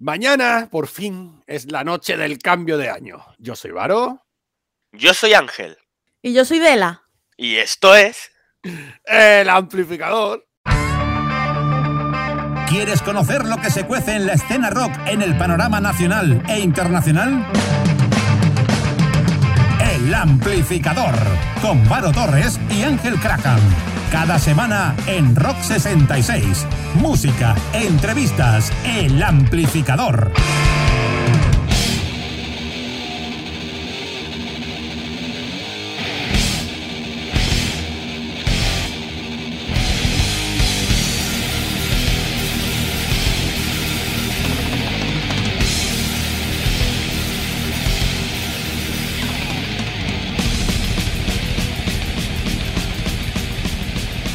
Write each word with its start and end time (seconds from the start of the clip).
Mañana, 0.00 0.68
por 0.70 0.86
fin, 0.86 1.42
es 1.48 1.72
la 1.72 1.82
noche 1.82 2.16
del 2.16 2.38
cambio 2.38 2.78
de 2.78 2.88
año. 2.88 3.18
Yo 3.38 3.56
soy 3.56 3.72
Varo. 3.72 4.24
Yo 4.92 5.12
soy 5.12 5.34
Ángel. 5.34 5.76
Y 6.22 6.32
yo 6.32 6.44
soy 6.44 6.60
Dela. 6.60 7.02
Y 7.36 7.56
esto 7.56 7.96
es. 7.96 8.30
El 9.04 9.48
amplificador. 9.48 10.46
¿Quieres 12.68 13.02
conocer 13.02 13.44
lo 13.44 13.56
que 13.56 13.70
se 13.70 13.86
cuece 13.86 14.14
en 14.14 14.26
la 14.26 14.34
escena 14.34 14.70
rock 14.70 14.92
en 15.06 15.20
el 15.20 15.36
panorama 15.36 15.80
nacional 15.80 16.44
e 16.48 16.60
internacional? 16.60 17.44
El 19.92 20.14
amplificador. 20.14 21.14
Con 21.60 21.88
Varo 21.88 22.12
Torres 22.12 22.60
y 22.70 22.84
Ángel 22.84 23.18
Krakan. 23.18 23.58
Cada 24.10 24.38
semana 24.38 24.96
en 25.06 25.36
Rock 25.36 25.60
66. 25.60 26.66
Música, 26.94 27.54
entrevistas, 27.74 28.72
el 28.84 29.22
amplificador. 29.22 30.32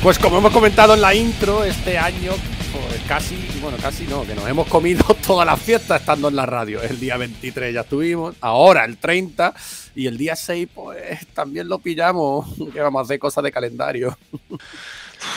Pues 0.03 0.19
como 0.19 0.39
hemos 0.39 0.51
comentado 0.51 0.95
en 0.95 1.01
la 1.01 1.15
intro, 1.15 1.63
este 1.63 1.97
año 1.97 2.33
pues 2.73 3.01
casi, 3.07 3.37
bueno, 3.61 3.77
casi 3.81 4.03
no, 4.03 4.27
que 4.27 4.35
nos 4.35 4.45
hemos 4.49 4.67
comido 4.67 5.01
toda 5.25 5.45
la 5.45 5.55
fiesta 5.55 5.95
estando 5.95 6.27
en 6.27 6.35
la 6.35 6.45
radio. 6.45 6.81
El 6.81 6.99
día 6.99 7.15
23 7.15 7.73
ya 7.73 7.81
estuvimos, 7.81 8.35
ahora 8.41 8.83
el 8.83 8.97
30 8.97 9.53
y 9.95 10.07
el 10.07 10.17
día 10.17 10.35
6 10.35 10.67
pues 10.75 11.25
también 11.27 11.69
lo 11.69 11.79
pillamos, 11.79 12.47
que 12.73 12.81
vamos 12.81 12.99
a 12.99 13.03
hacer 13.03 13.17
cosas 13.17 13.45
de 13.45 13.51
calendario. 13.53 14.17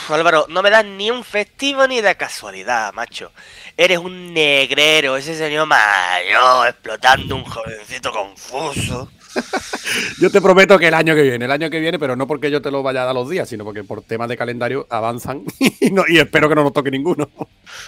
Álvaro, 0.09 0.47
no 0.49 0.61
me 0.61 0.69
das 0.69 0.83
ni 0.83 1.11
un 1.11 1.23
festivo 1.23 1.87
ni 1.87 2.01
de 2.01 2.15
casualidad, 2.15 2.91
macho. 2.91 3.31
Eres 3.77 3.99
un 3.99 4.33
negrero, 4.33 5.15
ese 5.15 5.37
señor 5.37 5.65
mayor, 5.65 6.67
explotando 6.67 7.37
un 7.37 7.45
jovencito 7.45 8.11
confuso. 8.11 9.09
yo 10.19 10.29
te 10.29 10.41
prometo 10.41 10.77
que 10.77 10.87
el 10.87 10.93
año 10.93 11.15
que 11.15 11.21
viene, 11.21 11.45
el 11.45 11.51
año 11.51 11.69
que 11.69 11.79
viene, 11.79 11.99
pero 11.99 12.15
no 12.15 12.27
porque 12.27 12.51
yo 12.51 12.61
te 12.61 12.71
lo 12.71 12.83
vaya 12.83 13.03
a 13.03 13.05
dar 13.05 13.15
los 13.15 13.29
días, 13.29 13.49
sino 13.49 13.63
porque 13.63 13.83
por 13.83 14.01
temas 14.01 14.29
de 14.29 14.37
calendario 14.37 14.87
avanzan 14.89 15.43
y, 15.79 15.91
no, 15.91 16.03
y 16.07 16.19
espero 16.19 16.49
que 16.49 16.55
no 16.55 16.63
nos 16.63 16.73
toque 16.73 16.91
ninguno. 16.91 17.29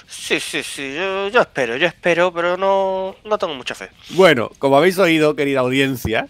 Sí, 0.08 0.40
sí, 0.40 0.64
sí, 0.64 0.94
yo, 0.96 1.30
yo 1.30 1.42
espero, 1.42 1.78
yo 1.78 1.88
espero, 1.88 2.34
pero 2.34 2.58
no, 2.58 3.16
no 3.26 3.38
tengo 3.38 3.56
mucha 3.56 3.76
fe. 3.76 3.90
Bueno, 4.12 4.52
como 4.60 4.78
habéis 4.78 4.98
oído, 4.98 5.36
querida 5.36 5.62
audiencia, 5.62 6.28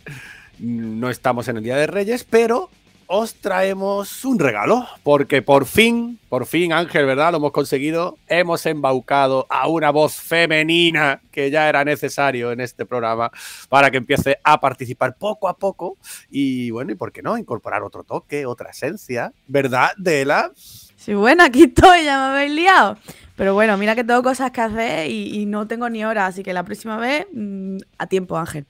no 0.59 1.09
estamos 1.09 1.47
en 1.47 1.57
el 1.57 1.63
Día 1.63 1.77
de 1.77 1.87
Reyes, 1.87 2.25
pero 2.29 2.69
os 3.11 3.33
traemos 3.33 4.23
un 4.23 4.37
regalo, 4.37 4.87
porque 5.01 5.41
por 5.41 5.65
fin, 5.65 6.19
por 6.29 6.45
fin 6.45 6.71
Ángel, 6.73 7.07
¿verdad? 7.07 7.31
Lo 7.31 7.37
hemos 7.37 7.51
conseguido, 7.51 8.19
hemos 8.27 8.63
embaucado 8.67 9.47
a 9.49 9.67
una 9.67 9.89
voz 9.89 10.13
femenina 10.13 11.19
que 11.31 11.49
ya 11.49 11.67
era 11.67 11.83
necesario 11.83 12.51
en 12.51 12.59
este 12.59 12.85
programa 12.85 13.31
para 13.67 13.89
que 13.89 13.97
empiece 13.97 14.37
a 14.43 14.61
participar 14.61 15.17
poco 15.17 15.49
a 15.49 15.57
poco 15.57 15.97
y 16.29 16.69
bueno, 16.69 16.91
¿y 16.91 16.95
por 16.95 17.11
qué 17.11 17.23
no? 17.23 17.35
Incorporar 17.35 17.81
otro 17.81 18.03
toque, 18.03 18.45
otra 18.45 18.69
esencia, 18.69 19.33
¿verdad, 19.47 19.89
Dela? 19.97 20.51
Sí, 20.55 21.15
bueno, 21.15 21.43
aquí 21.43 21.63
estoy, 21.63 22.03
ya 22.03 22.15
me 22.19 22.35
habéis 22.35 22.51
liado. 22.51 22.95
Pero 23.35 23.55
bueno, 23.55 23.75
mira 23.77 23.95
que 23.95 24.03
tengo 24.03 24.21
cosas 24.21 24.51
que 24.51 24.61
hacer 24.61 25.09
y, 25.09 25.47
no 25.47 25.65
tengo 25.65 25.89
ni 25.89 26.05
hora, 26.05 26.27
así 26.27 26.43
que 26.43 26.53
la 26.53 26.63
próxima 26.63 26.97
vez 26.97 27.25
mmm, 27.33 27.77
a 27.97 28.05
tiempo, 28.05 28.37
Ángel. 28.37 28.67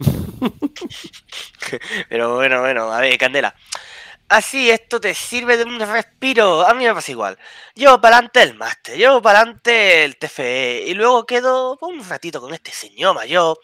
Pero 2.08 2.36
bueno, 2.36 2.60
bueno, 2.60 2.92
a 2.92 3.00
ver, 3.00 3.18
Candela. 3.18 3.54
Así 4.28 4.70
esto 4.70 5.00
te 5.00 5.12
sirve 5.12 5.56
de 5.56 5.64
un 5.64 5.80
respiro. 5.80 6.64
A 6.64 6.72
mí 6.72 6.84
me 6.84 6.94
pasa 6.94 7.10
igual. 7.10 7.36
Llevo 7.74 8.00
para 8.00 8.18
adelante 8.18 8.42
el 8.42 8.54
máster, 8.54 8.96
llevo 8.96 9.20
para 9.20 9.40
adelante 9.40 10.04
el 10.04 10.18
TFE 10.18 10.84
y 10.86 10.94
luego 10.94 11.26
quedo 11.26 11.76
un 11.80 12.08
ratito 12.08 12.40
con 12.40 12.54
este 12.54 12.70
señor 12.70 13.16
mayor. 13.16 13.58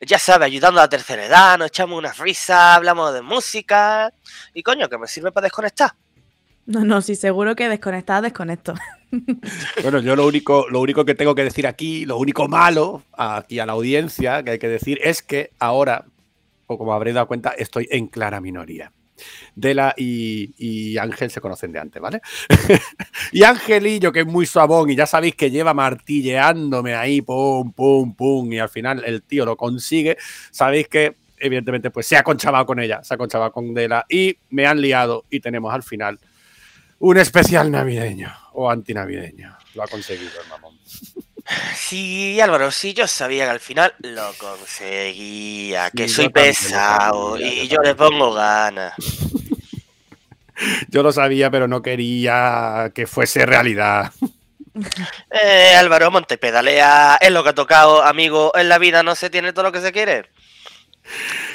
Ya 0.00 0.18
sabes, 0.18 0.46
ayudando 0.46 0.80
a 0.80 0.84
la 0.84 0.88
tercera 0.88 1.24
edad, 1.24 1.56
nos 1.56 1.68
echamos 1.68 1.96
una 1.96 2.12
risa, 2.12 2.74
hablamos 2.74 3.14
de 3.14 3.22
música 3.22 4.12
y 4.52 4.64
coño, 4.64 4.88
que 4.88 4.98
me 4.98 5.06
sirve 5.06 5.30
para 5.30 5.44
desconectar. 5.44 5.92
No, 6.66 6.84
no, 6.84 7.00
sí, 7.00 7.14
seguro 7.14 7.54
que 7.54 7.68
desconectar, 7.68 8.20
desconecto. 8.20 8.74
Bueno, 9.82 10.00
yo 10.00 10.16
lo 10.16 10.26
único, 10.26 10.66
lo 10.68 10.80
único 10.80 11.04
que 11.04 11.14
tengo 11.14 11.34
que 11.34 11.44
decir 11.44 11.66
aquí, 11.66 12.04
lo 12.04 12.18
único 12.18 12.48
malo 12.48 13.02
aquí 13.16 13.58
a 13.58 13.66
la 13.66 13.72
audiencia 13.72 14.42
que 14.42 14.52
hay 14.52 14.58
que 14.58 14.68
decir 14.68 14.98
es 15.02 15.22
que 15.22 15.50
ahora, 15.58 16.04
o 16.66 16.78
como 16.78 16.92
habréis 16.92 17.14
dado 17.14 17.28
cuenta, 17.28 17.50
estoy 17.50 17.88
en 17.90 18.08
clara 18.08 18.40
minoría. 18.40 18.92
Dela 19.56 19.94
y, 19.96 20.54
y, 20.58 20.96
Ángel 20.96 21.30
se 21.30 21.40
conocen 21.40 21.72
de 21.72 21.80
antes, 21.80 22.00
¿vale? 22.00 22.20
y 23.32 23.42
Angelillo, 23.42 24.12
que 24.12 24.20
es 24.20 24.26
muy 24.26 24.46
suavón 24.46 24.90
y 24.90 24.94
ya 24.94 25.06
sabéis 25.06 25.34
que 25.34 25.50
lleva 25.50 25.74
martilleándome 25.74 26.94
ahí, 26.94 27.20
pum, 27.20 27.72
pum, 27.72 28.14
pum, 28.14 28.52
y 28.52 28.60
al 28.60 28.68
final 28.68 29.02
el 29.04 29.22
tío 29.22 29.44
lo 29.44 29.56
consigue, 29.56 30.16
sabéis 30.52 30.86
que 30.86 31.16
evidentemente 31.40 31.90
pues 31.90 32.06
se 32.06 32.16
ha 32.16 32.22
conchabado 32.22 32.66
con 32.66 32.78
ella, 32.78 33.02
se 33.02 33.14
ha 33.14 33.16
conchabado 33.16 33.52
con 33.52 33.74
Dela 33.74 34.06
y 34.08 34.36
me 34.50 34.66
han 34.66 34.80
liado 34.80 35.24
y 35.30 35.40
tenemos 35.40 35.72
al 35.74 35.82
final 35.82 36.18
un 36.98 37.18
especial 37.18 37.70
navideño 37.70 38.32
o 38.52 38.70
antinavideño. 38.70 39.56
Lo 39.74 39.82
ha 39.82 39.88
conseguido 39.88 40.40
el 40.42 40.48
mamón. 40.48 40.78
Sí, 41.74 42.40
Álvaro, 42.40 42.70
sí, 42.70 42.92
yo 42.92 43.06
sabía 43.06 43.44
que 43.44 43.50
al 43.50 43.60
final 43.60 43.94
lo 44.00 44.32
conseguía, 44.34 45.90
que 45.90 46.06
sí, 46.06 46.14
soy 46.14 46.28
pesado 46.28 47.32
sabía, 47.32 47.64
y 47.64 47.68
yo, 47.68 47.76
yo 47.76 47.82
le 47.82 47.94
pongo 47.94 48.34
ganas. 48.34 48.94
yo 50.88 51.02
lo 51.02 51.10
sabía, 51.10 51.50
pero 51.50 51.66
no 51.66 51.80
quería 51.80 52.92
que 52.94 53.06
fuese 53.06 53.46
realidad. 53.46 54.12
Eh, 55.30 55.74
Álvaro, 55.74 56.12
monte 56.12 56.38
pedalea, 56.38 57.18
es 57.20 57.32
lo 57.32 57.42
que 57.42 57.48
ha 57.48 57.54
tocado, 57.54 58.04
amigo, 58.04 58.52
en 58.54 58.68
la 58.68 58.78
vida 58.78 59.02
no 59.02 59.16
se 59.16 59.28
tiene 59.28 59.52
todo 59.52 59.64
lo 59.64 59.72
que 59.72 59.80
se 59.80 59.90
quiere. 59.90 60.30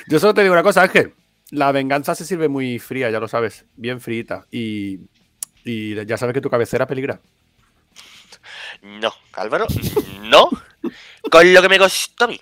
Yo 0.07 0.19
solo 0.19 0.33
te 0.33 0.41
digo 0.41 0.51
una 0.51 0.61
cosa, 0.63 0.81
Ángel. 0.81 1.13
La 1.51 1.71
venganza 1.71 2.15
se 2.15 2.25
sirve 2.25 2.49
muy 2.49 2.79
fría, 2.79 3.09
ya 3.09 3.21
lo 3.21 3.29
sabes, 3.29 3.63
bien 3.77 4.01
frita. 4.01 4.45
Y 4.51 4.99
y 5.63 6.05
ya 6.05 6.17
sabes 6.17 6.33
que 6.33 6.41
tu 6.41 6.49
cabecera 6.49 6.87
peligra. 6.87 7.19
No, 8.81 9.13
Álvaro, 9.33 9.67
no. 10.21 10.49
Con 11.29 11.53
lo 11.53 11.61
que 11.61 11.69
me 11.69 11.79
costó 11.79 12.25
a 12.25 12.27
mí 12.27 12.39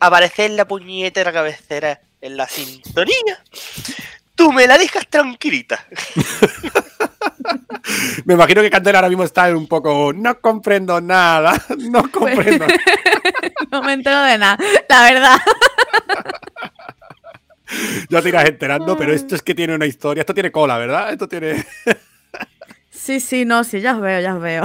aparecer 0.00 0.50
la 0.50 0.66
puñetera 0.66 1.32
cabecera 1.32 2.00
en 2.20 2.36
la 2.36 2.46
sintonía, 2.48 3.42
tú 4.34 4.52
me 4.52 4.66
la 4.66 4.78
dejas 4.78 5.06
tranquilita. 5.08 5.86
me 8.24 8.34
imagino 8.34 8.62
que 8.62 8.70
Candela 8.70 8.98
ahora 8.98 9.08
mismo 9.08 9.24
está 9.24 9.48
un 9.54 9.66
poco. 9.66 10.12
No 10.12 10.40
comprendo 10.40 11.00
nada. 11.00 11.60
No 11.78 12.10
comprendo. 12.10 12.66
no 13.70 13.82
me 13.82 13.92
entero 13.92 14.22
de 14.22 14.38
nada, 14.38 14.58
la 14.88 15.02
verdad. 15.02 15.38
ya 18.08 18.22
te 18.22 18.28
irás 18.28 18.46
enterando, 18.46 18.96
pero 18.96 19.12
esto 19.12 19.34
es 19.34 19.42
que 19.42 19.54
tiene 19.54 19.74
una 19.74 19.86
historia. 19.86 20.22
Esto 20.22 20.34
tiene 20.34 20.50
cola, 20.50 20.78
¿verdad? 20.78 21.12
Esto 21.12 21.28
tiene. 21.28 21.64
Sí, 23.06 23.20
sí, 23.20 23.44
no, 23.44 23.62
sí, 23.62 23.80
ya 23.80 23.94
os 23.94 24.00
veo, 24.00 24.20
ya 24.20 24.34
os 24.34 24.42
veo. 24.42 24.64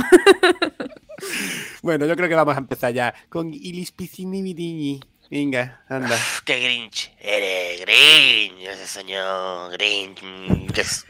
bueno, 1.83 2.07
yo 2.07 2.15
creo 2.15 2.27
que 2.27 2.33
vamos 2.33 2.55
a 2.55 2.57
empezar 2.57 2.91
ya 2.91 3.13
con 3.29 3.53
Ilis 3.53 3.91
Piscinibidini. 3.91 4.99
Venga, 5.29 5.83
anda. 5.87 6.15
Uf, 6.15 6.41
¡Qué 6.43 6.59
Grinch! 6.59 7.13
Eres 7.19 7.81
Grinch, 7.81 8.67
ese 8.67 8.87
señor 8.87 9.71
Grinch. 9.73 10.23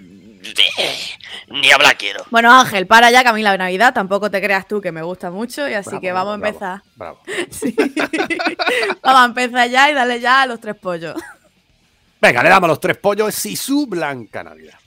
Ni 1.47 1.71
hablar 1.71 1.95
quiero. 1.97 2.25
Bueno, 2.31 2.51
Ángel, 2.51 2.85
para 2.85 3.09
ya 3.11 3.23
que 3.23 3.29
a 3.29 3.33
mí 3.33 3.43
la 3.43 3.55
Navidad 3.55 3.93
tampoco 3.93 4.29
te 4.29 4.41
creas 4.41 4.67
tú 4.67 4.81
que 4.81 4.91
me 4.91 5.01
gusta 5.01 5.31
mucho 5.31 5.69
y 5.69 5.73
así 5.73 5.91
Bravo, 5.91 6.01
que 6.01 6.11
vamos 6.11 6.37
bravo, 6.37 6.45
a 6.45 6.49
empezar. 6.49 6.81
Bravo. 6.97 7.19
Sí. 7.49 7.73
vamos 9.01 9.21
a 9.21 9.25
empezar 9.25 9.69
ya 9.69 9.89
y 9.89 9.93
dale 9.93 10.19
ya 10.19 10.41
a 10.41 10.47
los 10.47 10.59
tres 10.59 10.75
pollos. 10.75 11.15
Venga, 12.19 12.43
le 12.43 12.49
damos 12.49 12.67
los 12.67 12.81
tres 12.81 12.97
pollos 12.97 13.45
y 13.45 13.55
su 13.55 13.87
blanca 13.87 14.43
Navidad. 14.43 14.77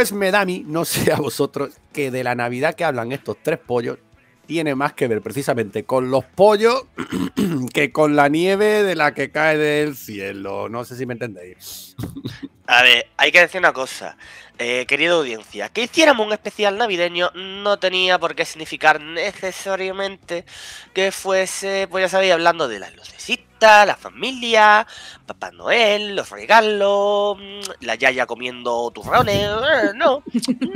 Pues 0.00 0.12
me 0.12 0.30
da 0.30 0.40
a 0.40 0.44
mí, 0.46 0.64
no 0.66 0.86
sé 0.86 1.12
a 1.12 1.16
vosotros, 1.16 1.74
que 1.92 2.10
de 2.10 2.24
la 2.24 2.34
Navidad 2.34 2.74
que 2.74 2.84
hablan 2.84 3.12
estos 3.12 3.36
tres 3.42 3.58
pollos 3.58 3.98
tiene 4.46 4.74
más 4.74 4.94
que 4.94 5.06
ver 5.08 5.20
precisamente 5.20 5.84
con 5.84 6.10
los 6.10 6.24
pollos 6.24 6.86
que 7.74 7.92
con 7.92 8.16
la 8.16 8.30
nieve 8.30 8.82
de 8.82 8.94
la 8.94 9.12
que 9.12 9.30
cae 9.30 9.58
del 9.58 9.94
cielo. 9.98 10.70
No 10.70 10.86
sé 10.86 10.96
si 10.96 11.04
me 11.04 11.12
entendéis. 11.12 11.96
A 12.66 12.82
ver, 12.82 13.08
hay 13.18 13.30
que 13.30 13.40
decir 13.40 13.58
una 13.58 13.74
cosa, 13.74 14.16
eh, 14.62 14.84
querida 14.84 15.14
audiencia, 15.14 15.70
que 15.70 15.84
hiciéramos 15.84 16.26
un 16.26 16.34
especial 16.34 16.76
navideño 16.76 17.30
no 17.34 17.78
tenía 17.78 18.18
por 18.18 18.34
qué 18.34 18.44
significar 18.44 19.00
necesariamente 19.00 20.44
que 20.92 21.12
fuese, 21.12 21.88
pues 21.90 22.04
ya 22.04 22.08
sabéis, 22.10 22.34
hablando 22.34 22.68
de 22.68 22.78
las 22.78 22.94
lucecitas, 22.94 23.86
la 23.86 23.96
familia, 23.96 24.86
Papá 25.24 25.50
Noel, 25.50 26.14
los 26.14 26.28
regalos, 26.28 27.38
mm, 27.38 27.84
la 27.86 27.94
yaya 27.94 28.26
comiendo 28.26 28.90
turrones, 28.90 29.46
eh, 29.46 29.92
no, 29.94 30.22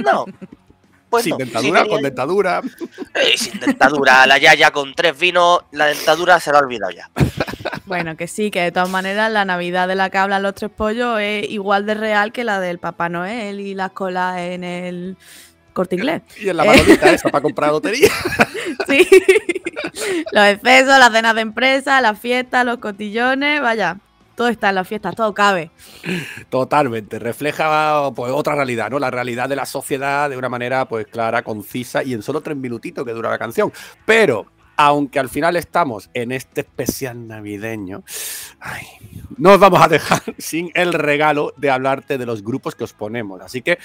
no. 0.02 0.24
Pues 1.14 1.24
sin 1.24 1.36
dentadura, 1.36 1.82
sí 1.82 1.88
con 1.88 2.02
dentadura. 2.02 2.62
eh, 3.14 3.38
sin 3.38 3.60
dentadura, 3.60 4.26
la 4.26 4.38
yaya 4.38 4.70
con 4.72 4.94
tres 4.94 5.18
vinos, 5.18 5.60
la 5.70 5.86
dentadura 5.86 6.40
se 6.40 6.50
la 6.52 6.58
ha 6.58 6.62
olvidado 6.62 6.90
ya. 6.92 7.08
Bueno, 7.86 8.16
que 8.16 8.26
sí, 8.26 8.50
que 8.50 8.60
de 8.62 8.72
todas 8.72 8.88
maneras 8.88 9.30
la 9.30 9.44
Navidad 9.44 9.86
de 9.88 9.94
la 9.94 10.10
que 10.10 10.18
hablan 10.18 10.42
los 10.42 10.54
tres 10.54 10.70
pollos 10.70 11.18
es 11.20 11.48
igual 11.50 11.86
de 11.86 11.94
real 11.94 12.32
que 12.32 12.42
la 12.44 12.58
del 12.60 12.78
Papá 12.78 13.08
Noel 13.08 13.60
y 13.60 13.74
las 13.74 13.90
colas 13.92 14.38
en 14.38 14.64
el 14.64 15.16
corte 15.72 15.96
inglés. 15.96 16.22
Y 16.40 16.48
en 16.48 16.56
la 16.56 16.64
manolita 16.64 17.12
esa 17.12 17.28
para 17.28 17.42
comprar 17.42 17.70
lotería. 17.70 18.08
Sí. 18.88 19.06
los 20.32 20.44
excesos, 20.46 20.98
las 20.98 21.12
cenas 21.12 21.34
de 21.34 21.40
empresa, 21.42 22.00
las 22.00 22.18
fiestas, 22.18 22.64
los 22.66 22.78
cotillones, 22.78 23.60
vaya, 23.60 23.98
todo 24.34 24.48
está 24.48 24.68
en 24.70 24.74
las 24.76 24.88
fiestas, 24.88 25.14
todo 25.14 25.32
cabe. 25.34 25.70
Totalmente. 26.50 27.18
Refleja 27.18 28.10
pues, 28.14 28.32
otra 28.32 28.54
realidad, 28.54 28.90
¿no? 28.90 28.98
La 28.98 29.10
realidad 29.10 29.48
de 29.48 29.56
la 29.56 29.66
sociedad 29.66 30.30
de 30.30 30.36
una 30.36 30.48
manera 30.48 30.86
pues 30.86 31.06
clara, 31.06 31.42
concisa 31.42 32.02
y 32.02 32.14
en 32.14 32.22
solo 32.22 32.40
tres 32.40 32.56
minutitos 32.56 33.04
que 33.04 33.12
dura 33.12 33.30
la 33.30 33.38
canción. 33.38 33.72
Pero, 34.04 34.46
aunque 34.76 35.18
al 35.18 35.28
final 35.28 35.56
estamos 35.56 36.10
en 36.14 36.32
este 36.32 36.62
especial 36.62 37.26
navideño, 37.26 38.02
ay, 38.60 38.86
no 39.36 39.52
os 39.52 39.58
vamos 39.58 39.82
a 39.82 39.88
dejar 39.88 40.22
sin 40.38 40.70
el 40.74 40.92
regalo 40.92 41.54
de 41.56 41.70
hablarte 41.70 42.18
de 42.18 42.26
los 42.26 42.42
grupos 42.42 42.74
que 42.74 42.84
os 42.84 42.92
ponemos. 42.92 43.40
Así 43.40 43.62
que, 43.62 43.78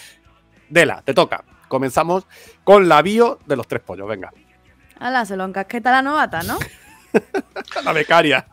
Dela, 0.69 1.01
te 1.03 1.13
toca. 1.13 1.43
Comenzamos 1.67 2.27
con 2.63 2.89
la 2.89 3.01
bio 3.01 3.39
de 3.45 3.55
los 3.55 3.67
tres 3.67 3.81
pollos. 3.81 4.07
Venga, 4.07 4.31
Ala, 5.00 5.25
se 5.25 5.38
lo 5.38 5.45
encasqueta 5.45 5.91
la 5.91 6.01
novata, 6.01 6.43
¿no? 6.43 6.59
la 7.85 7.93
becaria. 7.93 8.45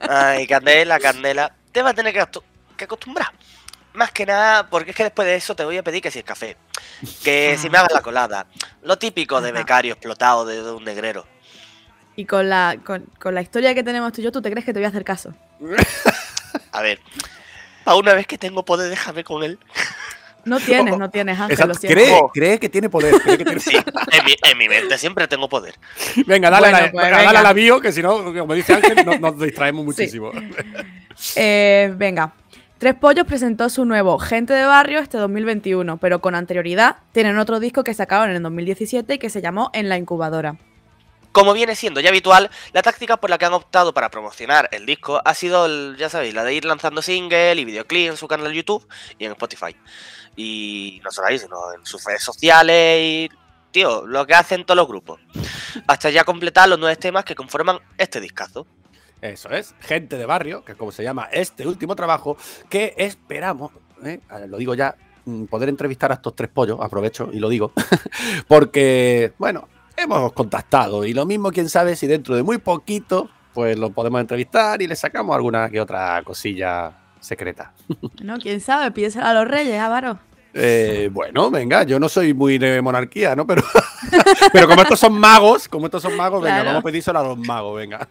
Ay, 0.00 0.46
Candela, 0.46 0.98
Candela. 0.98 1.54
Te 1.72 1.82
vas 1.82 1.92
a 1.92 1.94
tener 1.94 2.12
que, 2.12 2.84
acostumbrar. 2.84 3.32
Más 3.94 4.12
que 4.12 4.26
nada, 4.26 4.68
porque 4.68 4.90
es 4.90 4.96
que 4.96 5.04
después 5.04 5.26
de 5.26 5.36
eso 5.36 5.56
te 5.56 5.64
voy 5.64 5.78
a 5.78 5.82
pedir 5.82 6.02
que 6.02 6.10
si 6.10 6.18
es 6.18 6.24
café. 6.24 6.56
Que 7.24 7.56
si 7.58 7.70
me 7.70 7.78
hagas 7.78 7.92
la 7.92 8.02
colada. 8.02 8.46
Lo 8.82 8.98
típico 8.98 9.40
de 9.40 9.52
becario 9.52 9.94
explotado 9.94 10.44
de, 10.44 10.62
de 10.62 10.70
un 10.70 10.84
negrero. 10.84 11.26
Y 12.16 12.24
con 12.24 12.48
la, 12.48 12.78
con, 12.84 13.04
con 13.20 13.34
la 13.34 13.42
historia 13.42 13.74
que 13.74 13.82
tenemos 13.82 14.12
tú 14.12 14.20
y 14.20 14.24
yo, 14.24 14.32
¿tú 14.32 14.40
te 14.40 14.50
crees 14.50 14.64
que 14.64 14.72
te 14.72 14.78
voy 14.78 14.86
a 14.86 14.88
hacer 14.88 15.04
caso? 15.04 15.34
A 16.72 16.82
ver. 16.82 17.00
A 17.84 17.94
una 17.94 18.14
vez 18.14 18.26
que 18.26 18.38
tengo 18.38 18.64
poder, 18.64 18.90
déjame 18.90 19.22
con 19.22 19.42
él. 19.42 19.58
No 20.46 20.58
tienes, 20.60 20.96
no 20.96 21.10
tienes, 21.10 21.38
Ángel, 21.38 21.48
lo 21.68 21.74
Exacto, 21.74 21.78
siento. 21.80 21.94
cree, 22.00 22.20
cree 22.32 22.58
que 22.58 22.68
tiene 22.70 22.88
poder. 22.88 23.20
cree 23.20 23.36
que 23.36 23.44
tiene- 23.44 23.60
Sí, 23.66 23.76
en 23.76 24.24
mi, 24.24 24.34
en 24.50 24.58
mi 24.58 24.68
mente 24.68 24.96
siempre 24.96 25.28
tengo 25.28 25.48
poder. 25.48 25.74
Venga, 26.26 26.48
dale, 26.48 26.68
a 26.68 26.70
la- 26.70 26.78
Bueno, 26.78 26.92
pues 26.92 27.04
venga, 27.04 27.16
dale 27.18 27.26
venga. 27.28 27.40
a 27.40 27.42
la 27.42 27.52
bio, 27.52 27.80
que 27.80 27.92
si 27.92 28.02
no, 28.02 28.24
como 28.32 28.54
dice 28.54 28.72
Ángel, 28.74 29.04
no- 29.04 29.18
nos 29.18 29.38
distraemos 29.38 29.84
muchísimo. 29.84 30.30
Eh, 31.34 31.92
venga. 31.96 32.32
Tres 32.78 32.94
Pollos 32.94 33.26
presentó 33.26 33.70
su 33.70 33.86
nuevo 33.86 34.18
Gente 34.18 34.52
de 34.52 34.66
Barrio 34.66 34.98
este 34.98 35.16
2021, 35.16 35.96
pero 35.96 36.20
con 36.20 36.34
anterioridad 36.34 36.96
tienen 37.12 37.38
otro 37.38 37.58
disco 37.58 37.82
que 37.84 37.94
sacaron 37.94 38.28
en 38.30 38.36
el 38.36 38.42
2017 38.42 39.14
y 39.14 39.18
que 39.18 39.30
se 39.30 39.40
llamó 39.40 39.70
En 39.72 39.88
la 39.88 39.96
Incubadora. 39.96 40.56
Como 41.32 41.54
viene 41.54 41.74
siendo 41.74 42.00
ya 42.00 42.10
habitual, 42.10 42.50
la 42.74 42.82
táctica 42.82 43.16
por 43.16 43.30
la 43.30 43.38
que 43.38 43.46
han 43.46 43.52
optado 43.54 43.92
para 43.94 44.10
promocionar 44.10 44.68
el 44.72 44.84
disco 44.84 45.20
ha 45.24 45.32
sido, 45.34 45.64
el- 45.66 45.96
ya 45.98 46.10
sabéis, 46.10 46.34
la 46.34 46.44
de 46.44 46.52
ir 46.54 46.66
lanzando 46.66 47.00
single 47.00 47.54
y 47.54 47.64
videoclip 47.64 48.10
en 48.10 48.16
su 48.18 48.28
canal 48.28 48.48
de 48.48 48.56
YouTube 48.56 48.86
y 49.18 49.24
en 49.24 49.32
Spotify. 49.32 49.74
Y 50.36 51.00
no 51.02 51.10
solo 51.10 51.28
ahí, 51.28 51.38
sino 51.38 51.56
en 51.74 51.84
sus 51.84 52.04
redes 52.04 52.22
sociales 52.22 53.00
y, 53.00 53.28
tío, 53.70 54.06
lo 54.06 54.26
que 54.26 54.34
hacen 54.34 54.64
todos 54.64 54.76
los 54.76 54.86
grupos. 54.86 55.20
Hasta 55.86 56.10
ya 56.10 56.24
completar 56.24 56.68
los 56.68 56.78
nueve 56.78 56.96
temas 56.96 57.24
que 57.24 57.34
conforman 57.34 57.78
este 57.96 58.20
discazo. 58.20 58.66
Eso 59.20 59.48
es, 59.50 59.74
gente 59.80 60.18
de 60.18 60.26
barrio, 60.26 60.64
que 60.64 60.72
es 60.72 60.78
como 60.78 60.92
se 60.92 61.02
llama 61.02 61.28
este 61.32 61.66
último 61.66 61.96
trabajo, 61.96 62.36
que 62.68 62.94
esperamos, 62.98 63.72
¿eh? 64.04 64.20
Lo 64.46 64.58
digo 64.58 64.74
ya, 64.74 64.94
mm, 65.24 65.44
poder 65.44 65.70
entrevistar 65.70 66.10
a 66.12 66.16
estos 66.16 66.36
tres 66.36 66.50
pollos, 66.50 66.78
aprovecho 66.80 67.30
y 67.32 67.38
lo 67.38 67.48
digo, 67.48 67.72
porque, 68.46 69.32
bueno, 69.38 69.68
hemos 69.96 70.32
contactado 70.34 71.04
y 71.06 71.14
lo 71.14 71.24
mismo, 71.24 71.50
quién 71.50 71.68
sabe 71.70 71.96
si 71.96 72.06
dentro 72.06 72.36
de 72.36 72.42
muy 72.42 72.58
poquito, 72.58 73.30
pues 73.54 73.78
lo 73.78 73.90
podemos 73.90 74.20
entrevistar 74.20 74.82
y 74.82 74.86
le 74.86 74.96
sacamos 74.96 75.34
alguna 75.34 75.70
que 75.70 75.80
otra 75.80 76.22
cosilla 76.22 77.05
secreta. 77.20 77.72
¿No? 78.22 78.38
¿Quién 78.38 78.60
sabe? 78.60 78.90
Pídesela 78.90 79.30
a 79.30 79.34
los 79.34 79.48
reyes, 79.48 79.78
Ávaro. 79.80 80.18
Eh, 80.58 81.10
bueno, 81.12 81.50
venga, 81.50 81.82
yo 81.82 82.00
no 82.00 82.08
soy 82.08 82.32
muy 82.32 82.56
de 82.56 82.80
monarquía, 82.80 83.36
¿no? 83.36 83.46
Pero, 83.46 83.62
pero 84.52 84.66
como 84.66 84.80
estos 84.82 84.98
son 84.98 85.18
magos, 85.18 85.68
como 85.68 85.86
estos 85.86 86.02
son 86.02 86.16
magos, 86.16 86.40
venga, 86.42 86.56
Claro. 86.56 86.66
vamos 86.70 86.80
a 86.80 86.84
pedírselo 86.84 87.18
a 87.18 87.22
los 87.24 87.38
magos, 87.38 87.76
venga. 87.76 88.08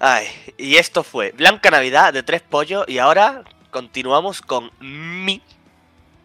Ay, 0.00 0.26
y 0.58 0.76
esto 0.76 1.04
fue 1.04 1.32
Blanca 1.32 1.70
Navidad 1.70 2.12
de 2.12 2.22
Tres 2.22 2.42
Pollos 2.42 2.84
y 2.88 2.98
ahora 2.98 3.44
continuamos 3.70 4.40
con 4.42 4.70
mi, 4.80 5.40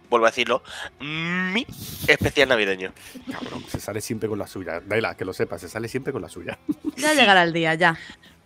vuelvo 0.10 0.26
a 0.26 0.30
decirlo, 0.30 0.64
mi 1.00 1.66
especial 2.08 2.50
navideño. 2.50 2.92
Cabrón, 3.32 3.64
se 3.68 3.80
sale 3.80 4.02
siempre 4.02 4.28
con 4.28 4.40
la 4.40 4.48
suya. 4.48 4.82
Daila, 4.84 5.16
que 5.16 5.26
lo 5.26 5.34
sepas, 5.34 5.62
se 5.62 5.70
sale 5.70 5.88
siempre 5.88 6.12
con 6.12 6.22
la 6.22 6.30
suya. 6.30 6.58
Ya 6.98 7.14
llegará 7.14 7.44
el 7.44 7.54
día, 7.54 7.76
ya. 7.76 7.98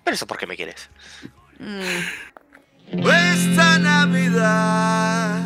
Pero 0.03 0.15
eso 0.15 0.27
porque 0.27 0.45
me 0.47 0.55
quieres. 0.57 0.89
Mm. 1.59 1.79
Esta 2.95 3.79
Navidad 3.79 5.41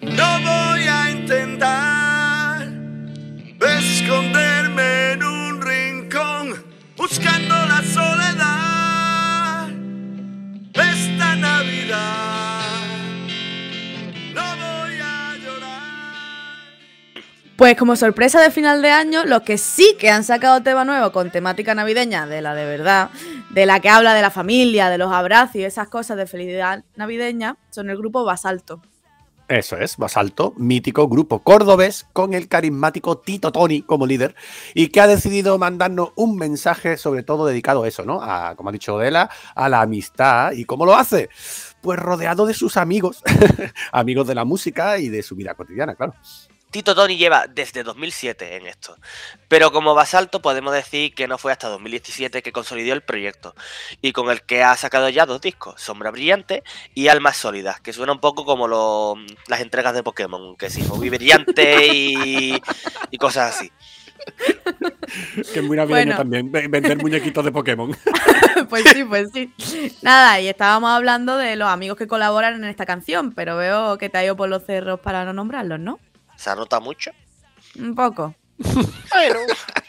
no 0.00 0.40
voy 0.44 0.86
a 0.86 1.10
intentar 1.10 2.68
esconderme 3.78 5.12
en 5.12 5.24
un 5.24 5.60
rincón 5.60 6.64
buscando 6.96 7.52
la 7.66 7.82
soledad. 7.82 9.70
Esta 10.72 11.34
Navidad 11.34 12.70
no 14.32 14.56
voy 14.56 15.00
a 15.02 15.36
llorar. 15.44 16.62
Pues 17.56 17.76
como 17.76 17.96
sorpresa 17.96 18.40
de 18.40 18.52
final 18.52 18.82
de 18.82 18.90
año, 18.92 19.24
los 19.24 19.42
que 19.42 19.58
sí 19.58 19.96
que 19.98 20.10
han 20.10 20.22
sacado 20.22 20.62
tema 20.62 20.84
nuevo 20.84 21.10
con 21.10 21.32
temática 21.32 21.74
navideña, 21.74 22.28
de 22.28 22.40
la 22.40 22.54
de 22.54 22.66
verdad, 22.66 23.10
de 23.56 23.64
la 23.64 23.80
que 23.80 23.88
habla 23.88 24.12
de 24.12 24.20
la 24.20 24.30
familia, 24.30 24.90
de 24.90 24.98
los 24.98 25.10
abrazos 25.10 25.56
y 25.56 25.64
esas 25.64 25.88
cosas 25.88 26.18
de 26.18 26.26
felicidad 26.26 26.84
navideña, 26.94 27.56
son 27.70 27.88
el 27.88 27.96
grupo 27.96 28.22
Basalto. 28.22 28.82
Eso 29.48 29.78
es, 29.78 29.96
Basalto, 29.96 30.52
mítico 30.58 31.08
grupo 31.08 31.38
cordobés 31.38 32.06
con 32.12 32.34
el 32.34 32.48
carismático 32.48 33.16
Tito 33.16 33.52
Toni 33.52 33.80
como 33.80 34.06
líder 34.06 34.34
y 34.74 34.88
que 34.88 35.00
ha 35.00 35.06
decidido 35.06 35.56
mandarnos 35.56 36.10
un 36.16 36.36
mensaje 36.36 36.98
sobre 36.98 37.22
todo 37.22 37.46
dedicado 37.46 37.84
a 37.84 37.88
eso, 37.88 38.04
¿no? 38.04 38.20
A, 38.22 38.56
como 38.56 38.68
ha 38.68 38.72
dicho 38.72 38.98
Dela, 38.98 39.30
a 39.54 39.70
la 39.70 39.80
amistad. 39.80 40.52
¿Y 40.52 40.66
cómo 40.66 40.84
lo 40.84 40.94
hace? 40.94 41.30
Pues 41.80 41.98
rodeado 41.98 42.44
de 42.44 42.52
sus 42.52 42.76
amigos, 42.76 43.22
amigos 43.90 44.26
de 44.26 44.34
la 44.34 44.44
música 44.44 44.98
y 44.98 45.08
de 45.08 45.22
su 45.22 45.34
vida 45.34 45.54
cotidiana, 45.54 45.94
claro. 45.94 46.12
Tito 46.76 46.94
Tony 46.94 47.16
lleva 47.16 47.46
desde 47.46 47.82
2007 47.82 48.56
en 48.56 48.66
esto, 48.66 48.98
pero 49.48 49.72
como 49.72 49.94
basalto 49.94 50.42
podemos 50.42 50.74
decir 50.74 51.14
que 51.14 51.26
no 51.26 51.38
fue 51.38 51.50
hasta 51.50 51.68
2017 51.68 52.42
que 52.42 52.52
consolidó 52.52 52.92
el 52.92 53.00
proyecto 53.00 53.54
y 54.02 54.12
con 54.12 54.28
el 54.30 54.42
que 54.42 54.62
ha 54.62 54.76
sacado 54.76 55.08
ya 55.08 55.24
dos 55.24 55.40
discos, 55.40 55.80
Sombra 55.80 56.10
Brillante 56.10 56.62
y 56.94 57.08
Almas 57.08 57.38
Sólidas, 57.38 57.80
que 57.80 57.94
suena 57.94 58.12
un 58.12 58.20
poco 58.20 58.44
como 58.44 58.68
lo- 58.68 59.16
las 59.48 59.62
entregas 59.62 59.94
de 59.94 60.02
Pokémon, 60.02 60.54
que 60.58 60.68
sí, 60.68 60.82
Movie 60.82 61.08
Brillante 61.08 61.86
y, 61.86 62.60
y 63.10 63.16
cosas 63.16 63.56
así. 63.56 63.72
Que 65.54 65.60
es 65.60 65.64
muy 65.64 65.78
navideño 65.78 66.04
Bueno. 66.08 66.16
también, 66.18 66.52
ve- 66.52 66.68
vender 66.68 66.98
muñequitos 66.98 67.42
de 67.42 67.52
Pokémon. 67.52 67.96
pues 68.68 68.84
sí, 68.92 69.02
pues 69.02 69.30
sí. 69.32 69.50
Nada, 70.02 70.40
y 70.42 70.48
estábamos 70.48 70.90
hablando 70.90 71.38
de 71.38 71.56
los 71.56 71.68
amigos 71.70 71.96
que 71.96 72.06
colaboran 72.06 72.56
en 72.62 72.64
esta 72.68 72.84
canción, 72.84 73.32
pero 73.32 73.56
veo 73.56 73.96
que 73.96 74.10
te 74.10 74.18
ha 74.18 74.24
ido 74.26 74.36
por 74.36 74.50
los 74.50 74.62
cerros 74.66 75.00
para 75.00 75.24
no 75.24 75.32
nombrarlos, 75.32 75.80
¿no? 75.80 75.98
Se 76.36 76.50
anota 76.50 76.80
mucho. 76.80 77.10
Un 77.78 77.94
poco. 77.94 78.34
Bueno, 78.58 79.38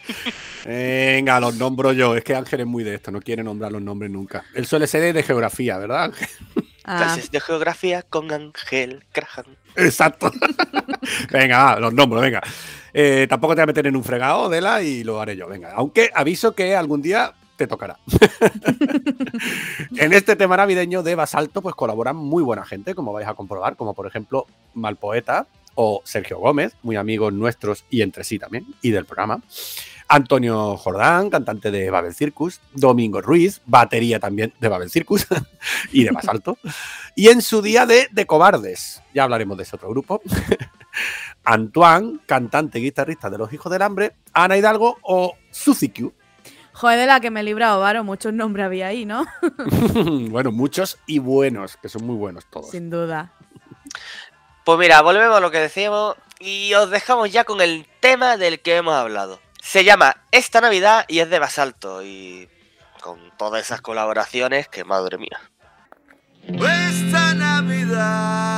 Venga, 0.66 1.40
los 1.40 1.56
nombro 1.56 1.94
yo. 1.94 2.16
Es 2.16 2.24
que 2.24 2.36
Ángel 2.36 2.62
es 2.62 2.66
muy 2.66 2.84
de 2.84 2.96
esto, 2.96 3.12
no 3.12 3.22
quiere 3.22 3.44
nombrar 3.44 3.72
los 3.72 3.82
nombres 3.82 4.12
nunca. 4.12 4.44
Él 4.54 4.66
suele 4.66 4.88
ser 4.88 5.14
de 5.14 5.24
geografía, 5.24 5.78
¿verdad? 5.78 6.06
Ángel? 6.06 6.28
Ah, 6.84 6.98
clases 6.98 7.32
de 7.32 7.40
geografía 7.40 8.02
con 8.02 8.32
Ángel 8.32 9.06
Crahan. 9.12 9.46
Exacto. 9.76 10.32
venga, 11.32 11.64
va, 11.64 11.80
los 11.80 11.94
nombro, 11.94 12.20
venga. 12.20 12.42
Eh, 12.94 13.28
tampoco 13.30 13.56
te 13.56 13.62
voy 13.62 13.64
a 13.64 13.68
meter 13.68 13.88
en 13.88 13.96
un 13.96 14.04
fregado, 14.04 14.50
Dela, 14.50 14.82
y 14.82 15.04
lo 15.04 15.22
haré 15.22 15.36
yo, 15.36 15.48
venga. 15.48 15.74
Aunque 15.74 16.10
aviso 16.14 16.54
que 16.54 16.76
algún 16.76 17.02
día 17.02 17.34
te 17.58 17.68
tocará. 17.68 17.98
en 19.98 20.14
este 20.14 20.36
tema 20.36 20.58
navideño 20.58 21.04
de 21.04 21.16
Basalto, 21.16 21.62
pues 21.62 21.76
colaboran 21.76 22.16
muy 22.16 22.44
buena 22.44 22.66
gente, 22.66 22.96
como 22.96 23.14
vais 23.14 23.28
a 23.28 23.34
comprobar, 23.34 23.76
como 23.76 23.94
por 23.94 24.08
ejemplo 24.08 24.46
Malpoeta 24.74 25.48
o 25.80 26.02
Sergio 26.04 26.40
Gómez, 26.40 26.76
muy 26.82 26.96
amigos 26.96 27.32
nuestros 27.32 27.86
y 27.90 28.02
entre 28.02 28.24
sí 28.24 28.40
también, 28.40 28.66
y 28.82 28.90
del 28.90 29.06
programa. 29.06 29.42
Antonio 30.10 30.76
Jordán, 30.76 31.30
cantante 31.30 31.70
de 31.70 31.92
Babel 31.92 32.16
Circus, 32.16 32.62
Domingo 32.74 33.22
Ruiz, 33.22 33.62
batería 33.66 34.20
también 34.20 34.54
de 34.60 34.70
Babel 34.70 34.90
Circus 34.90 35.28
y 35.92 36.04
de 36.04 36.12
Basalto, 36.12 36.58
y 37.16 37.28
en 37.28 37.42
su 37.42 37.62
día 37.62 37.86
de, 37.86 38.08
de 38.12 38.26
Cobardes, 38.26 39.04
ya 39.14 39.24
hablaremos 39.24 39.56
de 39.58 39.64
ese 39.64 39.76
otro 39.76 39.90
grupo, 39.90 40.22
Antoine, 41.44 42.20
cantante 42.26 42.80
y 42.80 42.84
guitarrista 42.84 43.30
de 43.30 43.38
Los 43.38 43.54
Hijos 43.54 43.72
del 43.72 43.84
Hambre, 43.84 44.14
Ana 44.34 44.58
Hidalgo 44.58 44.98
o 45.04 45.36
Suzy 45.52 45.90
Q. 45.90 46.12
Joder, 46.74 47.00
de 47.00 47.06
la 47.08 47.20
que 47.20 47.32
me 47.32 47.40
he 47.40 47.44
librado, 47.44 47.80
Varo. 47.80 48.04
Muchos 48.04 48.34
nombres 48.34 48.66
había 48.68 48.88
ahí, 48.88 49.04
¿no? 49.04 49.26
bueno, 50.30 50.52
muchos 50.52 51.00
y 51.08 51.18
buenos, 51.18 51.76
que 51.78 51.90
son 51.90 52.06
muy 52.06 52.16
buenos 52.16 52.46
todos. 52.52 52.70
Sin 52.70 52.92
duda. 52.92 53.34
Pues 54.68 54.78
mira, 54.80 55.02
volvemos 55.02 55.38
a 55.38 55.40
lo 55.40 55.50
que 55.50 55.60
decíamos 55.62 56.18
y 56.40 56.74
os 56.74 56.90
dejamos 56.90 57.32
ya 57.32 57.46
con 57.46 57.62
el 57.62 57.88
tema 58.02 58.36
del 58.36 58.60
que 58.60 58.76
hemos 58.76 58.96
hablado. 58.96 59.40
Se 59.62 59.86
llama 59.86 60.18
Esta 60.34 60.60
Navidad 60.60 61.06
y 61.08 61.20
es 61.20 61.30
de 61.30 61.40
Basalto 61.40 62.04
y 62.04 62.50
con 63.00 63.32
todas 63.38 63.62
esas 63.62 63.80
colaboraciones 63.80 64.68
que 64.68 64.84
madre 64.84 65.20
mía. 65.20 65.40
Esta 66.50 67.34
Navidad 67.34 68.57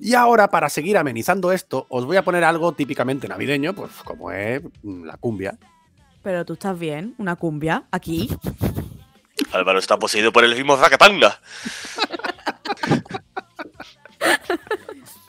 Y 0.00 0.14
ahora, 0.14 0.48
para 0.48 0.68
seguir 0.68 0.96
amenizando 0.96 1.50
esto, 1.50 1.86
os 1.88 2.04
voy 2.04 2.16
a 2.16 2.22
poner 2.22 2.44
algo 2.44 2.72
típicamente 2.72 3.26
navideño, 3.26 3.74
pues 3.74 3.90
como 4.04 4.30
es 4.30 4.62
la 4.82 5.16
cumbia. 5.16 5.58
Pero 6.22 6.44
tú 6.44 6.52
estás 6.52 6.78
bien, 6.78 7.14
una 7.18 7.36
cumbia, 7.36 7.84
aquí. 7.90 8.28
Álvaro 9.52 9.78
está 9.78 9.98
poseído 9.98 10.32
por 10.32 10.44
el 10.44 10.54
mismo 10.54 10.76
Zacatanga. 10.76 11.40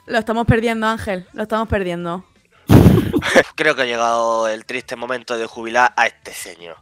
Lo 0.05 0.17
estamos 0.17 0.45
perdiendo, 0.45 0.87
Ángel, 0.87 1.27
lo 1.33 1.43
estamos 1.43 1.67
perdiendo. 1.67 2.25
Creo 3.55 3.75
que 3.75 3.83
ha 3.83 3.85
llegado 3.85 4.47
el 4.47 4.65
triste 4.65 4.95
momento 4.95 5.37
de 5.37 5.45
jubilar 5.45 5.93
a 5.95 6.07
este 6.07 6.33
señor. 6.33 6.77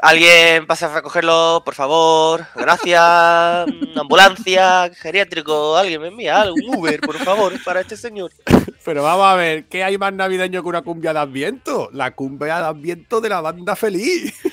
Alguien 0.00 0.66
pasa 0.66 0.86
a 0.86 0.94
recogerlo, 0.94 1.62
por 1.64 1.74
favor. 1.74 2.46
Gracias. 2.54 3.66
Una 3.92 4.00
ambulancia, 4.00 4.90
geriátrico. 4.94 5.76
Alguien 5.76 6.00
me 6.00 6.08
envía 6.08 6.40
algo, 6.40 6.56
un 6.56 6.76
Uber, 6.76 7.00
por 7.00 7.16
favor, 7.18 7.52
para 7.64 7.80
este 7.80 7.96
señor. 7.96 8.32
Pero 8.84 9.02
vamos 9.02 9.26
a 9.26 9.34
ver, 9.36 9.66
¿qué 9.66 9.84
hay 9.84 9.96
más 9.96 10.12
navideño 10.12 10.62
que 10.62 10.68
una 10.68 10.82
cumbia 10.82 11.12
de 11.12 11.20
Adviento? 11.20 11.88
La 11.92 12.14
cumbia 12.14 12.58
de 12.58 12.64
Adviento 12.64 13.20
de 13.20 13.28
la 13.28 13.40
banda 13.40 13.76
feliz. 13.76 14.34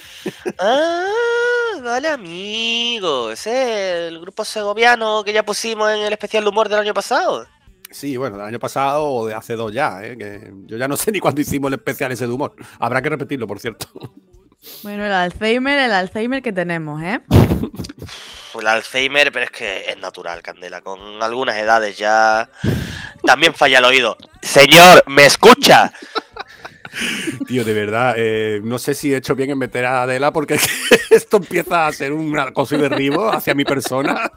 Ah, 0.62 1.80
vale, 1.82 2.10
amigo. 2.10 3.32
Ese 3.32 4.08
es 4.08 4.12
el 4.12 4.20
grupo 4.20 4.44
segoviano 4.44 5.24
que 5.24 5.32
ya 5.32 5.44
pusimos 5.44 5.90
en 5.92 6.02
el 6.02 6.12
especial 6.12 6.44
de 6.44 6.50
humor 6.50 6.68
del 6.68 6.80
año 6.80 6.94
pasado. 6.94 7.48
Sí, 7.92 8.18
bueno, 8.18 8.38
del 8.38 8.46
año 8.46 8.60
pasado 8.60 9.06
o 9.06 9.28
de 9.28 9.34
hace 9.34 9.56
dos 9.56 9.72
ya, 9.72 10.04
¿eh? 10.04 10.18
que 10.18 10.52
yo 10.66 10.78
ya 10.78 10.88
no 10.88 10.98
sé 10.98 11.12
ni 11.12 11.20
cuándo 11.20 11.42
hicimos 11.42 11.70
el 11.70 11.76
especial 11.76 12.12
ese 12.12 12.28
de 12.28 12.34
humor. 12.34 12.54
Habrá 12.78 13.02
que 13.02 13.10
repetirlo, 13.10 13.48
por 13.48 13.60
cierto. 13.60 13.88
Bueno, 14.84 15.06
el 15.06 15.14
Alzheimer, 15.14 15.80
el 15.80 15.92
Alzheimer 15.92 16.42
que 16.42 16.52
tenemos, 16.52 17.02
¿eh? 17.02 17.22
Pues 18.52 18.64
el 18.64 18.68
Alzheimer, 18.68 19.32
pero 19.32 19.46
es 19.46 19.52
que 19.52 19.90
es 19.90 19.98
natural, 19.98 20.42
Candela. 20.42 20.82
Con 20.82 21.22
algunas 21.22 21.56
edades 21.58 21.98
ya 21.98 22.50
también 23.24 23.54
falla 23.54 23.80
el 23.80 23.86
oído. 23.86 24.18
Señor, 24.42 25.04
¿me 25.08 25.26
escucha? 25.26 25.94
Tío, 27.48 27.64
de 27.64 27.74
verdad, 27.74 28.16
eh, 28.18 28.60
no 28.64 28.80
sé 28.80 28.94
si 28.94 29.14
he 29.14 29.18
hecho 29.18 29.36
bien 29.36 29.52
en 29.52 29.58
meter 29.58 29.86
a 29.86 30.04
Adela 30.04 30.34
porque 30.34 30.56
es 30.56 30.68
que 30.68 30.98
esto 31.16 31.38
empieza 31.38 31.88
a 31.88 31.94
ser 31.94 32.12
un 32.12 32.38
acoso 32.38 32.76
y 32.76 32.80
derribo 32.80 33.32
hacia 33.32 33.54
mi 33.54 33.64
persona. 33.64 34.32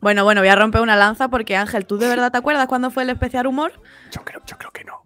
Bueno, 0.00 0.24
bueno, 0.24 0.40
voy 0.40 0.48
a 0.48 0.56
romper 0.56 0.80
una 0.80 0.96
lanza 0.96 1.28
porque 1.28 1.56
Ángel, 1.56 1.86
¿tú 1.86 1.98
de 1.98 2.08
verdad 2.08 2.30
te 2.30 2.38
acuerdas 2.38 2.66
cuándo 2.68 2.90
fue 2.90 3.02
el 3.02 3.10
especial 3.10 3.46
humor? 3.46 3.72
Yo 4.12 4.24
creo, 4.24 4.40
yo 4.46 4.56
creo 4.56 4.70
que 4.70 4.84
no. 4.84 5.02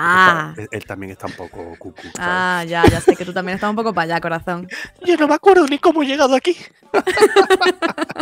Ah, 0.00 0.54
Él, 0.56 0.68
él 0.70 0.84
también 0.84 1.10
está 1.10 1.26
un 1.26 1.32
poco 1.32 1.74
cucu. 1.76 2.02
¿sabes? 2.02 2.14
ah, 2.20 2.64
ya, 2.66 2.84
ya 2.86 3.00
sé 3.00 3.16
que 3.16 3.24
tú 3.24 3.32
también 3.32 3.56
estás 3.56 3.68
un 3.68 3.74
poco 3.74 3.92
para 3.92 4.04
allá, 4.04 4.20
corazón. 4.20 4.68
Yo 5.04 5.16
no 5.16 5.26
me 5.26 5.34
acuerdo 5.34 5.66
ni 5.66 5.78
cómo 5.78 6.02
he 6.02 6.06
llegado 6.06 6.34
aquí. 6.34 6.56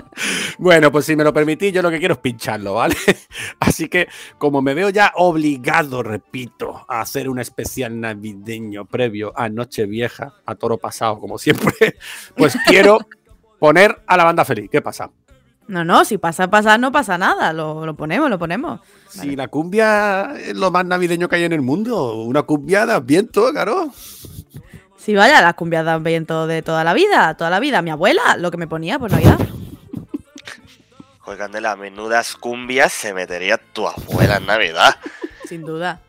Bueno, 0.58 0.90
pues 0.90 1.04
si 1.04 1.14
me 1.14 1.24
lo 1.24 1.32
permitís, 1.32 1.74
yo 1.74 1.82
lo 1.82 1.90
que 1.90 1.98
quiero 1.98 2.14
es 2.14 2.20
pincharlo, 2.20 2.74
¿vale? 2.74 2.96
Así 3.60 3.88
que, 3.88 4.08
como 4.38 4.62
me 4.62 4.72
veo 4.72 4.88
ya 4.88 5.12
obligado, 5.16 6.02
repito, 6.02 6.86
a 6.88 7.02
hacer 7.02 7.28
un 7.28 7.38
especial 7.38 8.00
navideño 8.00 8.86
previo 8.86 9.32
a 9.36 9.50
Nochevieja, 9.50 10.34
a 10.46 10.54
toro 10.54 10.78
pasado, 10.78 11.20
como 11.20 11.36
siempre, 11.36 11.98
pues 12.34 12.56
quiero 12.66 12.98
poner 13.58 14.02
a 14.06 14.16
la 14.16 14.24
banda 14.24 14.44
feliz. 14.46 14.70
¿Qué 14.70 14.80
pasa? 14.80 15.10
No, 15.68 15.84
no, 15.84 16.04
si 16.04 16.16
pasa, 16.16 16.48
pasa, 16.48 16.78
no 16.78 16.92
pasa 16.92 17.18
nada. 17.18 17.52
Lo, 17.52 17.84
lo 17.84 17.96
ponemos, 17.96 18.30
lo 18.30 18.38
ponemos. 18.38 18.80
Si 19.08 19.34
la 19.34 19.48
cumbia 19.48 20.34
es 20.38 20.54
lo 20.54 20.70
más 20.70 20.84
navideño 20.84 21.28
que 21.28 21.36
hay 21.36 21.44
en 21.44 21.52
el 21.52 21.62
mundo, 21.62 22.14
una 22.14 22.42
cumbia 22.42 22.86
de 22.86 22.92
Adviento, 22.92 23.50
claro. 23.50 23.90
Si 24.96 25.14
vaya, 25.14 25.42
las 25.42 25.54
cumbias 25.54 25.84
dan 25.84 26.02
viento 26.02 26.46
de 26.46 26.62
toda 26.62 26.84
la 26.84 26.94
vida, 26.94 27.36
toda 27.36 27.50
la 27.50 27.60
vida. 27.60 27.82
Mi 27.82 27.90
abuela, 27.90 28.36
lo 28.38 28.50
que 28.50 28.56
me 28.56 28.66
ponía 28.66 28.98
por 28.98 29.10
Navidad. 29.10 29.38
Joder, 31.18 31.38
Candela, 31.38 31.74
menudas 31.74 32.36
cumbias 32.36 32.92
se 32.92 33.12
metería 33.12 33.58
tu 33.58 33.88
abuela 33.88 34.36
en 34.36 34.46
Navidad. 34.46 34.96
Sin 35.48 35.62
duda. 35.62 36.00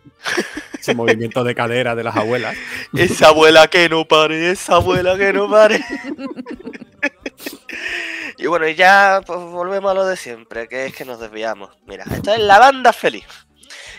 Ese 0.80 0.94
movimiento 0.94 1.44
de 1.44 1.56
cadera 1.56 1.96
de 1.96 2.04
las 2.04 2.16
abuelas. 2.16 2.56
Esa 2.94 3.30
abuela 3.30 3.68
que 3.68 3.90
no 3.90 4.08
pare, 4.08 4.52
esa 4.52 4.76
abuela 4.76 5.18
que 5.18 5.34
no 5.34 5.50
pare. 5.50 5.84
y 8.38 8.48
bueno, 8.48 8.68
y 8.68 8.76
ya 8.76 9.22
pues, 9.26 9.40
volvemos 9.40 9.92
a 9.92 9.94
lo 9.94 10.06
de 10.06 10.16
siempre, 10.16 10.68
que 10.68 10.86
es 10.86 10.96
que 10.96 11.06
nos 11.06 11.20
desviamos. 11.20 11.72
Mira, 11.88 12.06
esta 12.12 12.36
es 12.36 12.42
la 12.42 12.60
banda 12.60 12.94
feliz. 12.94 13.26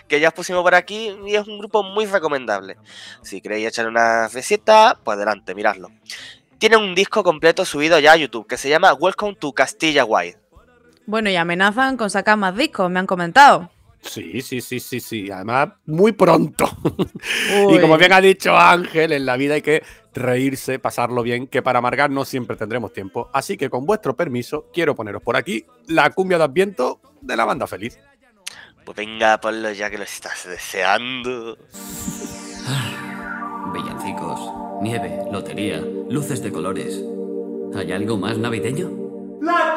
Que 0.07 0.21
ya 0.21 0.29
os 0.29 0.35
pusimos 0.35 0.63
por 0.63 0.75
aquí 0.75 1.15
y 1.27 1.35
es 1.35 1.47
un 1.47 1.59
grupo 1.59 1.83
muy 1.83 2.07
recomendable. 2.07 2.77
Si 3.23 3.41
queréis 3.41 3.69
echar 3.69 3.87
una 3.87 4.29
receta, 4.29 4.99
pues 5.05 5.17
adelante, 5.17 5.55
miradlo. 5.55 5.91
Tiene 6.59 6.77
un 6.77 6.95
disco 6.95 7.23
completo 7.23 7.65
subido 7.65 7.99
ya 7.99 8.13
a 8.13 8.17
YouTube 8.17 8.47
que 8.47 8.57
se 8.57 8.69
llama 8.69 8.95
Welcome 8.95 9.37
to 9.37 9.53
Castilla 9.53 10.05
White. 10.05 10.39
Bueno, 11.07 11.31
y 11.31 11.37
amenazan 11.37 11.97
con 11.97 12.11
sacar 12.11 12.37
más 12.37 12.57
discos, 12.57 12.91
me 12.91 13.01
han 13.01 13.07
comentado. 13.07 13.71
Sí, 14.01 14.41
sí, 14.43 14.61
sí, 14.61 14.81
sí, 14.81 15.01
sí. 15.01 15.31
Además, 15.31 15.71
muy 15.87 16.13
pronto. 16.13 16.69
Y 17.71 17.79
como 17.81 17.97
bien 17.99 18.13
ha 18.13 18.21
dicho 18.21 18.57
Ángel, 18.57 19.13
en 19.13 19.27
la 19.27 19.37
vida 19.37 19.55
hay 19.55 19.63
que 19.63 19.83
reírse, 20.15 20.79
pasarlo 20.79 21.23
bien, 21.23 21.47
que 21.47 21.63
para 21.63 21.79
amargar 21.79 22.11
no 22.11 22.25
siempre 22.25 22.57
tendremos 22.57 22.93
tiempo. 22.93 23.31
Así 23.33 23.57
que 23.57 23.71
con 23.71 23.87
vuestro 23.87 24.17
permiso, 24.17 24.67
quiero 24.73 24.95
poneros 24.95 25.23
por 25.23 25.37
aquí 25.37 25.65
la 25.87 26.11
cumbia 26.11 26.39
de 26.39 26.45
Adviento 26.45 27.01
de 27.21 27.37
la 27.37 27.45
banda 27.45 27.67
feliz. 27.67 27.99
Pues 28.85 28.97
venga, 28.97 29.39
ponlo 29.41 29.71
ya 29.73 29.91
que 29.91 29.99
lo 29.99 30.05
estás 30.05 30.47
deseando. 30.49 31.59
Villancicos, 33.73 34.41
nieve, 34.83 35.21
lotería, 35.31 35.81
luces 36.09 36.43
de 36.43 36.51
colores. 36.51 37.03
¿Hay 37.75 37.93
algo 37.93 38.17
más 38.17 38.39
navideño? 38.39 38.91
La 39.43 39.77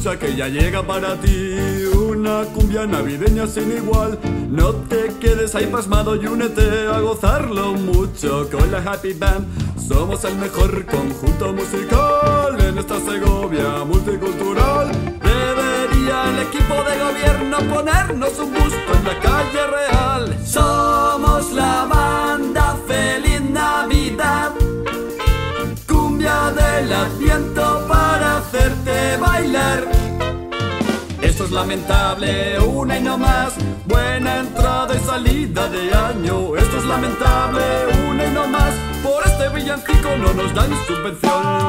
que 0.00 0.34
ya 0.34 0.48
llega 0.48 0.82
para 0.82 1.14
ti 1.20 1.54
una 1.94 2.44
cumbia 2.54 2.86
navideña 2.86 3.46
sin 3.46 3.70
igual. 3.70 4.18
No 4.48 4.72
te 4.72 5.12
quedes 5.20 5.54
ahí 5.54 5.66
pasmado 5.66 6.16
y 6.16 6.26
únete 6.26 6.86
a 6.86 7.00
gozarlo 7.00 7.74
mucho 7.74 8.48
con 8.50 8.72
la 8.72 8.78
Happy 8.78 9.12
Band. 9.12 9.46
Somos 9.78 10.24
el 10.24 10.36
mejor 10.36 10.86
conjunto 10.86 11.52
musical 11.52 12.58
en 12.60 12.78
esta 12.78 12.98
Segovia 12.98 13.84
multicultural. 13.84 14.90
Debería 15.22 16.30
el 16.30 16.38
equipo 16.48 16.76
de 16.82 16.98
gobierno 17.04 17.58
ponernos 17.74 18.38
un 18.38 18.54
busto 18.54 18.90
en 18.94 19.04
la 19.04 19.20
calle 19.20 19.66
real. 19.66 20.38
Somos 20.46 21.52
la 21.52 21.84
banda 21.84 22.74
Feliz 22.88 23.42
Navidad. 23.42 24.52
Cumbia 25.86 26.52
del 26.52 26.90
adviento 26.90 27.84
hacerte 28.60 29.16
bailar. 29.16 29.88
Esto 31.22 31.44
es 31.44 31.50
lamentable, 31.50 32.58
una 32.60 32.98
y 32.98 33.02
no 33.02 33.16
más. 33.16 33.54
Buena 33.86 34.40
entrada 34.40 34.94
y 34.94 34.98
salida 35.00 35.68
de 35.68 35.92
año. 35.94 36.56
Esto 36.56 36.78
es 36.78 36.84
lamentable, 36.84 37.62
una 38.10 38.26
y 38.26 38.30
no 38.30 38.46
más. 38.48 38.74
Por 39.02 39.26
este 39.26 39.48
villancico 39.48 40.08
no 40.16 40.32
nos 40.34 40.54
dan 40.54 40.70
subvención. 40.86 41.60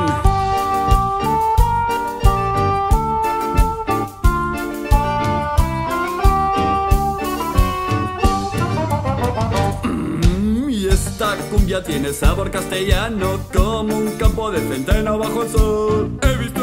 Mm, 9.84 10.70
esta 10.92 11.36
cumbia 11.50 11.84
tiene 11.84 12.14
sabor 12.14 12.52
castellano 12.52 13.40
Como 13.54 13.98
un 13.98 14.12
campo 14.18 14.52
de 14.52 14.60
centeno 14.60 15.18
bajo 15.18 15.44
el 15.44 15.50
sol 15.50 16.12
He 16.22 16.38
visto 16.38 16.61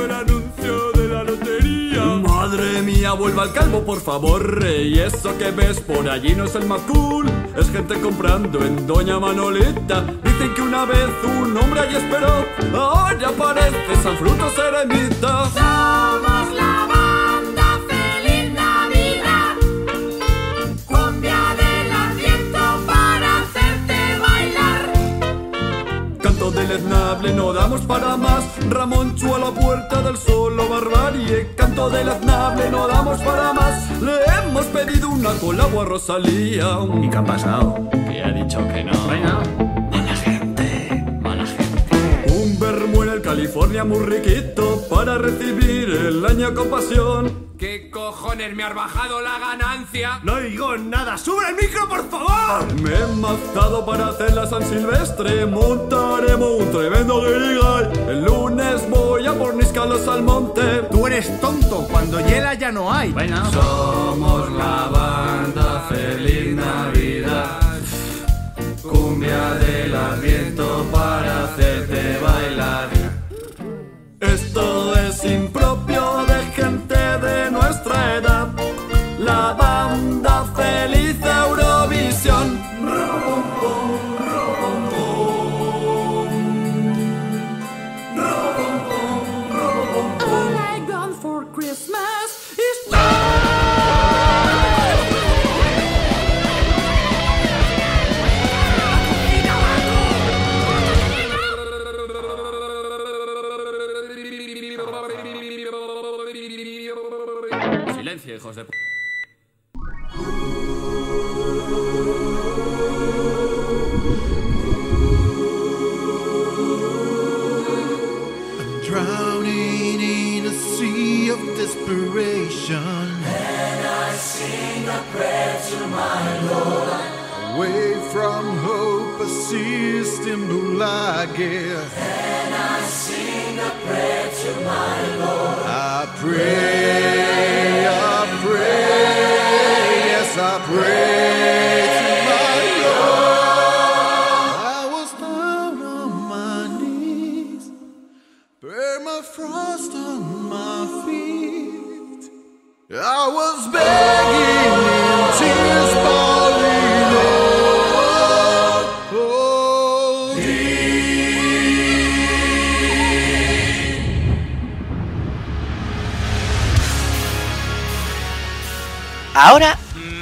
Madre 2.48 2.80
mía, 2.80 3.12
vuelva 3.12 3.42
al 3.42 3.52
calvo 3.52 3.84
por 3.84 4.00
favor 4.00 4.64
Y 4.66 4.98
eso 4.98 5.36
que 5.36 5.50
ves 5.50 5.80
por 5.80 6.08
allí 6.08 6.34
no 6.34 6.44
es 6.44 6.54
el 6.54 6.64
más 6.64 6.80
cool 6.90 7.26
Es 7.54 7.70
gente 7.70 8.00
comprando 8.00 8.64
en 8.64 8.86
Doña 8.86 9.20
Manolita 9.20 10.02
Dicen 10.24 10.54
que 10.54 10.62
una 10.62 10.86
vez 10.86 11.10
un 11.24 11.54
hombre 11.54 11.80
allí 11.80 11.96
esperó 11.96 12.46
Ahora 12.74 13.30
parece 13.36 13.96
San 14.02 14.16
Fruto 14.16 14.48
Seremita 14.56 15.44
Somos 15.50 16.54
la 16.54 16.88
banda 16.88 17.80
Feliz 17.86 18.50
Navidad. 18.54 19.54
Cumbia 20.86 21.54
del 21.60 21.92
asiento 21.92 22.58
para 22.86 23.42
hacerte 23.42 24.18
bailar. 24.20 24.92
Canto 26.22 26.50
deleznable, 26.50 27.34
no 27.34 27.52
damos 27.52 27.82
para 27.82 28.16
más. 28.16 28.44
Ramón 28.70 29.16
Chu 29.16 29.34
a 29.34 29.38
la 29.38 29.50
puerta 29.50 30.00
del 30.00 30.16
solo 30.16 30.66
barbarie. 30.66 31.54
Canto 31.68 31.90
deleznable, 31.90 32.70
no 32.70 32.88
damos 32.88 33.20
para 33.20 33.52
más. 33.52 34.00
Le 34.00 34.12
hemos 34.24 34.64
pedido 34.66 35.10
una 35.10 35.34
colagua 35.34 35.82
a 35.82 35.86
Rosalía. 35.86 36.78
¿Y 37.02 37.10
qué 37.10 37.16
ha 37.18 37.24
pasado? 37.24 37.74
Que 37.90 38.22
ha 38.22 38.30
dicho 38.30 38.66
que 38.68 38.84
no. 38.84 38.92
Venga. 39.06 39.67
Muere 42.98 43.12
el 43.12 43.22
California 43.22 43.84
muy 43.84 44.04
riquito 44.04 44.82
para 44.90 45.18
recibir 45.18 45.88
el 45.88 46.26
año 46.26 46.52
con 46.52 46.68
pasión. 46.68 47.46
¿Qué 47.56 47.92
cojones 47.92 48.56
me 48.56 48.64
has 48.64 48.74
bajado 48.74 49.20
la 49.20 49.38
ganancia? 49.38 50.18
No 50.24 50.34
oigo 50.34 50.76
nada. 50.76 51.16
¡Sube 51.16 51.48
el 51.48 51.54
micro, 51.54 51.88
por 51.88 52.10
favor! 52.10 52.74
Me 52.82 52.92
he 52.92 53.06
mazado 53.14 53.86
para 53.86 54.08
hacer 54.08 54.34
la 54.34 54.48
San 54.48 54.64
Silvestre, 54.64 55.46
montaremos 55.46 56.60
un 56.60 56.72
tremendo 56.72 57.22
guirigay. 57.22 58.08
El 58.08 58.24
lunes 58.24 58.90
voy 58.90 59.28
a 59.28 59.32
por 59.32 59.54
Níscalos 59.54 60.08
al 60.08 60.24
monte. 60.24 60.62
Tú 60.90 61.06
eres 61.06 61.40
tonto. 61.40 61.86
Cuando 61.88 62.18
hiela 62.18 62.54
ya 62.54 62.72
no 62.72 62.92
hay. 62.92 63.12
Bueno, 63.12 63.48
Somos 63.52 64.50
la 64.50 64.88
banda 64.92 65.86
Feliz 65.88 66.52
Navidad. 66.52 67.07
Cumbia 69.28 69.54
del 69.66 69.94
Adviento 69.94 70.86
para 70.90 71.44
hacerte 71.44 72.18
bailar. 72.18 72.88
Esto 74.20 74.94
es 74.96 75.22
impropio 75.24 76.24
de 76.26 76.44
gente 76.56 76.96
de 76.96 77.50
nuestra 77.50 78.14
edad. 78.16 78.37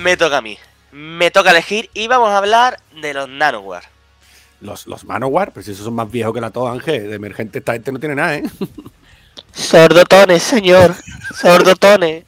Me 0.06 0.16
toca 0.16 0.36
a 0.38 0.40
mí. 0.40 0.56
Me 0.92 1.30
toca 1.32 1.50
elegir 1.50 1.90
y 1.94 2.06
vamos 2.06 2.30
a 2.30 2.38
hablar 2.38 2.78
de 3.02 3.12
los 3.12 3.28
nanoware. 3.28 3.86
Los, 4.60 4.86
los 4.86 5.04
Manowar, 5.04 5.52
pero 5.52 5.64
si 5.64 5.72
esos 5.72 5.84
son 5.84 5.94
más 5.94 6.08
viejos 6.10 6.32
que 6.32 6.40
la 6.40 6.50
todo, 6.50 6.68
Ángel. 6.68 7.10
De 7.10 7.16
emergente 7.16 7.58
esta 7.58 7.72
gente 7.74 7.90
no 7.92 7.98
tiene 7.98 8.14
nada, 8.14 8.36
¿eh? 8.36 8.44
Sordotones, 9.52 10.42
señor. 10.42 10.94
Sordotones. 11.34 12.24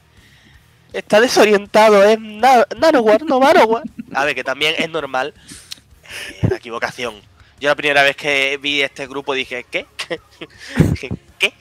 Está 0.92 1.20
desorientado, 1.20 2.02
es 2.02 2.18
na- 2.20 2.66
nanoware, 2.78 3.24
no 3.24 3.38
manoware. 3.40 3.88
A 4.14 4.24
ver, 4.24 4.34
que 4.34 4.44
también 4.44 4.74
es 4.76 4.90
normal. 4.90 5.32
eh, 6.42 6.48
la 6.50 6.56
equivocación. 6.56 7.14
Yo 7.60 7.68
la 7.68 7.74
primera 7.76 8.02
vez 8.02 8.16
que 8.16 8.58
vi 8.60 8.82
este 8.82 9.06
grupo 9.06 9.34
dije, 9.34 9.64
¿qué? 9.70 9.86
¿Qué? 11.38 11.52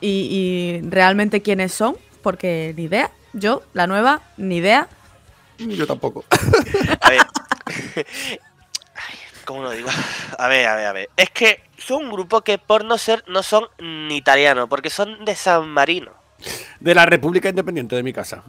¿Y, 0.00 0.80
y 0.82 0.90
realmente 0.90 1.42
quiénes 1.42 1.72
son? 1.72 1.96
Porque 2.22 2.72
ni 2.76 2.84
idea. 2.84 3.10
Yo, 3.32 3.62
la 3.72 3.86
nueva, 3.86 4.22
ni 4.36 4.56
idea. 4.58 4.88
Yo 5.58 5.86
tampoco. 5.86 6.24
A 7.00 7.10
ver. 7.10 7.20
Ay, 7.96 9.18
¿Cómo 9.44 9.62
lo 9.62 9.70
digo? 9.70 9.88
A 10.38 10.48
ver, 10.48 10.66
a 10.66 10.76
ver, 10.76 10.86
a 10.86 10.92
ver. 10.92 11.10
Es 11.16 11.30
que 11.30 11.62
son 11.78 12.04
un 12.04 12.12
grupo 12.12 12.42
que 12.42 12.58
por 12.58 12.84
no 12.84 12.98
ser 12.98 13.24
no 13.28 13.42
son 13.42 13.66
ni 13.78 14.16
italianos, 14.16 14.68
porque 14.68 14.90
son 14.90 15.24
de 15.24 15.34
San 15.34 15.68
Marino. 15.68 16.12
De 16.80 16.94
la 16.94 17.06
República 17.06 17.48
Independiente 17.48 17.96
de 17.96 18.02
mi 18.02 18.12
casa. 18.12 18.42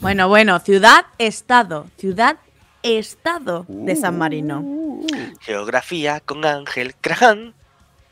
Bueno, 0.00 0.28
bueno, 0.28 0.58
ciudad-estado. 0.60 1.86
Ciudad-estado 1.96 3.64
de 3.68 3.96
San 3.96 4.18
Marino. 4.18 4.62
Geografía 5.40 6.20
con 6.20 6.44
Ángel 6.44 6.94
Craján 7.00 7.54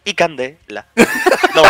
y 0.04 0.14
Candela. 0.14 0.86
No. 1.54 1.62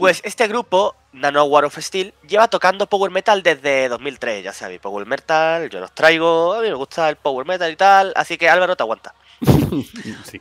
Pues 0.00 0.20
este 0.24 0.48
grupo, 0.48 0.96
Nano 1.12 1.44
War 1.44 1.64
of 1.66 1.76
Steel, 1.78 2.14
lleva 2.26 2.48
tocando 2.48 2.86
Power 2.88 3.10
Metal 3.10 3.42
desde 3.42 3.88
2003, 3.88 4.42
ya 4.42 4.52
sabéis, 4.52 4.80
Power 4.80 5.06
Metal, 5.06 5.68
yo 5.68 5.78
los 5.78 5.92
traigo, 5.94 6.54
a 6.54 6.62
mí 6.62 6.68
me 6.68 6.74
gusta 6.74 7.08
el 7.10 7.16
Power 7.16 7.46
Metal 7.46 7.70
y 7.70 7.76
tal, 7.76 8.12
así 8.16 8.38
que 8.38 8.48
Álvaro 8.48 8.74
te 8.76 8.82
aguanta. 8.82 9.14
Sí. 10.24 10.40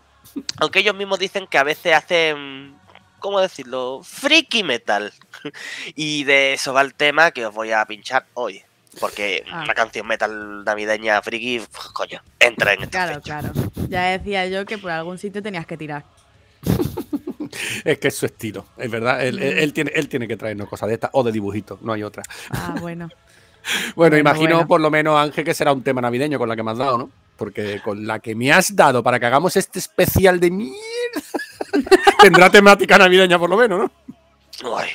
Aunque 0.59 0.79
ellos 0.79 0.95
mismos 0.95 1.19
dicen 1.19 1.45
que 1.47 1.57
a 1.57 1.63
veces 1.63 1.93
hacen, 1.93 2.75
¿cómo 3.19 3.39
decirlo? 3.41 4.01
Freaky 4.03 4.63
Metal. 4.63 5.11
Y 5.95 6.23
de 6.23 6.53
eso 6.53 6.73
va 6.73 6.81
el 6.81 6.93
tema 6.93 7.31
que 7.31 7.45
os 7.45 7.53
voy 7.53 7.71
a 7.71 7.83
pinchar 7.85 8.25
hoy. 8.35 8.63
Porque 8.99 9.43
Ah. 9.51 9.63
una 9.65 9.73
canción 9.75 10.07
metal 10.07 10.63
navideña 10.63 11.21
friki, 11.21 11.61
coño, 11.93 12.21
entra 12.39 12.73
en 12.73 12.83
esta 12.83 12.91
Claro, 13.05 13.13
fecha. 13.21 13.39
claro. 13.39 13.53
Ya 13.89 14.03
decía 14.17 14.45
yo 14.47 14.65
que 14.65 14.77
por 14.77 14.91
algún 14.91 15.17
sitio 15.17 15.43
tenías 15.43 15.65
que 15.65 15.77
tirar. 15.77 16.03
Es 17.83 17.97
que 17.99 18.07
es 18.09 18.15
su 18.15 18.25
estilo, 18.25 18.65
es 18.77 18.89
verdad. 18.89 19.25
Él, 19.25 19.39
él- 19.39 19.57
él 19.59 19.73
tiene, 19.73 19.91
él 19.95 20.07
tiene 20.09 20.27
que 20.27 20.37
traernos 20.37 20.67
cosas 20.69 20.87
de 20.89 20.95
estas 20.95 21.09
o 21.13 21.23
de 21.23 21.31
dibujitos, 21.31 21.81
no 21.81 21.93
hay 21.93 22.03
otra. 22.03 22.23
Ah, 22.51 22.75
bueno. 22.81 23.09
Bueno, 23.09 23.93
Bueno, 23.95 24.17
imagino 24.17 24.55
bueno. 24.55 24.67
por 24.67 24.81
lo 24.81 24.89
menos, 24.89 25.19
Ángel, 25.19 25.43
que 25.43 25.53
será 25.53 25.73
un 25.73 25.83
tema 25.83 26.01
navideño 26.01 26.39
con 26.39 26.47
la 26.49 26.55
que 26.55 26.63
me 26.63 26.71
has 26.71 26.77
dado, 26.77 26.97
¿no? 26.97 27.11
Porque 27.35 27.81
con 27.83 28.07
la 28.07 28.19
que 28.19 28.33
me 28.35 28.51
has 28.51 28.75
dado 28.75 29.03
para 29.03 29.19
que 29.19 29.25
hagamos 29.25 29.55
este 29.57 29.79
especial 29.79 30.39
de 30.39 30.49
mierda, 30.51 30.75
tendrá 32.21 32.49
temática 32.49 32.97
navideña 32.97 33.37
por 33.37 33.49
lo 33.49 33.57
menos, 33.57 33.79
¿no? 34.61 34.77
Ay, 34.77 34.89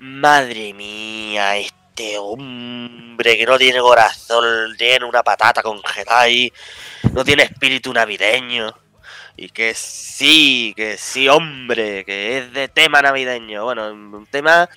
madre 0.00 0.72
mía, 0.74 1.56
este 1.58 2.16
hombre 2.18 3.36
que 3.36 3.46
no 3.46 3.58
tiene 3.58 3.78
corazón, 3.80 4.44
tiene 4.76 5.04
una 5.04 5.22
patata 5.22 5.62
congelada 5.62 6.20
ahí, 6.22 6.52
no 7.12 7.24
tiene 7.24 7.44
espíritu 7.44 7.92
navideño. 7.92 8.72
Y 9.40 9.50
que 9.50 9.72
sí, 9.72 10.74
que 10.76 10.98
sí, 10.98 11.28
hombre, 11.28 12.04
que 12.04 12.38
es 12.38 12.52
de 12.52 12.66
tema 12.66 13.00
navideño. 13.00 13.62
Bueno, 13.62 13.88
un 13.92 14.26
tema 14.26 14.68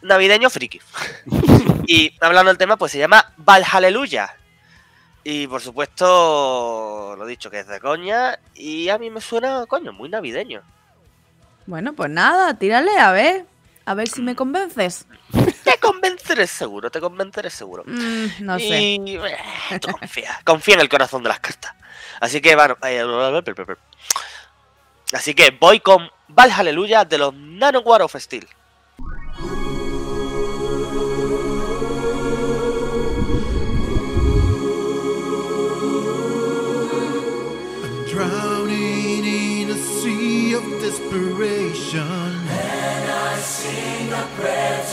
navideño 0.00 0.48
friki. 0.48 0.80
y 1.86 2.14
hablando 2.18 2.48
del 2.48 2.56
tema, 2.56 2.78
pues 2.78 2.92
se 2.92 2.98
llama 2.98 3.34
Valhaleluya. 3.36 4.34
Y 5.22 5.46
por 5.48 5.60
supuesto, 5.60 7.14
lo 7.18 7.26
dicho, 7.26 7.50
que 7.50 7.60
es 7.60 7.66
de 7.66 7.78
coña. 7.78 8.38
Y 8.54 8.88
a 8.88 8.96
mí 8.96 9.10
me 9.10 9.20
suena, 9.20 9.66
coño, 9.66 9.92
muy 9.92 10.08
navideño. 10.08 10.62
Bueno, 11.66 11.92
pues 11.92 12.08
nada, 12.08 12.54
tírale 12.54 12.98
a 12.98 13.12
ver. 13.12 13.44
A 13.88 13.94
ver 13.94 14.06
si 14.06 14.20
me 14.20 14.36
convences. 14.36 15.06
Te 15.64 15.78
convenceré 15.80 16.46
seguro, 16.46 16.90
te 16.90 17.00
convenceré 17.00 17.48
seguro. 17.48 17.84
Mm, 17.86 18.26
no 18.40 18.58
sé. 18.58 18.80
Y 18.80 19.16
eh, 19.16 19.80
tú 19.80 19.88
confía, 19.92 20.38
confía 20.44 20.74
en 20.74 20.80
el 20.80 20.90
corazón 20.90 21.22
de 21.22 21.30
las 21.30 21.40
cartas. 21.40 21.72
Así 22.20 22.42
que 22.42 22.54
bueno, 22.54 22.76
eh, 22.82 23.02
así 25.14 25.32
que 25.32 25.56
voy 25.58 25.80
con 25.80 26.10
Valhaleluya 26.28 27.06
de 27.06 27.16
los 27.16 27.32
Nanowar 27.32 28.02
of 28.02 28.14
Steel. 28.16 28.46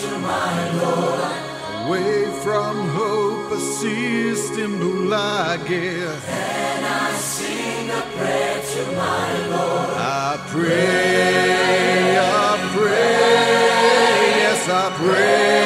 to 0.01 0.17
my 0.19 0.71
Lord. 0.81 1.88
Away 1.88 2.25
from 2.43 2.89
hope, 2.89 3.51
a 3.51 3.60
system 3.60 4.77
blue 4.79 5.05
light, 5.05 5.62
guess. 5.67 6.27
And 6.27 6.86
I 6.86 7.13
sing 7.13 7.89
a 7.89 8.01
prayer 8.15 8.62
to 8.73 8.81
my 9.03 9.47
Lord. 9.47 9.89
I 9.97 10.45
pray, 10.47 12.17
I 12.17 12.71
pray, 12.75 13.17
yes, 14.43 14.69
I 14.69 14.91
pray. 14.97 15.65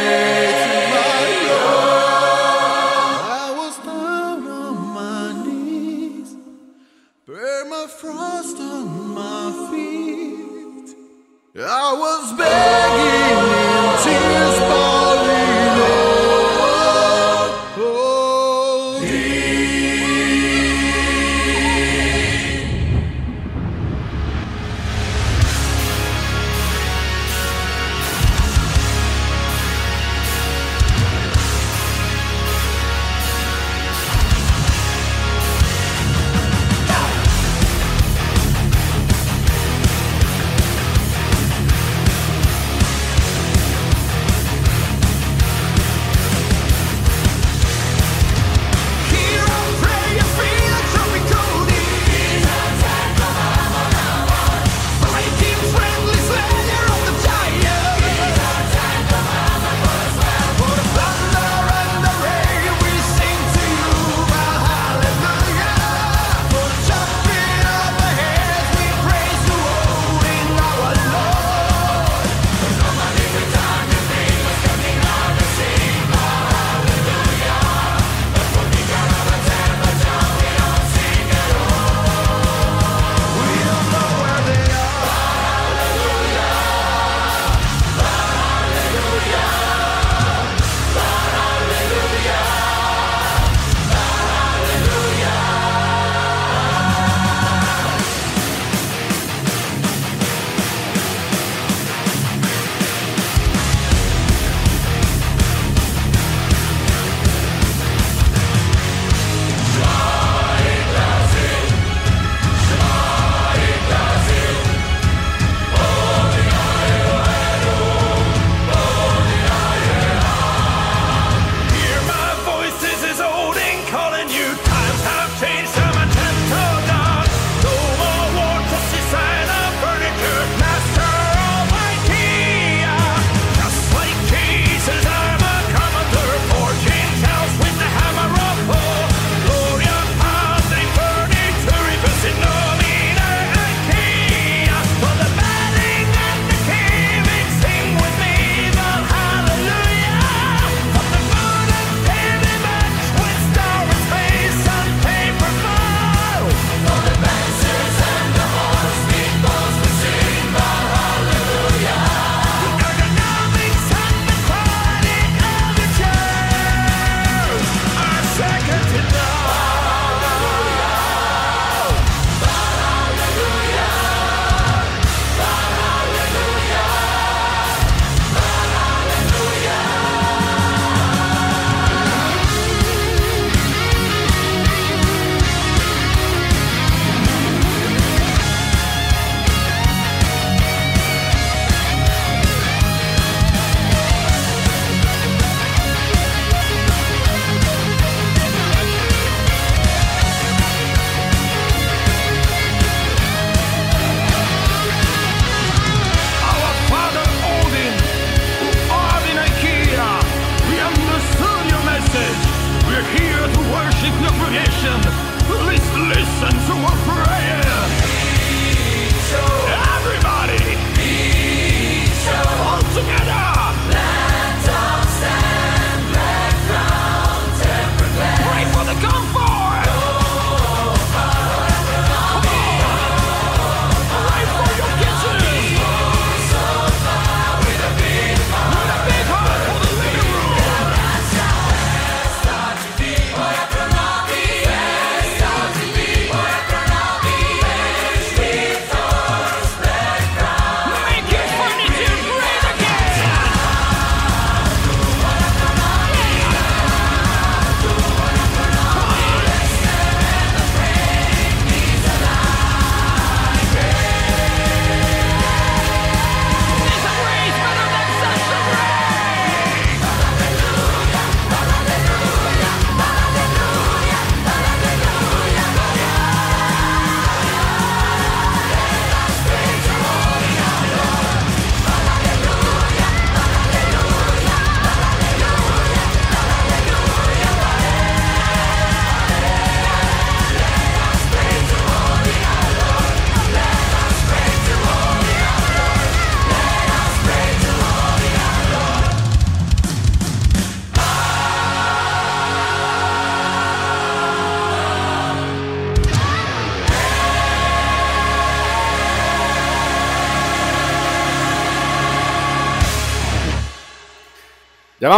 Permafrost 7.29 8.59
on 8.59 9.13
my 9.13 9.69
feet. 9.69 10.95
I 11.55 11.93
was 11.93 12.37
bare. 12.37 12.78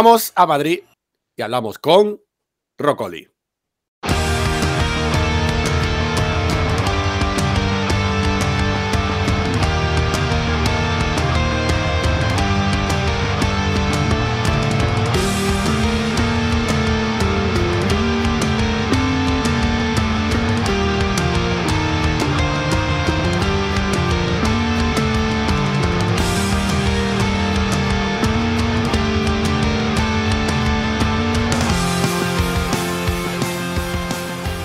Llamamos 0.02 0.32
a 0.34 0.46
Madrid 0.46 0.80
y 1.36 1.42
hablamos 1.42 1.78
con 1.78 2.20
Rocoli. 2.76 3.31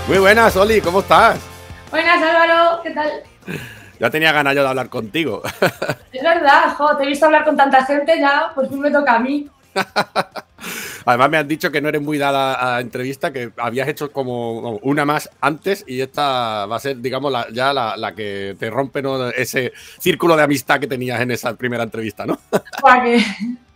Muy 0.08 0.20
buenas, 0.20 0.56
Oli, 0.56 0.80
¿cómo 0.82 1.02
estás? 1.02 1.40
Buenas 1.92 2.22
Álvaro, 2.22 2.82
¿qué 2.84 2.92
tal? 2.92 3.12
Ya 4.00 4.10
tenía 4.10 4.32
ganas 4.32 4.56
yo 4.56 4.62
de 4.64 4.70
hablar 4.70 4.90
contigo. 4.90 5.42
Es 6.12 6.24
verdad, 6.24 6.74
jo, 6.76 6.96
te 6.98 7.04
he 7.04 7.08
visto 7.08 7.26
hablar 7.28 7.44
con 7.46 7.56
tanta 7.56 7.86
gente 7.86 8.20
ya, 8.20 8.52
fin 8.70 8.80
me 8.80 8.90
toca 8.90 9.16
a 9.16 9.20
mí. 9.20 9.48
Además 11.06 11.30
me 11.30 11.38
han 11.38 11.48
dicho 11.48 11.70
que 11.72 11.80
no 11.80 11.90
eres 11.90 12.02
muy 12.02 12.18
dada 12.18 12.76
a 12.76 12.82
entrevista, 12.82 13.32
que 13.32 13.52
habías 13.58 13.88
hecho 13.88 14.12
como 14.12 14.72
una 14.82 15.06
más 15.06 15.30
antes 15.42 15.84
y 15.88 16.02
esta 16.02 16.66
va 16.66 16.78
a 16.78 16.80
ser, 16.80 16.98
digamos, 17.00 17.32
la- 17.32 17.48
ya 17.52 17.72
la, 17.72 17.96
la 17.98 18.16
que 18.16 18.56
te 18.60 18.70
rompe 18.72 19.02
¿no? 19.04 19.28
ese 19.30 19.74
círculo 20.00 20.36
de 20.36 20.44
amistad 20.44 20.80
que 20.80 20.88
tenías 20.88 21.22
en 21.22 21.32
esa 21.32 21.54
primera 21.56 21.84
entrevista, 21.84 22.26
¿no? 22.26 22.40
Para 22.82 23.04
que... 23.04 23.24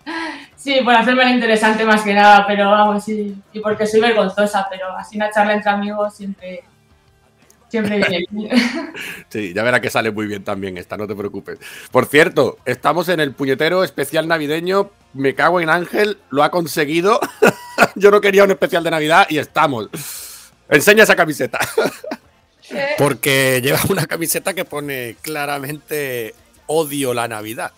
Sí, 0.62 0.80
por 0.84 0.93
hacerme 0.93 1.24
la 1.24 1.32
interesante 1.32 1.84
más 1.84 2.04
que 2.04 2.13
nada, 2.13 2.45
pero 2.45 2.69
vamos, 2.69 3.04
sí. 3.04 3.36
Y 3.52 3.60
porque 3.62 3.88
soy 3.88 4.00
vergonzosa, 4.00 4.67
pero 4.69 4.95
así 4.95 5.15
una 5.15 5.32
charla 5.32 5.54
entre 5.54 5.71
amigos 5.71 6.13
siempre, 6.13 6.63
siempre 7.67 7.97
viene 7.97 8.26
bien. 8.30 8.93
Sí, 9.30 9.54
ya 9.56 9.63
verás 9.63 9.80
que 9.80 9.89
sale 9.89 10.12
muy 10.12 10.28
bien 10.28 10.43
también 10.43 10.78
esta, 10.78 10.97
no 10.97 11.08
te 11.08 11.15
preocupes. 11.15 11.58
Por 11.89 12.06
cierto, 12.06 12.60
estamos 12.65 13.10
en 13.10 13.19
el 13.21 13.34
puñetero 13.34 13.84
especial 13.84 14.28
navideño. 14.28 14.91
Me 15.13 15.34
cago 15.34 15.60
en 15.62 15.69
Ángel, 15.69 16.19
lo 16.30 16.43
ha 16.43 16.52
conseguido. 16.52 17.19
Yo 17.95 18.12
no 18.12 18.21
quería 18.21 18.43
un 18.43 18.52
especial 18.52 18.84
de 18.84 18.91
Navidad 18.91 19.26
y 19.30 19.39
estamos. 19.39 19.89
Enseña 20.69 21.06
esa 21.06 21.15
camiseta. 21.15 21.60
Porque 23.00 23.62
lleva 23.63 23.80
una 23.89 24.06
camiseta 24.06 24.54
que 24.54 24.63
pone 24.63 25.15
claramente 25.24 26.36
odio 26.67 27.15
la 27.15 27.28
Navidad. 27.28 27.71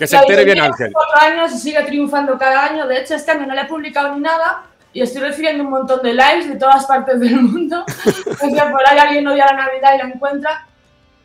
Que 0.00 0.06
se 0.06 0.16
entere 0.16 0.46
bien 0.46 0.58
Ángel. 0.58 0.90
cuatro 0.94 1.20
años 1.20 1.52
y 1.52 1.58
sigue 1.58 1.82
triunfando 1.82 2.38
cada 2.38 2.64
año. 2.64 2.86
De 2.86 2.98
hecho, 2.98 3.14
este 3.14 3.32
año 3.32 3.46
no 3.46 3.54
le 3.54 3.60
he 3.60 3.66
publicado 3.66 4.14
ni 4.14 4.22
nada 4.22 4.62
y 4.94 5.02
estoy 5.02 5.20
recibiendo 5.20 5.62
un 5.62 5.68
montón 5.68 6.00
de 6.02 6.14
likes 6.14 6.48
de 6.48 6.56
todas 6.56 6.86
partes 6.86 7.20
del 7.20 7.38
mundo. 7.38 7.84
o 7.86 8.50
sea, 8.50 8.70
por 8.70 8.80
ahí 8.88 8.96
alguien 8.98 9.28
odia 9.28 9.44
la 9.44 9.66
Navidad 9.66 9.94
y 9.94 9.98
la 9.98 10.04
encuentra. 10.04 10.66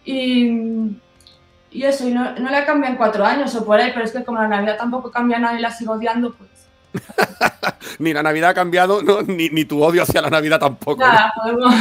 Y, 0.04 0.98
y 1.72 1.84
eso, 1.86 2.06
y 2.06 2.12
no, 2.12 2.34
no 2.34 2.52
la 2.52 2.66
cambia 2.66 2.90
en 2.90 2.98
cuatro 2.98 3.26
años 3.26 3.56
o 3.56 3.64
por 3.64 3.80
ahí, 3.80 3.92
pero 3.94 4.04
es 4.04 4.12
que 4.12 4.26
como 4.26 4.42
la 4.42 4.50
Navidad 4.50 4.76
tampoco 4.78 5.10
cambia 5.10 5.40
nada 5.40 5.58
y 5.58 5.62
la 5.62 5.72
sigo 5.72 5.94
odiando, 5.94 6.34
pues 6.34 6.50
Ni 8.00 8.14
la 8.14 8.24
Navidad 8.24 8.50
ha 8.50 8.54
cambiado, 8.54 9.02
no, 9.02 9.22
ni, 9.22 9.50
ni 9.52 9.64
tu 9.64 9.82
odio 9.82 10.04
hacia 10.04 10.22
la 10.22 10.30
Navidad 10.30 10.60
tampoco. 10.60 11.02
¿no? 11.02 11.08
nada, 11.08 11.34
podemos 11.42 11.74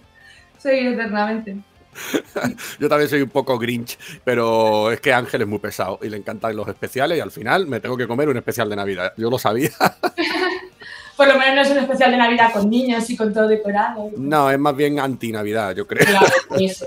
seguir 0.58 0.94
eternamente. 0.94 1.56
Yo 2.80 2.88
también 2.88 3.08
soy 3.08 3.22
un 3.22 3.30
poco 3.30 3.58
grinch, 3.58 3.98
pero 4.24 4.90
es 4.90 5.00
que 5.00 5.12
Ángel 5.12 5.42
es 5.42 5.48
muy 5.48 5.58
pesado 5.58 5.98
y 6.02 6.08
le 6.08 6.16
encantan 6.16 6.56
los 6.56 6.68
especiales 6.68 7.18
y 7.18 7.20
al 7.20 7.30
final 7.30 7.66
me 7.66 7.80
tengo 7.80 7.96
que 7.96 8.06
comer 8.06 8.28
un 8.28 8.36
especial 8.36 8.68
de 8.68 8.76
Navidad. 8.76 9.12
Yo 9.16 9.30
lo 9.30 9.38
sabía. 9.38 9.70
Por 11.16 11.28
lo 11.28 11.38
menos 11.38 11.54
no 11.54 11.62
es 11.62 11.70
un 11.70 11.78
especial 11.78 12.10
de 12.10 12.16
Navidad 12.16 12.52
con 12.52 12.68
niños 12.70 13.08
y 13.10 13.16
con 13.16 13.32
todo 13.32 13.46
decorado. 13.46 14.10
No, 14.16 14.50
es 14.50 14.58
más 14.58 14.74
bien 14.74 14.98
anti-Navidad, 14.98 15.74
yo 15.76 15.86
creo. 15.86 16.06
Claro, 16.06 16.26
por 16.48 16.62
eso. 16.62 16.86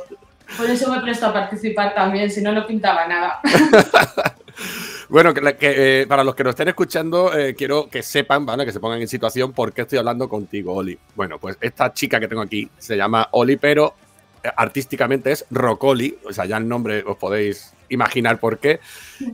Por 0.57 0.69
eso 0.69 0.91
me 0.91 0.99
presto 1.01 1.27
a 1.27 1.33
participar 1.33 1.93
también, 1.93 2.29
si 2.29 2.41
no, 2.41 2.51
no 2.51 2.65
pintaba 2.65 3.07
nada. 3.07 3.39
Bueno, 5.09 5.33
que, 5.33 5.41
eh, 5.61 6.07
para 6.07 6.23
los 6.23 6.35
que 6.35 6.43
nos 6.43 6.51
estén 6.51 6.69
escuchando, 6.69 7.37
eh, 7.37 7.53
quiero 7.55 7.87
que 7.89 8.01
sepan, 8.01 8.45
¿vale? 8.45 8.65
Que 8.65 8.71
se 8.71 8.79
pongan 8.79 9.01
en 9.01 9.07
situación 9.07 9.53
por 9.53 9.71
qué 9.71 9.81
estoy 9.83 9.99
hablando 9.99 10.27
contigo, 10.27 10.73
Oli. 10.73 10.97
Bueno, 11.15 11.39
pues 11.39 11.57
esta 11.61 11.93
chica 11.93 12.19
que 12.19 12.27
tengo 12.27 12.41
aquí 12.41 12.69
se 12.77 12.97
llama 12.97 13.27
Oli, 13.31 13.57
pero 13.57 13.93
artísticamente 14.55 15.31
es 15.31 15.45
Rocoli. 15.51 16.17
O 16.25 16.33
sea, 16.33 16.45
ya 16.45 16.57
el 16.57 16.67
nombre 16.67 17.03
os 17.05 17.17
podéis 17.17 17.73
imaginar 17.89 18.39
por 18.39 18.57
qué. 18.59 18.79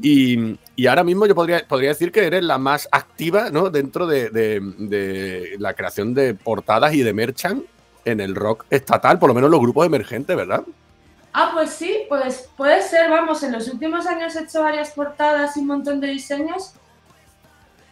Y, 0.02 0.58
y 0.76 0.88
ahora 0.88 1.04
mismo 1.04 1.26
yo 1.26 1.36
podría, 1.36 1.66
podría 1.68 1.90
decir 1.90 2.12
que 2.12 2.26
eres 2.26 2.44
la 2.44 2.58
más 2.58 2.88
activa, 2.92 3.50
¿no? 3.50 3.70
Dentro 3.70 4.08
de, 4.08 4.30
de- 4.30 5.56
la 5.60 5.74
creación 5.74 6.14
de 6.14 6.34
portadas 6.34 6.94
y 6.94 7.02
de 7.04 7.14
merchant 7.14 7.64
en 8.04 8.20
el 8.20 8.36
rock 8.36 8.66
estatal, 8.70 9.20
por 9.20 9.30
lo 9.30 9.34
menos 9.34 9.50
los 9.52 9.60
grupos 9.62 9.86
emergentes, 9.86 10.36
¿verdad? 10.36 10.64
Ah, 11.34 11.52
pues 11.54 11.70
sí, 11.70 12.00
pues 12.10 12.50
puede 12.58 12.82
ser, 12.82 13.10
vamos, 13.10 13.42
en 13.44 13.54
los 13.54 13.68
últimos 13.70 14.06
años 14.06 14.36
he 14.36 14.44
hecho 14.44 14.64
varias 14.64 14.92
portadas 14.92 15.56
y 15.56 15.62
un 15.62 15.68
montón 15.68 16.02
de 16.02 16.08
diseños. 16.08 16.74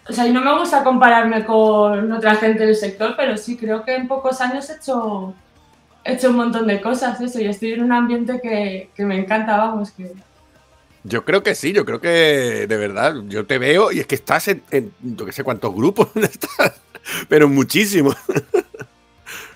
O 0.10 0.12
sea, 0.12 0.28
y 0.28 0.34
no 0.34 0.42
me 0.42 0.60
gusta 0.60 0.84
compararme 0.84 1.46
con 1.46 2.12
otra 2.12 2.36
gente 2.36 2.66
del 2.66 2.76
sector, 2.76 3.14
pero 3.16 3.38
sí 3.38 3.56
creo 3.56 3.86
que 3.86 3.96
en 3.96 4.08
pocos 4.08 4.42
años 4.42 4.70
he 4.70 4.74
hecho, 4.76 5.34
he 6.04 6.14
hecho 6.14 6.30
un 6.30 6.38
montón 6.38 6.68
de 6.68 6.82
cosas, 6.82 7.20
eso, 7.22 7.40
y 7.40 7.46
estoy 7.46 7.74
en 7.74 7.84
un 7.84 7.92
ambiente 7.92 8.40
que, 8.42 8.90
que 8.96 9.06
me 9.06 9.18
encanta, 9.18 9.58
vamos, 9.58 9.92
que 9.92 10.12
Yo 11.04 11.26
creo 11.26 11.44
que 11.44 11.56
sí, 11.56 11.74
yo 11.74 11.86
creo 11.86 12.00
que 12.00 12.66
de 12.68 12.78
verdad, 12.78 13.16
yo 13.28 13.46
te 13.46 13.58
veo 13.58 13.92
y 13.92 14.00
es 14.00 14.08
que 14.08 14.16
estás 14.16 14.48
en, 14.48 14.64
en 14.72 14.94
yo 15.02 15.26
que 15.26 15.32
sé 15.32 15.44
cuántos 15.44 15.74
grupos 15.74 16.10
estás, 16.16 16.80
pero 17.28 17.48
muchísimos. 17.48 18.16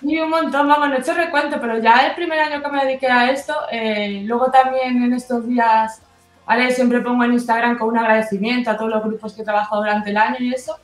Y 0.02 0.18
un 0.18 0.30
montón, 0.30 0.68
vamos, 0.68 0.88
no 0.88 0.96
he 0.96 1.00
hecho 1.00 1.14
recuento, 1.14 1.58
pero 1.60 1.78
ya 1.78 2.06
el 2.06 2.14
primer 2.14 2.38
año 2.38 2.62
que 2.62 2.70
me 2.70 2.84
dediqué 2.84 3.06
a 3.06 3.30
esto, 3.30 3.54
eh, 3.70 4.22
luego 4.24 4.50
también 4.50 5.02
en 5.02 5.14
estos 5.14 5.48
días, 5.48 6.02
¿vale? 6.46 6.70
Siempre 6.72 7.00
pongo 7.00 7.24
en 7.24 7.32
Instagram 7.32 7.78
con 7.78 7.88
un 7.88 7.98
agradecimiento 7.98 8.70
a 8.70 8.76
todos 8.76 8.90
los 8.90 9.02
grupos 9.02 9.32
que 9.32 9.42
he 9.42 9.44
trabajado 9.44 9.80
durante 9.80 10.10
el 10.10 10.16
año 10.18 10.36
y 10.40 10.52
eso. 10.52 10.78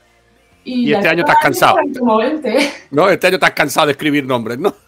Y 0.63 0.93
este 0.93 1.07
año 1.07 1.23
has 1.27 1.37
cansado. 1.41 1.77
Como 1.97 2.17
20. 2.17 2.71
No, 2.91 3.09
este 3.09 3.27
año 3.27 3.37
has 3.41 3.51
cansado 3.51 3.87
de 3.87 3.93
escribir 3.93 4.25
nombres, 4.25 4.57
¿no? 4.59 4.73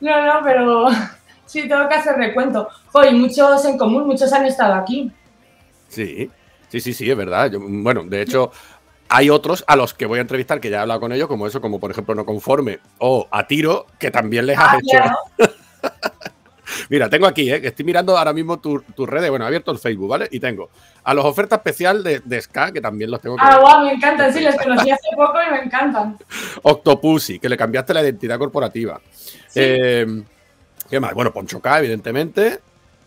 No, 0.00 0.26
no, 0.26 0.40
pero 0.44 0.88
sí, 1.46 1.66
tengo 1.66 1.88
que 1.88 1.94
hacer 1.94 2.16
recuento. 2.16 2.68
Joder, 2.92 3.14
y 3.14 3.16
muchos 3.16 3.64
en 3.64 3.78
común, 3.78 4.06
muchos 4.06 4.30
han 4.32 4.44
estado 4.44 4.74
aquí. 4.74 5.10
Sí, 5.88 6.30
sí, 6.68 6.80
sí, 6.80 6.92
sí, 6.92 7.10
es 7.10 7.16
verdad. 7.16 7.50
Yo- 7.50 7.60
bueno, 7.62 8.02
de 8.04 8.20
hecho, 8.20 8.50
hay 9.08 9.30
otros 9.30 9.64
a 9.66 9.74
los 9.74 9.94
que 9.94 10.04
voy 10.04 10.18
a 10.18 10.22
entrevistar 10.22 10.60
que 10.60 10.68
ya 10.68 10.76
he 10.78 10.80
hablado 10.80 11.00
con 11.00 11.12
ellos, 11.12 11.28
como 11.28 11.46
eso, 11.46 11.62
como 11.62 11.80
por 11.80 11.90
ejemplo 11.90 12.14
No 12.14 12.26
Conforme 12.26 12.78
o 12.98 13.26
A 13.30 13.46
Tiro, 13.46 13.86
que 13.98 14.10
también 14.10 14.44
les 14.46 14.58
has 14.58 14.74
Ah, 14.74 14.78
hecho. 14.82 15.48
Mira, 16.88 17.08
tengo 17.08 17.26
aquí, 17.26 17.50
¿eh? 17.50 17.60
que 17.60 17.68
estoy 17.68 17.84
mirando 17.84 18.16
ahora 18.16 18.32
mismo 18.32 18.58
tus 18.58 18.84
tu 18.94 19.06
redes. 19.06 19.30
Bueno, 19.30 19.44
he 19.44 19.48
abierto 19.48 19.70
el 19.70 19.78
Facebook, 19.78 20.08
¿vale? 20.08 20.28
Y 20.30 20.40
tengo 20.40 20.70
a 21.04 21.14
los 21.14 21.24
ofertas 21.24 21.58
especial 21.58 22.02
de, 22.02 22.20
de 22.24 22.40
Ska, 22.42 22.72
que 22.72 22.80
también 22.80 23.10
los 23.10 23.20
tengo 23.20 23.36
que 23.36 23.42
Ah, 23.44 23.58
guau, 23.60 23.84
me 23.84 23.92
encantan, 23.92 24.32
sí, 24.32 24.40
los 24.40 24.54
conocí 24.56 24.90
hace 24.90 25.08
poco 25.16 25.34
y 25.46 25.50
me 25.52 25.62
encantan. 25.64 26.16
Octopussy, 26.62 27.38
que 27.38 27.48
le 27.48 27.56
cambiaste 27.56 27.94
la 27.94 28.02
identidad 28.02 28.38
corporativa. 28.38 29.00
Eh, 29.54 30.22
¿Qué 30.90 31.00
más? 31.00 31.14
Bueno, 31.14 31.32
Poncho 31.32 31.60
K, 31.60 31.78
evidentemente. 31.78 32.60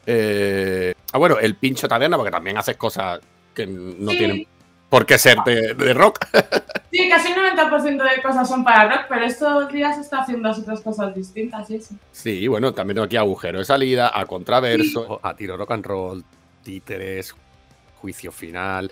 Eh, 0.05 0.93
ah, 1.13 1.17
bueno, 1.17 1.37
el 1.39 1.55
Pincho 1.55 1.87
Taberna, 1.87 2.17
porque 2.17 2.31
también 2.31 2.57
haces 2.57 2.77
cosas 2.77 3.19
que 3.53 3.67
no 3.67 4.11
Sí. 4.11 4.17
tienen 4.17 4.47
por 4.89 5.05
qué 5.05 5.17
ser 5.17 5.37
de, 5.45 5.73
de 5.73 5.93
rock. 5.93 6.19
Sí, 6.91 7.07
casi 7.07 7.31
un 7.31 7.37
90% 7.37 8.15
de 8.15 8.21
cosas 8.23 8.49
son 8.49 8.63
para 8.63 8.89
rock, 8.89 9.05
pero 9.09 9.23
estos 9.23 9.71
días 9.71 9.99
está 9.99 10.21
haciendo 10.21 10.49
otras 10.49 10.81
cosas 10.81 11.13
distintas 11.13 11.69
y 11.69 11.75
eso. 11.75 11.93
Sí, 12.11 12.47
bueno, 12.47 12.73
también 12.73 12.95
tengo 12.95 13.05
aquí 13.05 13.15
agujero 13.15 13.59
de 13.59 13.65
salida, 13.65 14.11
a 14.11 14.25
contraverso, 14.25 15.19
a 15.21 15.35
tiro 15.35 15.55
rock 15.55 15.69
and 15.73 15.85
roll, 15.85 16.25
títeres, 16.63 17.35
juicio 18.01 18.31
final. 18.31 18.91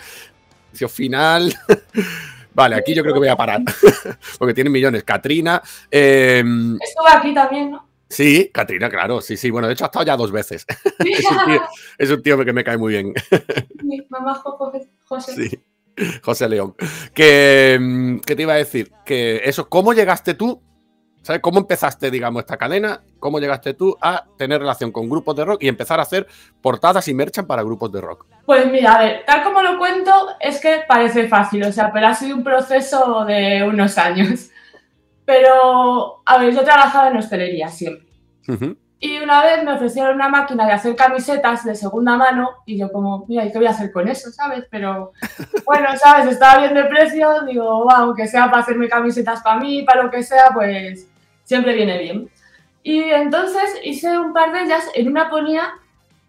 Juicio 0.70 0.88
final. 0.88 1.52
vale, 2.54 2.76
aquí 2.76 2.93
yo 2.93 3.02
creo 3.02 3.16
que 3.16 3.20
voy 3.20 3.30
a 3.30 3.36
parar. 3.36 3.62
porque 4.38 4.54
tienen 4.54 4.72
millones. 4.72 5.04
Katrina. 5.04 5.60
eh, 5.89 6.43
Estuve 6.80 7.10
aquí 7.12 7.34
también, 7.34 7.72
¿no? 7.72 7.89
Sí, 8.08 8.52
Katrina, 8.54 8.91
claro, 8.91 9.22
sí, 9.22 9.38
sí. 9.38 9.50
Bueno, 9.50 9.68
de 9.68 9.74
hecho 9.74 9.86
ha 9.86 9.88
estado 9.88 10.06
ya 10.06 10.16
dos 10.16 10.32
veces. 10.32 10.68
es, 11.00 11.26
un 11.32 11.45
tío, 11.45 11.62
es 11.98 12.12
un 12.12 12.22
tío 12.22 12.45
que 12.45 12.54
me 12.54 12.64
cae 12.64 12.78
muy 12.78 12.93
bien. 12.93 13.12
Mi 13.84 14.06
mamá 14.08 14.36
José. 14.36 14.88
José. 15.04 15.34
Sí, 15.34 15.60
José 16.24 16.48
León. 16.50 16.76
Que, 17.14 17.78
mm, 17.80 18.20
¿Qué 18.20 18.36
te 18.36 18.41
iba 18.43 18.54
a 18.54 18.58
decir? 18.58 18.91
Que 19.06 19.41
eso, 19.43 19.68
¿cómo 19.70 19.93
llegaste 19.93 20.34
tú? 20.34 20.62
¿Sabes? 21.22 21.41
¿Cómo 21.41 21.60
empezaste, 21.60 22.10
digamos, 22.10 22.41
esta 22.41 22.56
cadena? 22.56 23.02
¿Cómo 23.20 23.39
llegaste 23.39 23.74
tú 23.74 23.98
a 24.02 24.24
tener 24.38 24.62
relación 24.62 24.93
con 24.93 25.10
grupos 25.10 25.36
de 25.36 25.43
rock 25.43 25.64
y 25.64 25.68
empezar 25.68 26.00
a 26.00 26.04
hacer 26.04 26.26
portadas 26.62 27.06
y 27.10 27.14
merchan 27.14 27.45
para 27.45 27.64
grupos 27.64 27.91
de 27.91 28.00
rock? 28.00 28.28
Pues 28.45 28.72
mira, 28.72 28.93
a 28.93 29.00
ver, 29.00 29.26
tal 29.26 29.43
como 29.43 29.62
lo 29.62 29.78
cuento, 29.78 30.12
es 30.39 30.62
que 30.62 30.84
parece 30.88 31.28
fácil, 31.28 31.64
o 31.64 31.72
sea, 31.74 31.91
pero 31.91 32.08
ha 32.08 32.14
sido 32.14 32.38
un 32.38 32.45
proceso 32.45 33.26
de 33.26 33.64
unos 33.68 33.98
años. 33.98 34.52
Pero, 35.26 36.22
a 36.26 36.38
ver, 36.38 36.54
yo 36.54 36.64
trabajaba 36.64 37.10
en 37.10 37.18
hostelería 37.18 37.68
siempre. 37.68 38.08
Ujú. 38.48 38.78
Y 39.00 39.20
una 39.20 39.43
vez 39.43 39.64
me 39.64 39.74
ofrecieron 39.74 40.16
una 40.16 40.28
máquina 40.28 40.66
de 40.66 40.74
hacer 40.74 40.95
camisetas 40.95 41.64
de 41.64 41.76
segunda 41.76 42.18
mano 42.18 42.50
y 42.66 42.80
yo 42.80 42.91
como, 42.91 43.26
mira, 43.28 43.45
¿y 43.45 43.52
qué 43.52 43.60
voy 43.60 43.68
a 43.68 43.72
hacer 43.72 43.91
con 43.91 44.08
eso, 44.08 44.32
sabes? 44.32 44.66
Pero 44.72 45.12
bueno, 45.66 45.89
sabes, 45.98 46.26
estaba 46.28 46.62
viendo 46.62 46.80
el 46.80 46.88
precio, 46.88 47.41
digo, 47.45 47.84
"Buah, 47.84 47.98
aunque 47.98 48.28
sea 48.28 48.50
para 48.50 48.64
hacerme 48.64 48.89
camisetas 48.89 49.41
para 49.43 49.60
mí, 49.60 49.84
para 49.84 50.04
lo 50.04 50.10
que 50.10 50.24
sea, 50.24 50.50
pues 50.52 51.08
siempre 51.43 51.74
viene 51.74 51.98
bien. 52.00 52.30
Y 52.82 53.02
entonces 53.04 53.80
hice 53.84 54.18
un 54.18 54.34
par 54.34 54.52
de 54.52 54.64
ellas, 54.64 54.84
en 54.95 55.10
una 55.10 55.30
ponía 55.30 55.74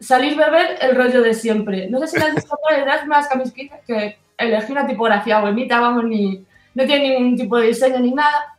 salir 0.00 0.36
beber 0.36 0.78
el 0.80 0.96
rollo 0.96 1.22
de 1.22 1.34
siempre. 1.34 1.88
No 1.88 1.98
sé 2.00 2.08
si 2.08 2.18
las 2.18 2.34
visto 2.34 2.56
por 2.62 2.76
detrás, 2.76 3.04
unas 3.04 3.28
camisetas 3.28 3.80
que 3.86 4.18
elegí 4.36 4.72
una 4.72 4.86
tipografía 4.86 5.40
bonita, 5.40 5.80
vamos, 5.80 6.04
ni, 6.04 6.44
no 6.74 6.86
tiene 6.86 7.18
ningún 7.18 7.36
tipo 7.36 7.56
de 7.58 7.68
diseño 7.68 7.98
ni 7.98 8.12
nada. 8.12 8.57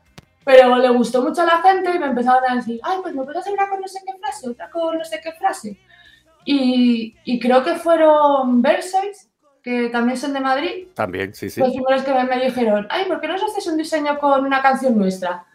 Pero 0.50 0.78
le 0.78 0.90
gustó 0.90 1.22
mucho 1.22 1.44
a 1.44 1.46
la 1.46 1.62
gente 1.62 1.92
y 1.94 2.00
me 2.00 2.08
empezaron 2.08 2.42
a 2.50 2.56
decir, 2.56 2.80
ay, 2.82 2.98
pues 3.04 3.14
me 3.14 3.24
puedes 3.24 3.40
hacer 3.42 3.54
una 3.54 3.70
con 3.70 3.82
no 3.82 3.88
sé 3.88 4.00
qué 4.04 4.18
frase, 4.18 4.50
otra 4.50 4.68
con 4.72 4.98
no 4.98 5.06
sé 5.06 5.22
qué 5.24 5.32
frase. 5.34 5.78
Y, 6.44 7.16
y 7.24 7.40
creo 7.40 7.64
que 7.64 7.76
fueron 7.76 8.60
Versailles, 8.60 9.30
que 9.62 9.90
también 9.90 10.18
son 10.18 10.34
de 10.34 10.40
Madrid, 10.40 10.88
También, 10.96 11.36
sí, 11.36 11.52
sí. 11.52 11.60
los 11.60 11.70
primeros 11.70 12.02
que 12.02 12.12
me, 12.16 12.44
dijeron, 12.44 12.88
ay, 12.90 13.06
¿por 13.06 13.22
qué 13.22 13.28
no 13.28 13.36
os 13.36 13.44
haces 13.44 13.68
un 13.68 13.78
diseño 13.78 14.18
con 14.18 14.44
una 14.44 14.64
canción 14.64 14.98
nuestra? 14.98 15.46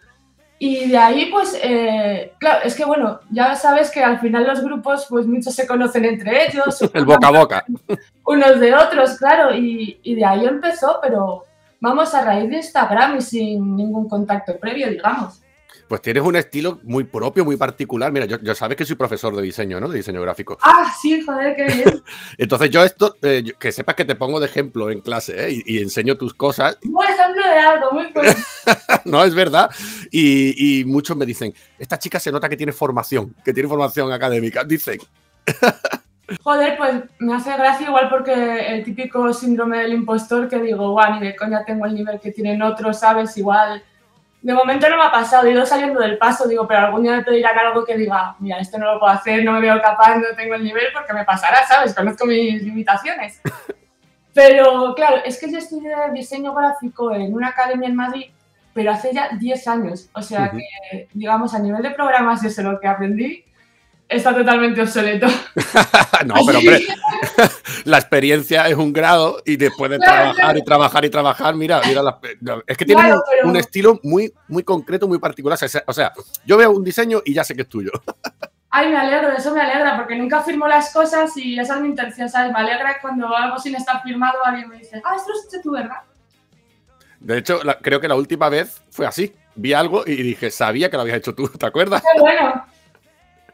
Y 0.61 0.88
de 0.88 0.97
ahí, 0.97 1.26
pues, 1.32 1.59
eh, 1.61 2.32
claro, 2.38 2.61
es 2.62 2.76
que 2.76 2.84
bueno, 2.84 3.18
ya 3.30 3.57
sabes 3.57 3.90
que 3.90 4.01
al 4.01 4.20
final 4.20 4.47
los 4.47 4.62
grupos, 4.62 5.07
pues 5.11 5.26
muchos 5.26 5.57
se 5.57 5.66
conocen 5.66 6.05
entre 6.05 6.47
ellos, 6.47 6.80
El 6.95 7.05
boca 7.05 7.26
a 7.26 7.32
boca. 7.32 7.64
unos 8.26 8.61
de 8.61 8.72
otros, 8.72 9.18
claro, 9.18 9.53
y, 9.57 9.99
y 10.05 10.14
de 10.14 10.24
ahí 10.24 10.47
empezó, 10.47 11.01
pero 11.03 11.47
vamos 11.85 12.14
a 12.14 12.24
raíz 12.24 12.49
de 12.51 12.57
Instagram 12.57 13.18
y 13.18 13.20
sin 13.20 13.76
ningún 13.76 14.09
contacto 14.09 14.59
previo, 14.59 14.89
digamos. 14.89 15.41
Pues 15.87 16.01
tienes 16.01 16.22
un 16.22 16.35
estilo 16.35 16.80
muy 16.82 17.05
propio, 17.05 17.45
muy 17.45 17.59
particular. 17.59 18.11
Mira, 18.11 18.24
yo, 18.24 18.39
yo 18.41 18.55
sabes 18.55 18.76
que 18.76 18.87
soy 18.87 18.97
profesor 18.97 19.37
de 19.37 19.43
diseño, 19.43 19.78
¿no? 19.80 19.89
De 19.89 19.99
diseño 19.99 20.22
gráfico. 20.22 20.57
Ah, 20.62 20.91
sí, 21.01 21.20
joder, 21.20 21.55
qué 21.55 21.64
bien. 21.64 22.03
Entonces 22.39 22.70
yo 22.70 22.82
esto, 22.82 23.16
eh, 23.20 23.53
que 23.59 23.70
sepas 23.70 23.95
que 23.95 24.07
te 24.07 24.14
pongo 24.14 24.41
de 24.41 24.47
ejemplo 24.47 24.91
en 24.91 25.01
clase 25.01 25.47
¿eh? 25.47 25.62
y, 25.66 25.76
y 25.76 25.82
enseño 25.82 26.16
tus 26.16 26.32
cosas. 26.32 26.78
Buen 26.85 27.11
ejemplo 27.11 27.43
de 27.43 27.59
algo, 27.59 27.93
muy 27.93 28.07
bueno. 28.14 28.32
no, 29.05 29.24
es 29.24 29.35
verdad. 29.35 29.68
Y, 30.11 30.80
y 30.80 30.85
muchos 30.87 31.16
me 31.18 31.26
dicen, 31.26 31.53
esta 31.78 31.99
chica 31.99 32.18
se 32.18 32.32
nota 32.32 32.49
que 32.49 32.57
tiene 32.57 32.72
formación, 32.72 33.37
que 33.45 33.53
tiene 33.53 33.68
formación 33.68 34.11
académica. 34.11 34.64
Dicen, 34.64 34.99
Joder, 36.43 36.77
pues 36.79 36.95
me 37.18 37.35
hace 37.35 37.55
gracia 37.57 37.87
igual 37.87 38.09
porque 38.09 38.33
el 38.68 38.83
típico 38.83 39.33
síndrome 39.35 39.79
del 39.79 39.93
impostor 39.93 40.49
que 40.49 40.59
digo, 40.59 40.93
guau, 40.93 41.14
ni 41.14 41.27
de 41.27 41.37
coña 41.37 41.64
tengo 41.64 41.85
el 41.85 41.95
nivel 41.95 42.18
que 42.18 42.33
tienen 42.33 42.62
otros, 42.62 42.99
¿sabes? 42.99 43.37
Igual. 43.37 43.83
De 44.41 44.55
momento 44.55 44.89
no 44.89 44.97
me 44.97 45.05
ha 45.05 45.11
pasado, 45.11 45.47
he 45.47 45.53
ido 45.53 45.64
saliendo 45.64 46.01
del 46.01 46.18
paso, 46.18 46.47
digo, 46.47 46.66
pero 46.66 46.81
algún 46.81 47.03
día 47.03 47.16
me 47.16 47.22
pedirán 47.22 47.59
algo 47.59 47.85
que 47.85 47.97
diga, 47.97 48.37
mira, 48.39 48.59
esto 48.59 48.79
no 48.79 48.93
lo 48.93 49.01
puedo 49.01 49.12
hacer, 49.12 49.45
no 49.45 49.53
me 49.53 49.61
veo 49.61 49.81
capaz, 49.81 50.16
no 50.16 50.25
tengo 50.37 50.55
el 50.55 50.64
nivel, 50.64 50.87
porque 50.93 51.12
me 51.12 51.25
pasará, 51.25 51.66
¿sabes? 51.66 51.95
Conozco 51.95 52.27
mis 52.27 52.62
limitaciones. 52.62 53.41
Pero 54.35 54.95
claro, 54.95 55.18
es 55.25 55.39
que 55.39 55.51
yo 55.51 55.59
estudié 55.59 55.95
diseño 56.12 56.53
gráfico 56.53 57.14
en 57.14 57.33
una 57.33 57.49
academia 57.49 57.89
en 57.89 57.95
Madrid, 57.95 58.27
pero 58.75 58.91
hace 58.91 59.12
ya 59.14 59.29
10 59.39 59.68
años. 59.68 60.11
O 60.12 60.20
sea 60.20 60.47
Ujú. 60.47 60.59
que, 60.59 61.09
digamos, 61.12 61.55
a 61.55 61.61
nivel 61.61 61.81
de 61.81 61.93
programas, 61.93 62.43
eso 62.43 62.62
lo 62.62 62.81
que 62.81 62.89
aprendí 62.89 63.45
está 64.09 64.35
totalmente 64.35 64.81
obsoleto. 64.83 65.27
no, 66.27 66.35
pero 66.47 66.59
hombre, 66.59 66.87
la 67.85 67.99
experiencia 67.99 68.69
es 68.69 68.75
un 68.77 68.93
grado 68.93 69.43
y 69.45 69.57
después 69.57 69.91
de 69.91 69.99
Claro, 69.99 70.13
trabajar 70.13 70.35
claro. 70.45 70.59
y 70.59 70.65
trabajar 70.65 71.05
y 71.05 71.11
trabajar, 71.11 71.55
mira, 71.55 71.81
mira, 71.87 72.03
las- 72.03 72.15
es 72.67 72.77
que 72.77 72.85
tiene 72.85 73.01
Claro, 73.03 73.17
un, 73.17 73.23
pero- 73.31 73.49
un 73.49 73.57
estilo 73.57 74.01
muy, 74.03 74.33
muy 74.49 74.63
concreto, 74.63 75.09
muy 75.09 75.19
particular. 75.19 75.59
O 75.87 75.93
sea, 75.93 76.13
yo 76.45 76.57
veo 76.57 76.71
un 76.71 76.85
diseño 76.85 77.23
y 77.25 77.35
ya 77.35 77.45
sé 77.45 77.55
que 77.55 77.63
es 77.63 77.69
tuyo. 77.69 77.91
Ay, 78.77 78.89
me 78.89 78.97
alegro, 78.97 79.31
eso 79.31 79.55
me 79.55 79.61
alegra, 79.61 79.97
porque 79.97 80.17
nunca 80.17 80.43
firmo 80.43 80.67
las 80.67 80.93
cosas 80.93 81.37
y 81.37 81.57
esa 81.61 81.77
es 81.77 81.81
mi 81.81 81.89
intención, 81.91 82.29
¿sabes? 82.29 82.53
Me 82.53 82.59
alegra 82.59 82.99
cuando 83.01 83.33
algo 83.37 83.57
sin 83.59 83.77
estar 83.77 84.03
firmado 84.03 84.39
alguien 84.45 84.69
me 84.69 84.79
dice, 84.79 85.01
ah, 85.05 85.15
esto 85.17 85.31
lo 85.31 85.39
has 85.39 85.47
hecho 85.47 85.63
tú, 85.63 85.71
¿verdad? 85.71 85.99
De 87.21 87.39
hecho, 87.39 87.63
la- 87.63 87.79
creo 87.79 88.01
que 88.01 88.09
la 88.09 88.17
última 88.17 88.49
vez 88.49 88.83
fue 88.91 89.07
así. 89.07 89.33
Vi 89.55 89.73
algo 89.73 90.03
y 90.05 90.17
dije, 90.17 90.51
sabía 90.51 90.91
que 90.91 90.97
lo 90.97 91.03
habías 91.03 91.19
hecho 91.19 91.37
tú, 91.37 91.49
¿te 91.49 91.65
acuerdas? 91.65 92.03
Qué 92.03 92.21
bueno. 92.21 92.67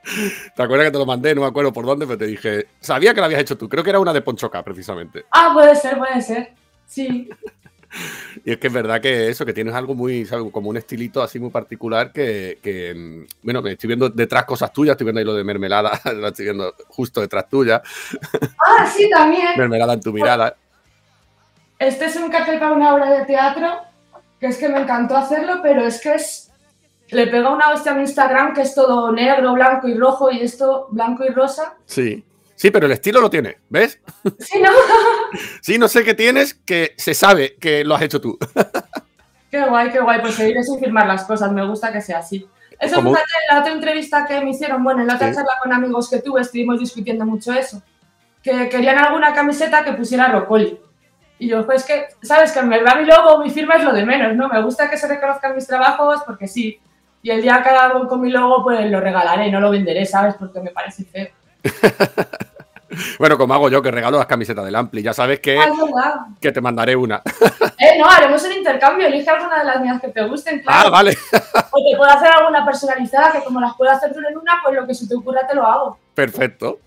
¿Te 0.56 0.62
acuerdas 0.62 0.86
que 0.86 0.92
te 0.92 0.98
lo 0.98 1.06
mandé? 1.06 1.34
No 1.34 1.42
me 1.42 1.46
acuerdo 1.46 1.72
por 1.72 1.84
dónde, 1.86 2.06
pero 2.06 2.18
te 2.18 2.26
dije, 2.26 2.66
sabía 2.80 3.12
que 3.14 3.20
lo 3.20 3.26
habías 3.26 3.40
hecho 3.42 3.56
tú. 3.56 3.68
Creo 3.68 3.84
que 3.84 3.90
era 3.90 4.00
una 4.00 4.12
de 4.12 4.22
Ponchoca, 4.22 4.62
precisamente. 4.62 5.24
Ah, 5.30 5.50
puede 5.52 5.74
ser, 5.76 5.98
puede 5.98 6.20
ser. 6.22 6.52
Sí. 6.86 7.28
Y 8.44 8.52
es 8.52 8.58
que 8.58 8.68
es 8.68 8.72
verdad 8.72 9.00
que 9.00 9.28
eso, 9.28 9.44
que 9.44 9.52
tienes 9.52 9.74
algo 9.74 9.96
muy, 9.96 10.24
¿sabes? 10.24 10.46
como 10.52 10.70
un 10.70 10.76
estilito 10.76 11.24
así 11.24 11.40
muy 11.40 11.50
particular 11.50 12.12
que, 12.12 12.60
que, 12.62 12.94
mm, 12.94 13.26
bueno, 13.42 13.62
me 13.62 13.72
estoy 13.72 13.88
viendo 13.88 14.08
detrás 14.08 14.44
cosas 14.44 14.72
tuyas, 14.72 14.92
estoy 14.92 15.06
viendo 15.06 15.18
ahí 15.18 15.24
lo 15.24 15.34
de 15.34 15.42
mermelada, 15.42 16.00
lo 16.14 16.28
estoy 16.28 16.44
viendo 16.44 16.72
justo 16.86 17.20
detrás 17.20 17.48
tuya, 17.48 17.82
Ah, 18.58 18.86
sí, 18.86 19.10
también. 19.10 19.58
mermelada 19.58 19.94
en 19.94 20.00
tu 20.00 20.12
mirada. 20.12 20.54
Este 21.80 22.04
es 22.04 22.14
un 22.14 22.30
cartel 22.30 22.60
para 22.60 22.74
una 22.74 22.94
obra 22.94 23.10
de 23.10 23.24
teatro, 23.24 23.80
que 24.38 24.46
es 24.46 24.56
que 24.58 24.68
me 24.68 24.82
encantó 24.82 25.16
hacerlo, 25.16 25.58
pero 25.60 25.84
es 25.84 26.00
que 26.00 26.14
es... 26.14 26.49
Le 27.12 27.26
pega 27.26 27.50
una 27.50 27.70
hostia 27.70 27.92
a 27.92 27.94
mi 27.94 28.02
Instagram 28.02 28.54
que 28.54 28.62
es 28.62 28.74
todo 28.74 29.10
negro, 29.12 29.52
blanco 29.54 29.88
y 29.88 29.94
rojo 29.94 30.30
y 30.30 30.40
esto 30.40 30.86
blanco 30.90 31.24
y 31.24 31.28
rosa. 31.30 31.74
Sí. 31.86 32.24
Sí, 32.54 32.70
pero 32.70 32.86
el 32.86 32.92
estilo 32.92 33.20
lo 33.20 33.30
tienes, 33.30 33.56
¿ves? 33.68 34.00
Sí, 34.38 34.60
¿no? 34.60 34.70
Sí, 35.62 35.78
no 35.78 35.88
sé 35.88 36.04
qué 36.04 36.14
tienes, 36.14 36.54
que 36.54 36.94
se 36.96 37.14
sabe 37.14 37.56
que 37.56 37.84
lo 37.84 37.94
has 37.94 38.02
hecho 38.02 38.20
tú. 38.20 38.38
Qué 39.50 39.64
guay, 39.64 39.90
qué 39.90 39.98
guay. 39.98 40.20
Pues 40.20 40.36
seguiré 40.36 40.62
sin 40.62 40.78
firmar 40.78 41.08
las 41.08 41.24
cosas. 41.24 41.50
Me 41.50 41.66
gusta 41.66 41.90
que 41.92 42.00
sea 42.00 42.18
así. 42.18 42.46
Eso 42.78 43.02
fíjate, 43.02 43.20
en 43.48 43.54
la 43.56 43.60
otra 43.60 43.72
entrevista 43.72 44.24
que 44.24 44.40
me 44.42 44.50
hicieron, 44.50 44.84
bueno, 44.84 45.00
en 45.00 45.08
la 45.08 45.16
otra 45.16 45.30
Sí. 45.30 45.34
charla 45.34 45.54
con 45.60 45.72
amigos 45.72 46.08
que 46.08 46.20
tuve, 46.20 46.40
estuvimos 46.42 46.78
discutiendo 46.78 47.26
mucho 47.26 47.52
eso. 47.52 47.82
Que 48.44 48.68
querían 48.68 48.98
alguna 48.98 49.34
camiseta 49.34 49.82
que 49.84 49.92
pusiera 49.94 50.28
Rocoli. 50.28 50.78
Y 51.40 51.48
yo, 51.48 51.66
pues 51.66 51.82
que, 51.84 52.06
sabes, 52.22 52.52
que 52.52 52.60
en 52.60 52.68
verdad 52.68 52.94
mi 53.00 53.06
logo, 53.06 53.42
mi 53.42 53.50
firma 53.50 53.74
es 53.74 53.82
lo 53.82 53.92
de 53.92 54.06
menos, 54.06 54.36
¿no? 54.36 54.48
Me 54.48 54.62
gusta 54.62 54.88
que 54.88 54.96
se 54.96 55.08
reconozcan 55.08 55.56
mis 55.56 55.66
trabajos 55.66 56.22
porque 56.24 56.46
sí. 56.46 56.78
Y 57.22 57.30
el 57.30 57.42
día 57.42 57.62
que 57.62 57.68
haga 57.68 57.86
algo 57.86 58.08
con 58.08 58.20
mi 58.20 58.30
logo, 58.30 58.62
pues 58.62 58.90
lo 58.90 59.00
regalaré, 59.00 59.50
no 59.50 59.60
lo 59.60 59.70
venderé, 59.70 60.06
¿sabes? 60.06 60.34
Porque 60.38 60.60
me 60.60 60.70
parece 60.70 61.04
feo. 61.04 61.28
Bueno, 63.18 63.38
como 63.38 63.54
hago 63.54 63.68
yo, 63.68 63.82
que 63.82 63.90
regalo 63.90 64.18
las 64.18 64.26
camisetas 64.26 64.64
del 64.64 64.74
Ampli, 64.74 65.02
ya 65.02 65.12
sabes 65.12 65.40
que, 65.40 65.58
Ah, 65.58 66.26
que 66.40 66.52
te 66.52 66.60
mandaré 66.60 66.96
una. 66.96 67.22
Eh, 67.82 67.98
no, 67.98 68.04
haremos 68.04 68.44
un 68.44 68.52
intercambio. 68.52 69.06
Elige 69.06 69.30
alguna 69.30 69.60
de 69.60 69.64
las 69.64 69.80
mías 69.80 69.98
que 70.02 70.08
te 70.08 70.22
gusten, 70.24 70.60
claro. 70.60 70.88
Ah, 70.88 70.90
vale. 70.90 71.16
O 71.70 71.82
te 71.82 71.96
puedo 71.96 72.10
hacer 72.10 72.28
alguna 72.30 72.62
personalizada 72.62 73.32
que 73.32 73.42
como 73.42 73.58
las 73.58 73.74
puedo 73.74 73.90
hacer 73.90 74.12
tú 74.12 74.18
en 74.18 74.36
una, 74.36 74.60
pues 74.62 74.76
lo 74.76 74.86
que 74.86 74.92
se 74.92 75.08
te 75.08 75.14
ocurra 75.14 75.46
te 75.46 75.54
lo 75.54 75.66
hago. 75.66 75.98
Perfecto. 76.12 76.80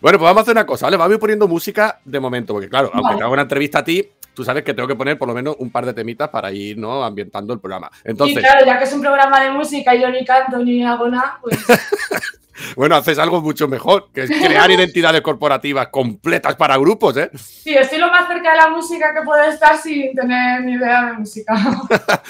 Bueno, 0.00 0.18
pues 0.18 0.20
vamos 0.20 0.38
a 0.38 0.42
hacer 0.42 0.52
una 0.52 0.64
cosa, 0.64 0.86
¿vale? 0.86 0.96
Vamos 0.96 1.10
a 1.10 1.14
ir 1.14 1.20
poniendo 1.20 1.48
música 1.48 1.98
de 2.04 2.20
momento, 2.20 2.52
porque 2.52 2.68
claro, 2.68 2.92
aunque 2.94 3.16
te 3.16 3.22
hago 3.24 3.32
una 3.32 3.42
entrevista 3.42 3.80
a 3.80 3.84
ti, 3.84 4.08
tú 4.36 4.44
sabes 4.44 4.62
que 4.62 4.74
tengo 4.74 4.86
que 4.86 4.94
poner 4.94 5.18
por 5.18 5.26
lo 5.26 5.34
menos 5.34 5.56
un 5.58 5.70
par 5.70 5.86
de 5.86 5.94
temitas 5.94 6.28
para 6.28 6.52
ir, 6.52 6.76
¿no? 6.76 7.02
Ambientando 7.02 7.54
el 7.54 7.58
programa. 7.58 7.90
Entonces, 8.04 8.36
y 8.36 8.40
claro, 8.40 8.66
ya 8.66 8.78
que 8.78 8.84
es 8.84 8.92
un 8.92 9.00
programa 9.00 9.42
de 9.42 9.50
música 9.50 9.94
y 9.94 10.02
yo 10.02 10.10
ni 10.10 10.24
canto 10.26 10.58
ni 10.58 10.84
hago 10.84 11.08
nada, 11.08 11.38
pues 11.40 11.58
bueno, 12.76 12.96
haces 12.96 13.18
algo 13.18 13.40
mucho 13.40 13.66
mejor, 13.66 14.10
que 14.12 14.24
es 14.24 14.30
crear 14.30 14.70
identidades 14.78 15.22
corporativas 15.22 15.88
completas 15.88 16.54
para 16.54 16.76
grupos, 16.76 17.16
¿eh? 17.16 17.30
sí, 17.34 17.74
estoy 17.74 17.98
lo 17.98 18.10
más 18.10 18.28
cerca 18.28 18.50
de 18.50 18.56
la 18.58 18.68
música 18.68 19.14
que 19.14 19.22
puedo 19.22 19.42
estar 19.42 19.78
sin 19.78 20.14
tener 20.14 20.62
ni 20.62 20.72
idea 20.72 21.06
de 21.06 21.12
música. 21.14 21.54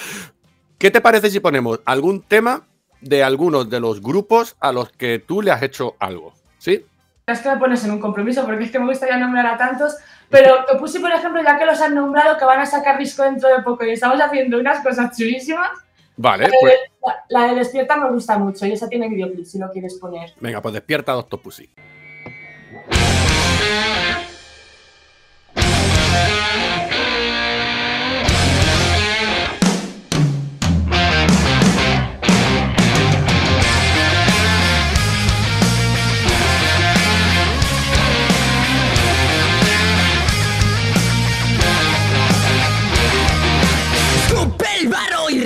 ¿Qué 0.77 0.89
te 0.89 1.01
parece 1.01 1.29
si 1.29 1.41
ponemos 1.41 1.81
algún 1.83 2.21
tema 2.21 2.63
de 3.01 3.21
algunos 3.21 3.69
de 3.69 3.81
los 3.81 4.01
grupos 4.01 4.55
a 4.61 4.71
los 4.71 4.91
que 4.93 5.19
tú 5.19 5.41
le 5.41 5.51
has 5.51 5.61
hecho 5.61 5.95
algo? 5.99 6.33
¿Sí? 6.57 6.85
es 7.27 7.41
que 7.41 7.49
me 7.49 7.57
pones 7.57 7.83
en 7.83 7.91
un 7.91 7.99
compromiso 7.99 8.45
porque 8.45 8.63
es 8.63 8.71
que 8.71 8.79
me 8.79 8.85
gustaría 8.85 9.17
nombrar 9.17 9.45
a 9.47 9.57
tantos, 9.57 9.97
pero 10.29 10.65
te 10.65 10.75
puse, 10.77 10.99
por 10.99 11.11
ejemplo, 11.11 11.41
ya 11.43 11.57
que 11.57 11.65
los 11.65 11.79
han 11.81 11.95
nombrado, 11.95 12.37
que 12.37 12.45
van 12.45 12.59
a 12.59 12.65
sacar 12.65 12.97
disco 12.97 13.23
dentro 13.23 13.49
de 13.49 13.61
poco 13.63 13.85
y 13.85 13.91
estamos 13.91 14.19
haciendo 14.19 14.59
unas 14.59 14.83
cosas 14.83 15.15
chulísimas. 15.17 15.69
Vale, 16.17 16.45
La 16.45 16.53
pues 16.59 16.73
de- 16.73 16.79
la, 17.05 17.41
la 17.41 17.47
de 17.49 17.55
Despierta 17.59 17.95
me 17.95 18.09
gusta 18.09 18.37
mucho 18.37 18.65
y 18.65 18.71
esa 18.71 18.89
tiene 18.89 19.07
videoclip 19.07 19.45
si 19.45 19.59
lo 19.59 19.69
quieres 19.71 19.95
poner. 19.95 20.33
venga, 20.39 20.61
pues 20.61 20.73
despierta 20.73 21.11
Doctor 21.13 21.39
Pussy. 21.41 21.69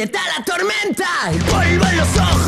Reta 0.02 0.20
la 0.36 0.44
tormenta 0.44 1.06
El 1.30 1.38
polvo 1.44 1.86
en 1.86 1.98
los 1.98 2.18
ojos 2.18 2.41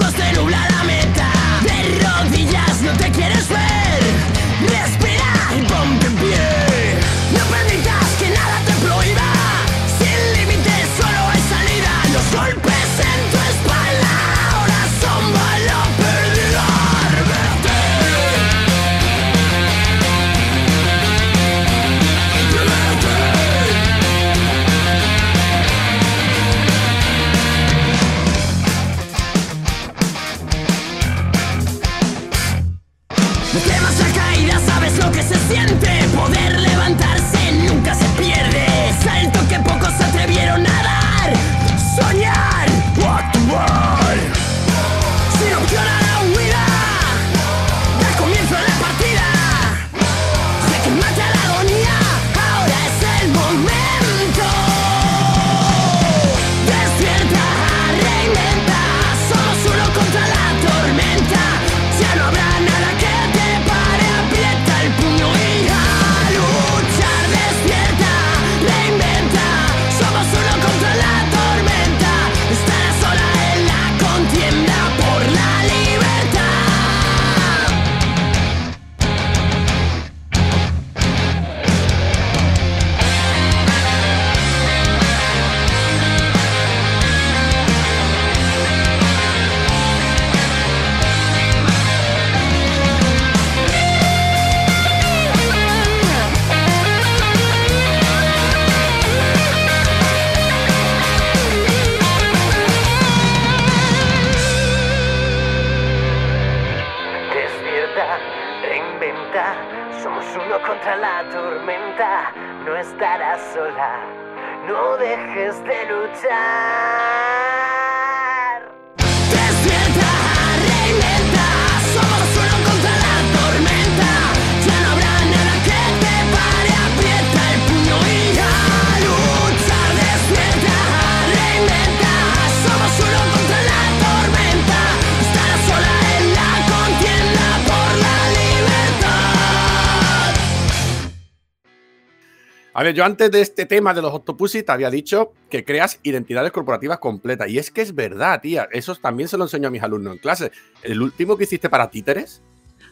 A 142.84 142.88
ver, 142.88 142.96
yo 142.96 143.06
antes 143.06 143.32
de 143.32 143.40
este 143.40 143.66
tema 143.66 143.94
de 143.94 144.02
los 144.02 144.14
Octopussy 144.14 144.62
te 144.62 144.74
había 144.74 144.90
dicho 144.90 145.32
que 145.50 145.64
creas 145.64 146.02
identidades 146.04 146.52
corporativas 146.52 146.98
completas. 146.98 147.48
Y 147.48 147.58
es 147.58 147.72
que 147.72 147.82
es 147.82 147.96
verdad, 147.96 148.42
tía. 148.42 148.68
Eso 148.74 148.94
también 148.96 149.30
se 149.30 149.38
lo 149.38 149.46
enseño 149.46 149.70
a 149.70 149.72
mis 149.72 149.82
alumnos 149.82 150.12
en 150.12 150.20
clase. 150.20 150.52
El 150.82 151.02
último 151.02 151.38
que 151.38 151.46
hiciste 151.46 151.70
para 151.70 151.90
títeres, 151.90 152.44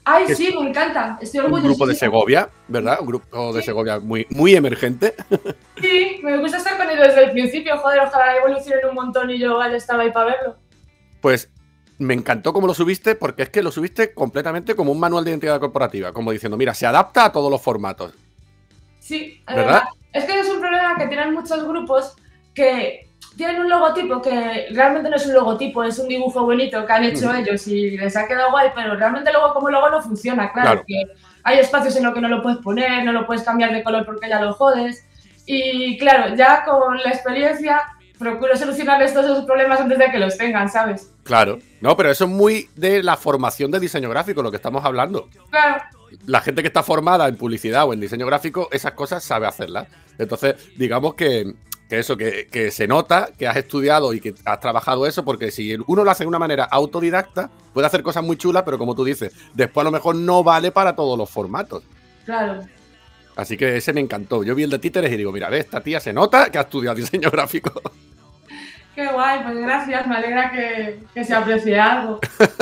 Ay, 0.06 0.34
sí, 0.34 0.56
me 0.58 0.70
encanta. 0.70 1.20
Estoy 1.20 1.42
un 1.42 1.48
orgullosa. 1.48 1.68
grupo 1.68 1.88
de 1.88 1.96
Segovia, 1.96 2.50
¿verdad? 2.70 3.00
Un 3.02 3.08
grupo 3.08 3.54
de 3.54 3.62
Segovia 3.62 4.00
muy, 4.00 4.26
muy 4.30 4.56
emergente. 4.56 5.14
Sí, 5.82 6.22
me 6.24 6.38
gusta 6.38 6.58
estar 6.58 6.78
con 6.78 6.90
ellos 6.90 7.08
desde 7.08 7.26
el 7.26 7.32
principio. 7.32 7.78
Joder, 7.78 8.00
ojalá 8.00 8.38
evolucionen 8.38 8.88
un 8.88 8.96
montón 8.96 9.30
y 9.30 9.40
yo 9.40 9.58
vaya, 9.58 9.76
estaba 9.76 10.04
ahí 10.04 10.12
para 10.12 10.28
verlo. 10.28 10.56
Pues 11.20 11.50
me 11.98 12.14
encantó 12.14 12.54
cómo 12.54 12.66
lo 12.66 12.74
subiste, 12.74 13.16
porque 13.16 13.44
es 13.44 13.50
que 13.50 13.62
lo 13.62 13.74
subiste 13.74 14.14
completamente 14.14 14.74
como 14.74 14.94
un 14.94 15.02
manual 15.02 15.26
de 15.26 15.32
identidad 15.32 15.60
corporativa, 15.60 16.14
como 16.14 16.32
diciendo, 16.32 16.56
mira, 16.56 16.74
se 16.74 16.86
adapta 16.86 17.26
a 17.26 17.32
todos 17.34 17.52
los 17.52 17.62
formatos. 17.62 18.14
Sí, 19.02 19.42
¿Verdad? 19.48 19.84
Es 20.14 20.26
que 20.26 20.40
es 20.40 20.48
un 20.50 20.60
problema 20.60 20.96
que 20.98 21.08
tienen 21.08 21.34
muchos 21.34 21.68
grupos 21.68 22.16
que 22.54 23.10
tienen 23.36 23.62
un 23.62 23.70
logotipo 23.70 24.22
que 24.22 24.68
realmente 24.72 25.10
no 25.10 25.16
es 25.16 25.26
un 25.26 25.34
logotipo, 25.34 25.84
es 25.84 25.98
un 26.00 26.08
dibujo 26.08 26.44
bonito 26.44 26.86
que 26.86 26.94
han 26.94 27.04
hecho 27.06 27.28
Ujú. 27.30 27.38
ellos 27.38 27.66
y 27.68 27.98
les 27.98 28.16
ha 28.16 28.28
quedado 28.28 28.52
guay, 28.52 28.70
pero 28.76 28.96
realmente 28.96 29.32
luego 29.32 29.54
como 29.54 29.70
logo 29.70 29.90
no 29.90 30.02
funciona, 30.02 30.52
claro, 30.52 30.70
Claro. 30.72 30.84
que 30.88 31.04
hay 31.44 31.60
espacios 31.60 31.96
en 31.96 32.04
los 32.04 32.14
que 32.14 32.22
no 32.22 32.28
lo 32.28 32.44
puedes 32.44 32.60
poner, 32.60 33.04
no 33.04 33.12
lo 33.14 33.26
puedes 33.26 33.44
cambiar 33.44 33.72
de 33.74 33.84
color 33.84 34.06
porque 34.06 34.30
ya 34.30 34.40
lo 34.42 34.54
jodes. 34.54 35.04
Y 35.46 35.98
claro, 35.98 36.36
ya 36.36 36.64
con 36.66 36.98
la 36.98 37.10
experiencia 37.10 37.82
procuro 38.20 38.56
solucionarles 38.56 39.14
todos 39.14 39.26
esos 39.32 39.46
problemas 39.46 39.80
antes 39.80 39.98
de 39.98 40.12
que 40.12 40.20
los 40.20 40.38
tengan, 40.38 40.70
¿sabes? 40.70 41.12
Claro. 41.24 41.58
No, 41.80 41.98
pero 41.98 42.12
eso 42.12 42.26
es 42.26 42.30
muy 42.30 42.70
de 42.76 43.02
la 43.02 43.18
formación 43.18 43.72
de 43.72 43.80
diseño 43.80 44.10
gráfico, 44.10 44.44
lo 44.44 44.52
que 44.52 44.58
estamos 44.58 44.86
hablando. 44.86 45.28
Claro, 45.50 45.82
La 46.26 46.42
gente 46.42 46.62
que 46.62 46.68
está 46.68 46.84
formada 46.84 47.28
en 47.28 47.38
publicidad 47.38 47.86
o 47.88 47.94
en 47.94 48.00
diseño 48.00 48.26
gráfico, 48.26 48.70
esas 48.72 48.94
cosas 48.94 49.24
sabe 49.24 49.48
hacerlas. 49.48 49.88
Entonces, 50.18 50.56
digamos 50.78 51.16
que, 51.16 51.54
que 51.90 52.00
eso, 52.00 52.18
que, 52.18 52.48
que 52.52 52.72
se 52.72 52.88
nota 52.88 53.30
que 53.38 53.48
has 53.48 53.58
estudiado 53.58 54.14
y 54.14 54.20
que 54.20 54.34
has 54.46 54.60
trabajado 54.60 55.08
eso, 55.08 55.24
porque 55.24 55.52
si 55.52 55.76
uno 55.88 56.04
lo 56.04 56.12
hace 56.12 56.24
de 56.24 56.28
una 56.28 56.40
manera 56.40 56.66
autodidacta, 56.66 57.50
puede 57.74 57.88
hacer 57.88 58.04
cosas 58.04 58.24
muy 58.24 58.38
chulas, 58.38 58.64
pero 58.64 58.78
como 58.78 58.96
tú 58.96 59.04
dices, 59.04 59.34
después 59.54 59.84
a 59.84 59.86
lo 59.86 59.92
mejor 59.92 60.16
no 60.16 60.44
vale 60.44 60.72
para 60.72 60.96
todos 60.96 61.18
los 61.18 61.30
formatos. 61.30 61.84
claro. 62.26 62.62
Así 63.36 63.58
que 63.58 63.78
ese 63.78 63.94
me 63.94 64.02
encantó. 64.02 64.44
Yo 64.44 64.56
vi 64.56 64.64
el 64.64 64.70
de 64.70 64.80
títeres 64.80 65.12
y 65.12 65.18
digo, 65.18 65.32
mira, 65.32 65.50
ve, 65.50 65.60
esta 65.60 65.82
tía 65.82 66.00
se 66.00 66.14
nota 66.14 66.50
que 66.50 66.58
ha 66.58 66.62
estudiado 66.62 66.96
diseño 66.98 67.32
gráfico. 67.32 67.82
Qué 68.96 69.08
guay, 69.08 69.42
pues 69.44 69.58
gracias, 69.58 70.06
me 70.06 70.16
alegra 70.16 70.52
que, 70.52 71.00
que 71.14 71.24
se 71.24 71.34
aprecie 71.34 71.80
algo. 71.80 72.20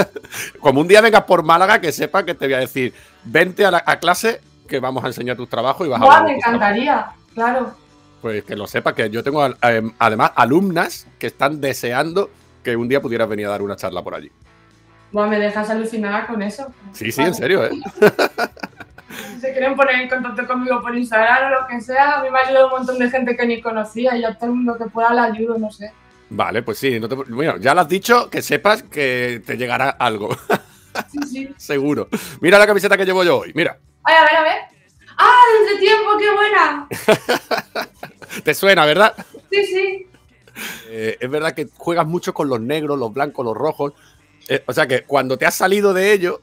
Como 0.60 0.82
un 0.82 0.88
día 0.88 1.02
vengas 1.02 1.24
por 1.24 1.44
Málaga, 1.44 1.82
que 1.82 1.92
sepa 1.92 2.24
que 2.24 2.36
te 2.36 2.46
voy 2.46 2.54
a 2.54 2.60
decir, 2.60 2.94
vente 3.24 3.66
a, 3.66 3.72
la, 3.72 3.84
a 3.86 3.98
clase 3.98 4.42
que 4.68 4.80
vamos 4.80 5.04
a 5.04 5.08
enseñar 5.08 5.36
tus 5.36 5.50
trabajos 5.50 5.88
y 5.88 5.90
vas 5.90 6.00
a 6.00 6.06
Buah, 6.06 6.18
hablar 6.18 6.32
me 6.32 6.38
encantaría, 6.38 7.08
claro. 7.34 7.74
Pues 8.22 8.44
que 8.44 8.56
lo 8.56 8.68
sepa, 8.68 8.94
que 8.94 9.10
yo 9.10 9.24
tengo 9.24 9.44
eh, 9.48 9.92
además 9.98 10.32
alumnas 10.36 11.08
que 11.18 11.28
están 11.28 11.60
deseando 11.60 12.30
que 12.64 12.76
un 12.76 12.88
día 12.88 13.02
pudieras 13.02 13.28
venir 13.28 13.48
a 13.48 13.50
dar 13.50 13.62
una 13.64 13.76
charla 13.76 14.04
por 14.04 14.14
allí. 14.14 14.32
Buah, 15.12 15.26
me 15.26 15.40
dejas 15.40 15.70
alucinada 15.72 16.28
con 16.28 16.44
eso. 16.44 16.72
Sí, 16.94 17.12
sí, 17.12 17.24
en 17.24 17.34
serio, 17.34 17.66
¿eh? 17.66 17.72
Si 19.36 19.40
se 19.42 19.52
quieren 19.54 19.76
poner 19.76 19.96
en 19.96 20.10
contacto 20.10 20.46
conmigo 20.46 20.80
por 20.82 20.96
Instagram 20.96 21.48
o 21.48 21.62
lo 21.62 21.68
que 21.68 21.82
sea, 21.82 22.20
a 22.20 22.24
mí 22.24 22.30
me 22.30 22.38
ha 22.38 22.44
ayudado 22.44 22.68
un 22.68 22.74
montón 22.74 23.00
de 23.00 23.10
gente 23.10 23.36
que 23.36 23.48
ni 23.48 23.62
conocía 23.62 24.16
y 24.16 24.24
a 24.24 24.36
todo 24.36 24.52
el 24.52 24.58
mundo 24.58 24.78
que 24.78 24.86
pueda 24.86 25.12
la 25.14 25.24
ayudo, 25.24 25.58
no 25.58 25.72
sé. 25.72 25.92
Vale, 26.30 26.62
pues 26.64 26.78
sí. 26.78 27.00
No 27.00 27.10
te- 27.10 27.16
bueno, 27.16 27.58
ya 27.58 27.74
lo 27.74 27.82
has 27.82 27.90
dicho, 27.90 28.30
que 28.30 28.42
sepas 28.42 28.84
que 28.84 29.42
te 29.46 29.58
llegará 29.58 29.90
algo. 29.90 30.36
Sí, 31.12 31.20
sí. 31.28 31.50
Seguro. 31.58 32.08
Mira 32.42 32.60
la 32.60 32.68
camiseta 32.68 32.98
que 32.98 33.06
llevo 33.06 33.24
yo 33.24 33.40
hoy. 33.40 33.52
Mira, 33.56 33.78
Ay, 34.04 34.16
a 34.16 34.22
ver, 34.24 34.36
a 34.36 34.44
ver. 34.44 34.58
¡Ah, 35.18 35.42
desde 35.66 35.80
tiempo, 35.80 36.18
qué 36.18 36.32
buena! 36.34 36.88
te 38.44 38.54
suena, 38.54 38.86
¿verdad? 38.86 39.14
Sí, 39.52 39.66
sí. 39.66 40.08
Eh, 40.90 41.18
es 41.20 41.30
verdad 41.30 41.54
que 41.54 41.68
juegas 41.76 42.08
mucho 42.08 42.34
con 42.34 42.48
los 42.50 42.60
negros, 42.62 42.98
los 42.98 43.14
blancos, 43.14 43.46
los 43.46 43.56
rojos. 43.56 43.94
Eh, 44.48 44.64
o 44.66 44.74
sea 44.74 44.88
que 44.88 45.04
cuando 45.04 45.38
te 45.38 45.46
has 45.46 45.56
salido 45.56 45.94
de 45.94 46.14
ello, 46.14 46.42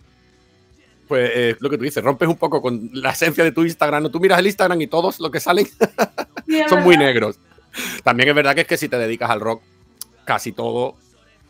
pues 1.09 1.31
eh, 1.35 1.57
lo 1.61 1.71
que 1.71 1.79
tú 1.79 1.85
dices, 1.85 2.03
rompes 2.05 2.29
un 2.29 2.37
poco 2.37 2.61
con 2.61 2.91
la 2.93 3.11
esencia 3.11 3.45
de 3.45 3.53
tu 3.53 3.63
Instagram. 3.65 4.03
¿no? 4.03 4.11
Tú 4.11 4.21
miras 4.21 4.39
el 4.39 4.47
Instagram 4.47 4.81
y 4.83 4.87
todos 4.89 5.21
los 5.21 5.31
que 5.31 5.41
salen 5.41 5.67
Sí, 6.47 6.61
son 6.69 6.83
muy 6.83 6.97
negros. 6.97 7.39
También 8.05 8.29
es 8.29 8.35
verdad 8.35 8.55
que 8.55 8.61
es 8.63 8.67
que 8.67 8.77
si 8.77 8.89
te 8.89 8.99
dedicas 8.99 9.31
al 9.31 9.41
rock, 9.41 9.63
casi 10.27 10.53
todo. 10.53 10.97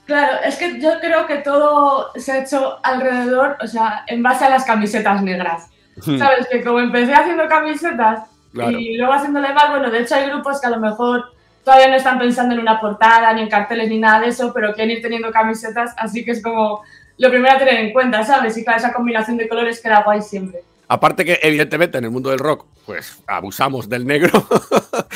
Claro, 0.05 0.37
es 0.45 0.55
que 0.57 0.81
yo 0.81 1.01
creo 1.01 1.27
que 1.27 1.39
todo 1.39 2.13
se 2.15 2.31
ha 2.31 2.39
hecho 2.45 2.79
alrededor, 2.85 3.57
o 3.61 3.67
sea, 3.67 4.05
en 4.07 4.23
base 4.23 4.45
a 4.45 4.51
las 4.51 4.65
camisetas 4.65 5.21
negras. 5.23 5.69
¿Sabes? 6.01 6.47
Que 6.49 6.63
como 6.63 6.79
empecé 6.79 7.13
haciendo 7.15 7.49
camisetas 7.49 8.29
Claro. 8.53 8.79
y 8.79 8.97
luego 8.97 9.13
haciéndole 9.15 9.53
más, 9.53 9.71
bueno, 9.71 9.91
de 9.91 10.01
hecho 10.03 10.15
hay 10.15 10.29
grupos 10.29 10.61
que 10.61 10.67
a 10.67 10.71
lo 10.71 10.79
mejor 10.79 11.25
todavía 11.65 11.89
no 11.89 11.97
están 11.97 12.19
pensando 12.19 12.55
en 12.55 12.61
una 12.61 12.81
portada, 12.81 13.33
ni 13.33 13.43
en 13.43 13.49
carteles, 13.49 13.89
ni 13.89 13.99
nada 13.99 14.21
de 14.21 14.29
eso, 14.29 14.53
pero 14.55 14.73
quieren 14.75 14.97
ir 14.97 15.03
teniendo 15.03 15.33
camisetas, 15.33 15.93
así 15.97 16.25
que 16.25 16.31
es 16.33 16.43
como 16.43 16.83
lo 17.19 17.31
primero 17.31 17.55
a 17.57 17.59
tener 17.59 17.75
en 17.81 17.93
cuenta, 17.93 18.23
¿sabes? 18.25 18.57
Y 18.57 18.63
claro, 18.63 18.79
esa 18.79 18.93
combinación 18.93 19.37
de 19.37 19.49
colores 19.49 19.81
queda 19.81 20.03
guay 20.05 20.23
siempre. 20.23 20.61
Aparte 20.89 21.25
que, 21.25 21.39
evidentemente, 21.43 21.99
en 21.99 22.05
el 22.05 22.11
mundo 22.11 22.31
del 22.31 22.39
rock, 22.39 22.67
pues 22.85 23.19
abusamos 23.27 23.89
del 23.89 24.07
negro. 24.07 24.31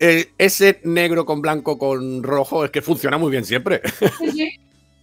Eh, 0.00 0.30
ese 0.38 0.80
negro 0.84 1.26
con 1.26 1.40
blanco 1.42 1.76
con 1.76 2.22
rojo 2.22 2.64
es 2.64 2.70
que 2.70 2.82
funciona 2.82 3.18
muy 3.18 3.30
bien 3.32 3.44
siempre. 3.44 3.82
Sí, 4.18 4.30
sí. 4.30 4.48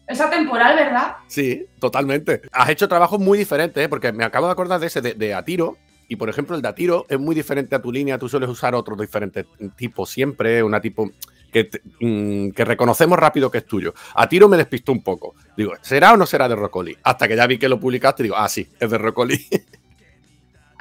Es 0.08 0.22
atemporal, 0.22 0.76
¿verdad? 0.76 1.16
Sí, 1.28 1.66
totalmente. 1.80 2.42
Has 2.52 2.70
hecho 2.70 2.88
trabajos 2.88 3.20
muy 3.20 3.38
diferentes, 3.38 3.84
¿eh? 3.84 3.90
porque 3.90 4.14
me 4.14 4.24
acabo 4.24 4.46
de 4.46 4.54
acordar 4.54 4.80
de 4.80 4.88
ese 4.88 5.02
de, 5.02 5.14
de 5.14 5.34
Atiro. 5.34 5.78
Y 6.08 6.16
por 6.16 6.30
ejemplo, 6.30 6.56
el 6.56 6.62
de 6.62 6.70
Atiro 6.70 7.06
es 7.10 7.20
muy 7.20 7.36
diferente 7.36 7.76
a 7.76 7.82
tu 7.82 7.92
línea. 7.92 8.18
Tú 8.18 8.30
sueles 8.30 8.48
usar 8.50 8.74
otros 8.76 8.98
diferentes 9.00 9.46
tipos 9.76 10.10
siempre, 10.10 10.64
una 10.64 10.80
tipo 10.80 11.10
que, 11.52 11.66
te- 11.66 11.82
mm, 12.00 12.52
que 12.52 12.64
reconocemos 12.66 13.18
rápido 13.20 13.50
que 13.52 13.58
es 13.60 13.66
tuyo. 13.66 13.94
Atiro 14.14 14.48
me 14.48 14.56
despistó 14.58 14.92
un 14.94 15.04
poco. 15.04 15.36
Digo, 15.58 15.74
¿será 15.82 16.14
o 16.14 16.18
no 16.18 16.26
será 16.26 16.48
de 16.48 16.56
Rocoli? 16.56 16.96
Hasta 17.04 17.28
que 17.28 17.36
ya 17.36 17.48
vi 17.48 17.58
que 17.58 17.68
lo 17.68 17.80
publicaste, 17.80 18.24
digo, 18.24 18.36
ah, 18.38 18.48
sí, 18.48 18.70
es 18.80 18.90
de 18.90 18.98
Rocoli. 18.98 19.46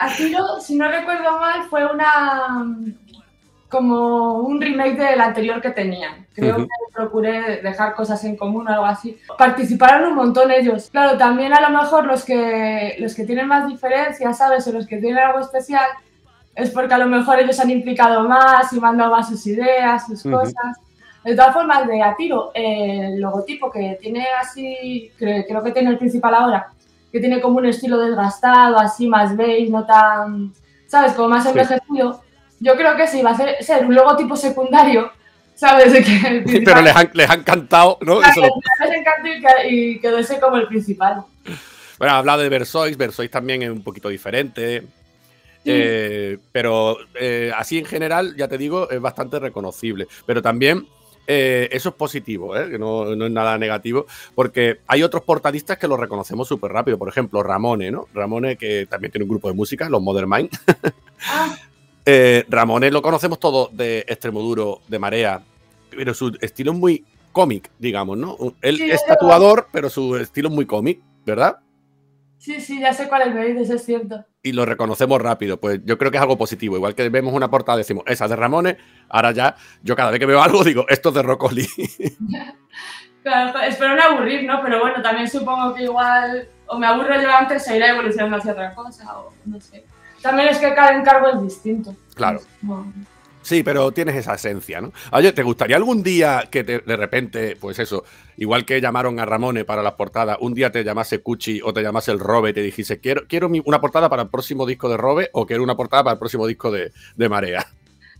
Atiro, 0.06 0.60
si 0.60 0.76
no 0.76 0.88
recuerdo 0.88 1.38
mal, 1.38 1.62
fue 1.70 1.84
una 1.90 2.64
como 3.68 4.34
un 4.38 4.60
remake 4.60 4.96
del 4.96 5.20
anterior 5.20 5.60
que 5.60 5.70
tenían. 5.70 6.26
Creo 6.32 6.56
Ujú. 6.56 6.64
que 6.66 6.94
procuré 6.94 7.60
dejar 7.60 7.94
cosas 7.94 8.22
en 8.24 8.36
común 8.36 8.68
o 8.68 8.70
algo 8.70 8.84
así. 8.86 9.18
Participaron 9.36 10.08
un 10.10 10.14
montón 10.14 10.50
ellos. 10.52 10.90
Claro, 10.90 11.18
también 11.18 11.52
a 11.52 11.60
lo 11.60 11.70
mejor 11.80 12.06
los 12.06 12.24
que, 12.24 12.94
los 13.00 13.14
que 13.14 13.24
tienen 13.24 13.48
más 13.48 13.66
diferencias, 13.66 14.38
¿sabes? 14.38 14.66
O 14.68 14.72
los 14.72 14.86
que 14.86 14.98
tienen 14.98 15.18
algo 15.18 15.40
especial, 15.40 15.86
es 16.54 16.70
porque 16.70 16.94
a 16.94 16.98
lo 16.98 17.06
mejor 17.06 17.40
ellos 17.40 17.58
han 17.58 17.70
implicado 17.70 18.28
más 18.28 18.72
y 18.72 18.78
mandado 18.78 19.10
más 19.10 19.28
sus 19.28 19.44
ideas, 19.48 20.06
sus 20.06 20.24
Ujú. 20.24 20.36
cosas. 20.36 20.78
De 21.24 21.34
todas 21.34 21.52
formas, 21.54 21.86
de 21.88 22.00
Atiro, 22.02 22.52
el 22.54 23.18
logotipo 23.20 23.72
que 23.72 23.98
tiene 24.00 24.26
así, 24.40 25.10
cre- 25.18 25.44
creo 25.48 25.62
que 25.64 25.72
tiene 25.72 25.90
el 25.90 25.98
principal 25.98 26.34
ahora, 26.34 26.68
que 27.14 27.20
tiene 27.20 27.40
como 27.40 27.58
un 27.58 27.66
estilo 27.66 27.96
desgastado, 28.00 28.76
así 28.76 29.06
más 29.06 29.36
beige, 29.36 29.70
no 29.70 29.86
tan, 29.86 30.52
¿sabes? 30.88 31.12
Como 31.12 31.28
más 31.28 31.44
Sí. 31.44 31.50
envejecido. 31.50 32.20
Yo 32.58 32.74
creo 32.74 32.96
que 32.96 33.06
sí, 33.06 33.22
va 33.22 33.30
a 33.30 33.36
ser, 33.36 33.62
ser 33.62 33.86
un 33.86 33.94
logotipo 33.94 34.34
secundario, 34.36 35.12
¿sabes? 35.54 35.92
De 35.92 36.02
que 36.04 36.26
el 36.58 36.64
Pero 36.64 36.82
les 36.82 36.96
han, 36.96 37.10
les 37.14 37.30
han 37.30 37.44
cantado, 37.44 37.98
¿no? 38.00 38.18
Claro, 38.18 38.32
Eso 38.32 38.40
lo- 38.40 38.86
les 38.90 38.98
encantó 38.98 39.28
y 39.28 39.40
que- 39.40 39.68
y 39.74 40.00
quedó 40.00 40.18
ese 40.18 40.40
como 40.40 40.56
el 40.56 40.66
principal. 40.66 41.22
Bueno, 42.00 42.14
ha 42.14 42.18
hablado 42.18 42.42
de 42.42 42.48
Versoix, 42.48 42.96
Versoix 42.96 43.30
también 43.30 43.62
es 43.62 43.70
un 43.70 43.84
poquito 43.84 44.08
diferente. 44.08 44.82
Eh, 45.64 46.36
pero 46.52 46.98
eh, 47.14 47.52
así 47.56 47.78
en 47.78 47.84
general, 47.86 48.34
ya 48.36 48.48
te 48.48 48.58
digo, 48.58 48.90
es 48.90 49.00
bastante 49.00 49.38
reconocible. 49.38 50.08
Pero 50.26 50.42
también 50.42 50.84
eh, 51.26 51.68
eso 51.72 51.90
es 51.90 51.94
positivo, 51.94 52.56
¿eh? 52.56 52.70
que 52.70 52.78
no, 52.78 53.14
no 53.16 53.26
es 53.26 53.32
nada 53.32 53.56
negativo, 53.58 54.06
porque 54.34 54.80
hay 54.86 55.02
otros 55.02 55.22
portadistas 55.22 55.78
que 55.78 55.88
lo 55.88 55.96
reconocemos 55.96 56.46
súper 56.48 56.72
rápido. 56.72 56.98
Por 56.98 57.08
ejemplo, 57.08 57.42
Ramone, 57.42 57.90
¿no? 57.90 58.08
Ramone, 58.12 58.56
que 58.56 58.86
también 58.86 59.10
tiene 59.10 59.24
un 59.24 59.30
grupo 59.30 59.48
de 59.48 59.54
música, 59.54 59.88
los 59.88 60.02
Modern 60.02 60.28
Mind. 60.28 60.50
Ah, 61.28 61.56
Eh, 62.06 62.44
Ramone 62.50 62.90
lo 62.90 63.00
conocemos 63.00 63.40
todos 63.40 63.74
de 63.74 64.00
Extremoduro, 64.00 64.82
de 64.88 64.98
Marea, 64.98 65.42
pero 65.88 66.12
su 66.12 66.36
estilo 66.38 66.72
es 66.72 66.78
muy 66.78 67.04
cómic, 67.32 67.70
digamos, 67.78 68.18
¿no? 68.18 68.36
Él 68.60 68.76
Sí, 68.76 68.90
es 68.90 69.04
tatuador, 69.06 69.68
pero 69.72 69.88
su 69.88 70.16
estilo 70.16 70.48
es 70.48 70.54
muy 70.54 70.66
cómic, 70.66 71.00
¿verdad? 71.24 71.60
Sí, 72.44 72.60
sí, 72.60 72.78
ya 72.78 72.92
sé 72.92 73.08
cuál 73.08 73.22
es, 73.22 73.34
me 73.34 73.46
dices, 73.46 73.70
es 73.70 73.86
cierto. 73.86 74.22
y 74.42 74.52
lo 74.52 74.66
reconocemos 74.66 75.18
rápido. 75.18 75.58
Pues 75.58 75.80
yo 75.82 75.96
creo 75.96 76.10
que 76.10 76.18
es 76.18 76.22
algo 76.22 76.36
positivo. 76.36 76.76
Igual 76.76 76.94
que 76.94 77.08
vemos 77.08 77.32
una 77.32 77.50
portada, 77.50 77.78
decimos, 77.78 78.04
esa 78.06 78.24
es 78.24 78.30
de 78.30 78.36
Ramones, 78.36 78.76
ahora 79.08 79.30
ya, 79.32 79.56
yo 79.82 79.96
cada 79.96 80.10
vez 80.10 80.20
que 80.20 80.26
veo 80.26 80.42
algo 80.42 80.62
digo, 80.62 80.84
esto 80.90 81.08
es 81.08 81.14
de 81.14 81.22
Rocoli. 81.22 81.66
Claro, 83.22 83.58
espero 83.60 83.96
no 83.96 84.02
aburrir, 84.02 84.44
¿no? 84.44 84.60
Pero 84.62 84.80
bueno, 84.80 85.00
también 85.00 85.26
supongo 85.26 85.72
que 85.74 85.84
igual 85.84 86.46
o 86.66 86.78
me 86.78 86.86
aburro 86.86 87.18
yo 87.18 87.34
antes 87.34 87.66
e 87.68 87.78
irá 87.78 87.88
evolucionando 87.88 88.36
hacia 88.36 88.52
otra 88.52 88.74
cosa 88.74 89.18
o 89.18 89.32
no 89.46 89.58
sé. 89.58 89.86
También 90.20 90.48
es 90.50 90.58
que 90.58 90.74
cada 90.74 90.92
encargo 90.92 91.28
es 91.30 91.42
distinto. 91.42 91.96
claro. 92.14 92.40
No. 92.60 92.92
Sí, 93.44 93.62
pero 93.62 93.92
tienes 93.92 94.16
esa 94.16 94.34
esencia, 94.34 94.80
¿no? 94.80 94.90
Oye, 95.12 95.32
¿te 95.34 95.42
gustaría 95.42 95.76
algún 95.76 96.02
día 96.02 96.44
que 96.50 96.64
te- 96.64 96.78
de 96.78 96.96
repente, 96.96 97.56
pues 97.60 97.78
eso, 97.78 98.02
igual 98.38 98.64
que 98.64 98.80
llamaron 98.80 99.20
a 99.20 99.26
Ramone 99.26 99.66
para 99.66 99.82
las 99.82 99.92
portadas, 99.92 100.38
un 100.40 100.54
día 100.54 100.72
te 100.72 100.82
llamase 100.82 101.20
Cuchi 101.20 101.60
o 101.62 101.72
te 101.74 101.82
llamase 101.82 102.10
el 102.10 102.18
Robe 102.20 102.50
y 102.50 102.52
te 102.54 102.62
dijese, 102.62 103.00
quiero, 103.00 103.26
quiero 103.28 103.50
una 103.66 103.82
portada 103.82 104.08
para 104.08 104.22
el 104.22 104.30
próximo 104.30 104.64
disco 104.64 104.88
de 104.88 104.96
Robe 104.96 105.28
o 105.34 105.44
quiero 105.46 105.62
una 105.62 105.76
portada 105.76 106.02
para 106.04 106.14
el 106.14 106.18
próximo 106.18 106.46
disco 106.46 106.70
de, 106.72 106.90
de 107.16 107.28
Marea? 107.28 107.66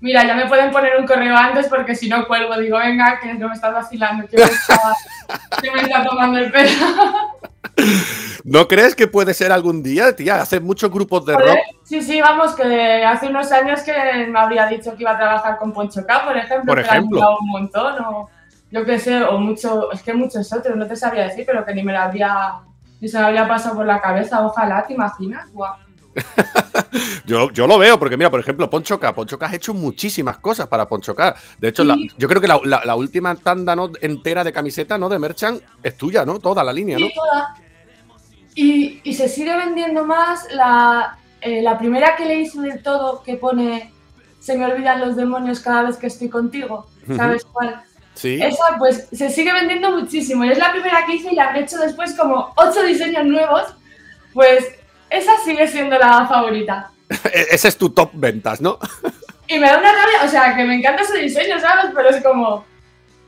Mira, 0.01 0.27
ya 0.27 0.35
me 0.35 0.47
pueden 0.47 0.71
poner 0.71 1.01
un 1.01 1.07
correo 1.07 1.35
antes 1.35 1.69
porque 1.69 1.95
si 1.95 2.07
no 2.11 2.27
cuelgo, 2.27 2.59
digo, 2.59 2.77
venga, 2.77 3.19
que 3.23 3.33
no 3.33 3.49
me 3.49 3.55
estás 3.55 3.73
vacilando, 3.73 4.27
que 4.29 4.37
que 4.37 5.71
me 5.71 5.81
está 5.81 6.05
tomando 6.05 6.39
el 6.39 6.53
pelo. 6.53 6.71
¿No 8.45 8.69
crees 8.69 8.95
que 8.95 9.07
puede 9.07 9.33
ser 9.35 9.53
algún 9.53 9.83
día, 9.83 10.15
tía? 10.15 10.41
Hacer 10.41 10.61
muchos 10.61 10.91
grupos 10.91 11.25
de 11.25 11.35
rock. 11.35 11.59
Sí, 11.85 12.03
sí, 12.03 12.21
vamos, 12.21 12.55
que 12.55 13.05
hace 13.05 13.29
unos 13.29 13.51
años 13.53 13.81
que 13.83 13.93
me 14.29 14.39
habría 14.39 14.67
dicho 14.67 14.95
que 14.95 15.03
iba 15.03 15.13
a 15.13 15.17
trabajar 15.19 15.59
con 15.59 15.73
Poncho 15.73 16.05
K, 16.07 16.25
por 16.27 16.37
ejemplo, 16.37 16.65
Por 16.75 16.79
ejemplo. 16.81 17.37
un 17.41 17.49
montón, 17.51 17.95
o 18.05 18.29
yo 18.71 18.85
qué 18.85 18.99
sé, 18.99 19.23
o 19.23 19.39
mucho, 19.39 19.91
es 19.93 20.03
que 20.03 20.13
muchos 20.13 20.53
otros, 20.53 20.77
no 20.77 20.87
te 20.87 20.95
sabría 20.97 21.25
decir, 21.25 21.45
pero 21.47 21.65
que 21.65 21.75
ni 21.75 21.83
me 21.83 21.93
la 21.93 22.05
habría, 22.05 22.55
ni 23.01 23.09
se 23.09 23.19
me 23.19 23.25
habría 23.25 23.49
pasado 23.49 23.77
por 23.77 23.87
la 23.87 24.01
cabeza, 24.01 24.45
ojalá, 24.45 24.85
¿te 24.87 24.93
imaginas? 24.95 25.51
Guau. 25.53 25.75
Yo, 27.27 27.51
yo 27.51 27.67
lo 27.67 27.79
veo, 27.79 27.99
porque 27.99 28.17
mira, 28.17 28.31
por 28.31 28.39
ejemplo, 28.39 28.69
Poncho 28.71 29.01
K. 29.01 29.13
Poncho 29.15 29.39
K 29.39 29.47
ha 29.49 29.55
hecho 29.55 29.75
muchísimas 29.75 30.39
cosas 30.39 30.69
para 30.69 30.87
Poncho 30.87 31.15
K. 31.15 31.35
De 31.59 31.69
hecho, 31.69 31.83
la- 31.83 31.97
yo 32.19 32.29
creo 32.29 32.41
que 32.41 32.47
la, 32.47 32.61
la- 32.65 32.83
la 32.85 32.95
última 32.95 33.35
tanda 33.35 33.75
¿no? 33.75 33.91
entera 34.01 34.45
de 34.45 34.53
camiseta, 34.53 34.97
¿no? 34.99 35.09
De 35.09 35.19
Merchant 35.19 35.61
es 35.83 35.97
tuya, 35.97 36.25
¿no? 36.25 36.39
Toda 36.39 36.63
la 36.63 36.73
línea, 36.73 36.99
¿no? 36.99 37.07
Sí, 37.07 37.13
toda. 37.15 37.55
Y, 38.55 39.01
y 39.03 39.15
se 39.15 39.29
sigue 39.29 39.57
vendiendo 39.57 40.05
más 40.05 40.47
la, 40.53 41.19
eh, 41.41 41.61
la 41.63 41.77
primera 41.79 42.15
que 42.17 42.25
le 42.25 42.37
hice 42.37 42.61
del 42.61 42.83
todo 42.83 43.23
que 43.23 43.37
pone 43.37 43.93
Se 44.41 44.57
me 44.57 44.65
olvidan 44.67 45.01
los 45.01 45.17
demonios 45.17 45.61
cada 45.61 45.83
vez 45.83 45.97
que 45.97 46.07
estoy 46.07 46.29
contigo. 46.29 46.87
¿Sabes 47.17 47.45
cuál? 47.45 47.83
Sí. 48.15 48.41
Esa 48.41 48.77
pues 48.79 49.09
se 49.13 49.29
sigue 49.31 49.53
vendiendo 49.53 49.91
muchísimo 49.91 50.45
y 50.45 50.51
es 50.51 50.59
la 50.59 50.71
primera 50.71 51.05
que 51.07 51.15
hice 51.17 51.33
y 51.33 51.35
la 51.35 51.49
han 51.49 51.57
hecho 51.57 51.79
después 51.79 52.15
como 52.15 52.53
ocho 52.57 52.83
diseños 52.85 53.25
nuevos. 53.27 53.75
Pues 54.33 54.65
esa 55.11 55.33
sigue 55.45 55.67
siendo 55.67 55.99
la 55.99 56.27
favorita. 56.27 56.91
E- 57.33 57.47
Ese 57.51 57.69
es 57.69 57.77
tu 57.77 57.91
top 57.91 58.11
ventas, 58.15 58.61
¿no? 58.61 58.79
Y 59.47 59.59
me 59.59 59.67
da 59.69 59.79
una 59.79 59.93
rabia, 59.93 60.25
o 60.25 60.29
sea, 60.29 60.57
que 60.57 60.65
me 60.65 60.77
encanta 60.77 61.03
ese 61.03 61.19
diseño, 61.19 61.61
¿sabes? 61.61 61.93
Pero 61.95 62.09
es 62.09 62.23
como, 62.23 62.65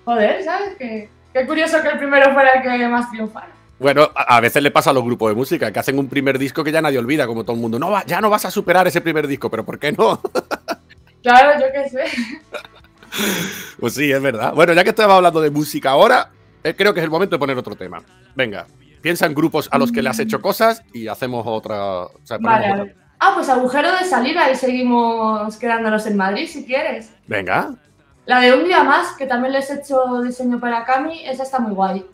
joder, 0.07 0.43
¿sabes? 0.43 0.75
Que, 0.77 1.11
qué 1.35 1.47
curioso 1.47 1.83
que 1.83 1.89
el 1.89 1.99
primero 1.99 2.33
fuera 2.33 2.53
el 2.55 2.63
que 2.63 2.89
más 2.89 3.11
triunfara. 3.11 3.56
Bueno, 3.79 4.11
a, 4.15 4.41
veces 4.41 4.63
le 4.63 4.71
pasa 4.71 4.91
a 4.91 4.93
los 4.93 5.05
grupos 5.05 5.31
de 5.31 5.35
música 5.35 5.71
que 5.71 5.79
hacen 5.79 5.99
un 5.99 6.09
primer 6.09 6.39
disco 6.39 6.65
que 6.65 6.73
ya 6.73 6.81
nadie 6.81 6.99
olvida, 6.99 7.27
como 7.27 7.45
todo 7.45 7.57
el 7.57 7.63
mundo. 7.63 7.79
No, 7.79 8.05
ya 8.07 8.21
no 8.21 8.31
vas 8.31 8.47
a 8.47 8.51
superar 8.51 8.87
ese 8.87 9.03
primer 9.03 9.27
disco, 9.27 9.51
pero 9.51 9.65
¿por 9.65 9.79
qué 9.79 9.93
no? 9.93 10.21
Claro, 11.23 11.61
yo 11.61 11.67
qué 11.73 11.89
sé. 11.89 12.05
pues 13.81 13.95
sí, 13.95 14.13
es 14.13 14.23
verdad. 14.23 14.55
Bueno, 14.55 14.73
ya 14.75 14.85
que 14.85 14.91
estaba 14.91 15.17
hablando 15.17 15.41
de 15.41 15.51
música 15.51 15.91
ahora, 15.91 16.31
eh, 16.63 16.77
creo 16.77 16.95
que 16.95 17.01
es 17.01 17.05
el 17.05 17.11
momento 17.11 17.35
de 17.35 17.41
poner 17.41 17.59
otro 17.59 17.75
tema. 17.75 18.01
Venga, 18.37 18.69
piensa 19.03 19.27
en 19.27 19.35
grupos 19.35 19.69
a 19.73 19.79
los 19.79 19.91
que 19.91 20.03
le 20.03 20.09
has 20.09 20.21
hecho 20.21 20.41
cosas 20.41 20.85
y 20.93 21.09
hacemos 21.09 21.45
otra. 21.45 22.05
o 22.05 22.21
sea, 22.23 22.39
Vale, 22.39 22.73
otra. 22.73 22.95
Ah, 23.19 23.33
pues 23.35 23.49
agujero 23.49 23.91
de 23.91 24.05
salida 24.05 24.49
y 24.53 24.55
seguimos 24.55 25.57
quedándonos 25.57 26.07
en 26.07 26.17
Madrid 26.17 26.47
si 26.47 26.65
quieres. 26.65 27.11
Venga. 27.27 27.75
La 28.27 28.41
de 28.41 28.53
un 28.55 28.65
día 28.65 28.85
más, 28.85 29.17
que 29.17 29.27
también 29.27 29.53
les 29.53 29.69
he 29.71 29.81
hecho 29.81 30.23
diseño 30.23 30.61
para 30.61 30.85
Cami, 30.85 31.27
esa 31.27 31.43
está 31.43 31.59
muy 31.59 31.73
guay. 31.73 32.05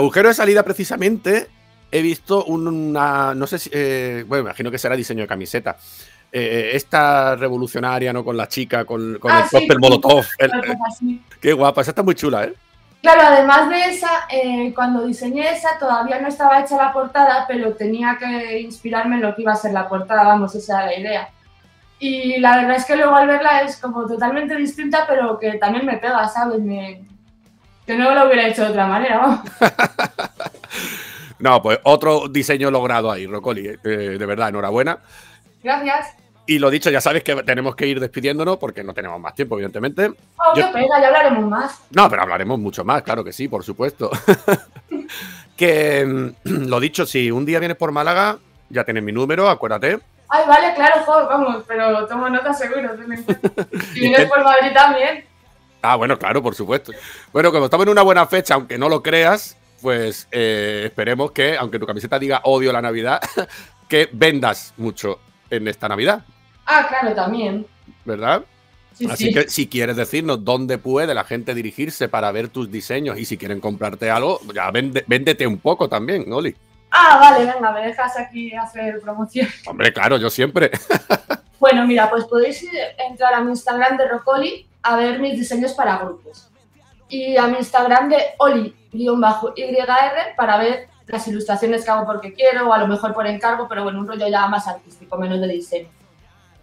Agujero 0.00 0.28
de 0.28 0.34
salida, 0.34 0.62
precisamente, 0.62 1.48
he 1.90 2.02
visto 2.02 2.44
un- 2.44 2.66
una. 2.68 3.34
No 3.34 3.46
sé 3.46 3.58
si. 3.58 3.70
eh, 3.72 4.24
bueno, 4.26 4.42
imagino 4.44 4.70
que 4.70 4.78
será 4.78 4.96
diseño 4.96 5.22
de 5.22 5.28
camiseta. 5.28 5.76
Eh, 6.32 6.70
esta 6.74 7.34
revolucionaria, 7.36 8.12
¿no? 8.12 8.24
Con 8.24 8.36
la 8.36 8.46
chica, 8.46 8.84
con, 8.84 9.18
con 9.18 9.32
Ah, 9.32 9.38
el 9.44 9.50
cóctel 9.50 9.76
sí, 9.76 9.78
Molotov. 9.80 10.24
El- 10.38 10.52
así. 10.88 11.22
qué 11.40 11.52
guapa, 11.52 11.80
esa 11.80 11.90
está 11.90 12.02
muy 12.04 12.14
chula, 12.14 12.44
¿eh? 12.44 12.54
Claro, 13.02 13.22
además 13.24 13.68
de 13.70 13.80
esa, 13.86 14.10
eh, 14.30 14.72
cuando 14.74 15.06
diseñé 15.06 15.50
esa 15.50 15.78
todavía 15.78 16.20
no 16.20 16.28
estaba 16.28 16.60
hecha 16.60 16.76
la 16.76 16.92
portada, 16.92 17.46
pero 17.48 17.72
tenía 17.72 18.16
que 18.20 18.60
inspirarme 18.60 19.16
en 19.16 19.22
lo 19.22 19.34
que 19.34 19.42
iba 19.42 19.52
a 19.52 19.56
ser 19.56 19.72
la 19.72 19.88
portada, 19.88 20.22
vamos, 20.22 20.54
esa 20.54 20.82
era 20.82 20.86
la 20.92 20.98
idea. 21.00 21.28
Y 21.98 22.38
la 22.38 22.56
verdad 22.58 22.76
es 22.76 22.84
que 22.84 22.96
luego 22.96 23.14
al 23.16 23.26
verla 23.26 23.62
es 23.62 23.78
como 23.78 24.06
totalmente 24.06 24.54
distinta, 24.54 25.06
pero 25.08 25.38
que 25.38 25.54
también 25.54 25.84
me 25.86 25.96
pega, 25.96 26.28
¿sabes? 26.28 26.60
Me- 26.60 27.02
Que 27.90 27.96
no 27.96 28.14
lo 28.14 28.26
hubiera 28.26 28.46
hecho 28.46 28.62
de 28.62 28.68
otra 28.70 28.86
manera, 28.86 29.18
vamos. 29.18 29.40
No, 31.40 31.60
pues 31.60 31.80
otro 31.82 32.28
diseño 32.28 32.70
logrado 32.70 33.10
ahí, 33.10 33.26
Rocoli. 33.26 33.66
eh, 33.66 33.76
de 33.82 34.26
verdad, 34.26 34.50
enhorabuena. 34.50 34.98
Gracias. 35.60 36.14
Y 36.46 36.60
lo 36.60 36.70
dicho, 36.70 36.88
ya 36.90 37.00
sabes 37.00 37.24
que 37.24 37.34
tenemos 37.42 37.74
que 37.74 37.86
ir 37.88 37.98
despidiéndonos 37.98 38.58
porque 38.58 38.84
no 38.84 38.94
tenemos 38.94 39.18
más 39.18 39.34
tiempo, 39.34 39.56
evidentemente. 39.56 40.06
Oh, 40.36 40.54
Yo- 40.54 40.66
qué 40.66 40.72
pena, 40.74 41.00
ya 41.00 41.08
hablaremos 41.08 41.48
más. 41.48 41.80
No, 41.90 42.08
pero 42.08 42.22
hablaremos 42.22 42.60
mucho 42.60 42.84
más, 42.84 43.02
claro 43.02 43.24
que 43.24 43.32
sí, 43.32 43.48
por 43.48 43.64
supuesto. 43.64 44.08
que 45.56 46.04
mm, 46.06 46.28
lo 46.68 46.78
dicho, 46.78 47.04
si 47.06 47.28
un 47.32 47.44
día 47.44 47.58
vienes 47.58 47.76
por 47.76 47.90
Málaga, 47.90 48.38
ya 48.68 48.84
tienes 48.84 49.02
mi 49.02 49.10
número, 49.10 49.48
acuérdate. 49.48 49.98
Ay, 50.28 50.44
vale, 50.46 50.74
claro, 50.76 51.02
jo, 51.04 51.26
vamos, 51.26 51.64
pero 51.66 52.06
tomo 52.06 52.28
nota 52.28 52.52
seguro. 52.54 52.90
Si 53.94 53.98
vienes 54.00 54.26
por 54.28 54.44
Madrid 54.44 54.72
también. 54.72 55.24
Ah, 55.82 55.96
bueno, 55.96 56.18
claro, 56.18 56.42
por 56.42 56.54
supuesto. 56.54 56.92
Bueno, 57.32 57.50
como 57.52 57.64
estamos 57.66 57.86
en 57.86 57.92
una 57.92 58.02
buena 58.02 58.26
fecha, 58.26 58.54
aunque 58.54 58.76
no 58.78 58.88
lo 58.88 59.02
creas, 59.02 59.56
pues 59.80 60.28
eh, 60.30 60.82
esperemos 60.86 61.32
que, 61.32 61.56
aunque 61.56 61.78
tu 61.78 61.86
camiseta 61.86 62.18
diga 62.18 62.40
odio 62.44 62.72
la 62.72 62.82
Navidad, 62.82 63.20
que 63.88 64.08
vendas 64.12 64.74
mucho 64.76 65.18
en 65.48 65.66
esta 65.68 65.88
Navidad, 65.88 66.22
Ah, 66.66 66.86
claro, 66.88 67.14
también. 67.14 67.66
¿verdad? 68.04 68.44
Sí, 68.94 69.06
Así 69.10 69.24
sí. 69.28 69.32
que 69.34 69.48
si 69.48 69.66
quieres 69.66 69.96
decirnos 69.96 70.44
dónde 70.44 70.76
puede 70.78 71.14
la 71.14 71.24
gente 71.24 71.54
dirigirse 71.54 72.08
para 72.08 72.30
ver 72.30 72.48
tus 72.48 72.70
diseños 72.70 73.18
y 73.18 73.24
si 73.24 73.36
quieren 73.38 73.58
comprarte 73.60 74.10
algo, 74.10 74.40
ya 74.54 74.70
vende- 74.70 75.02
véndete 75.06 75.46
un 75.46 75.58
poco 75.58 75.88
también, 75.88 76.30
Oli. 76.32 76.54
Ah, 76.92 77.18
vale, 77.20 77.46
venga, 77.52 77.72
me 77.72 77.86
dejas 77.86 78.16
aquí 78.18 78.52
hacer 78.54 79.00
promoción. 79.00 79.48
Hombre, 79.66 79.92
claro, 79.92 80.18
yo 80.18 80.28
siempre. 80.30 80.70
Bueno, 81.58 81.86
mira, 81.86 82.08
pues 82.08 82.24
podéis 82.24 82.64
entrar 83.06 83.34
a 83.34 83.40
mi 83.42 83.50
Instagram 83.50 83.98
de 83.98 84.08
Rocoli 84.08 84.66
a 84.82 84.96
ver 84.96 85.18
mis 85.18 85.38
diseños 85.38 85.72
para 85.72 85.98
grupos. 85.98 86.50
Y 87.08 87.36
a 87.36 87.46
mi 87.46 87.58
Instagram 87.58 88.08
de 88.08 88.18
Oli-YR 88.38 90.36
para 90.36 90.58
ver 90.58 90.88
las 91.06 91.26
ilustraciones 91.26 91.84
que 91.84 91.90
hago 91.90 92.06
porque 92.06 92.32
quiero 92.32 92.68
o 92.68 92.72
a 92.72 92.78
lo 92.78 92.86
mejor 92.86 93.12
por 93.12 93.26
encargo, 93.26 93.66
pero 93.68 93.82
bueno, 93.82 94.00
un 94.00 94.06
rollo 94.06 94.28
ya 94.28 94.46
más 94.46 94.68
artístico, 94.68 95.16
menos 95.16 95.40
de 95.40 95.48
diseño. 95.48 95.88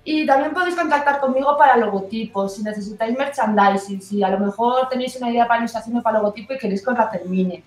Y 0.04 0.26
también 0.26 0.54
podéis 0.54 0.76
contactar 0.76 1.20
conmigo 1.20 1.58
para 1.58 1.76
logotipos, 1.76 2.56
si 2.56 2.64
necesitáis 2.64 3.18
merchandising, 3.18 4.02
si 4.02 4.24
a 4.24 4.30
lo 4.30 4.40
mejor 4.40 4.88
tenéis 4.88 5.18
una 5.18 5.30
idea 5.30 5.46
para 5.46 5.60
ilustración 5.60 5.98
o 5.98 6.02
para 6.02 6.20
logotipo 6.20 6.54
y 6.54 6.58
queréis 6.58 6.82
que 6.82 6.92
os 6.92 6.98
la 6.98 7.10
termine. 7.10 7.62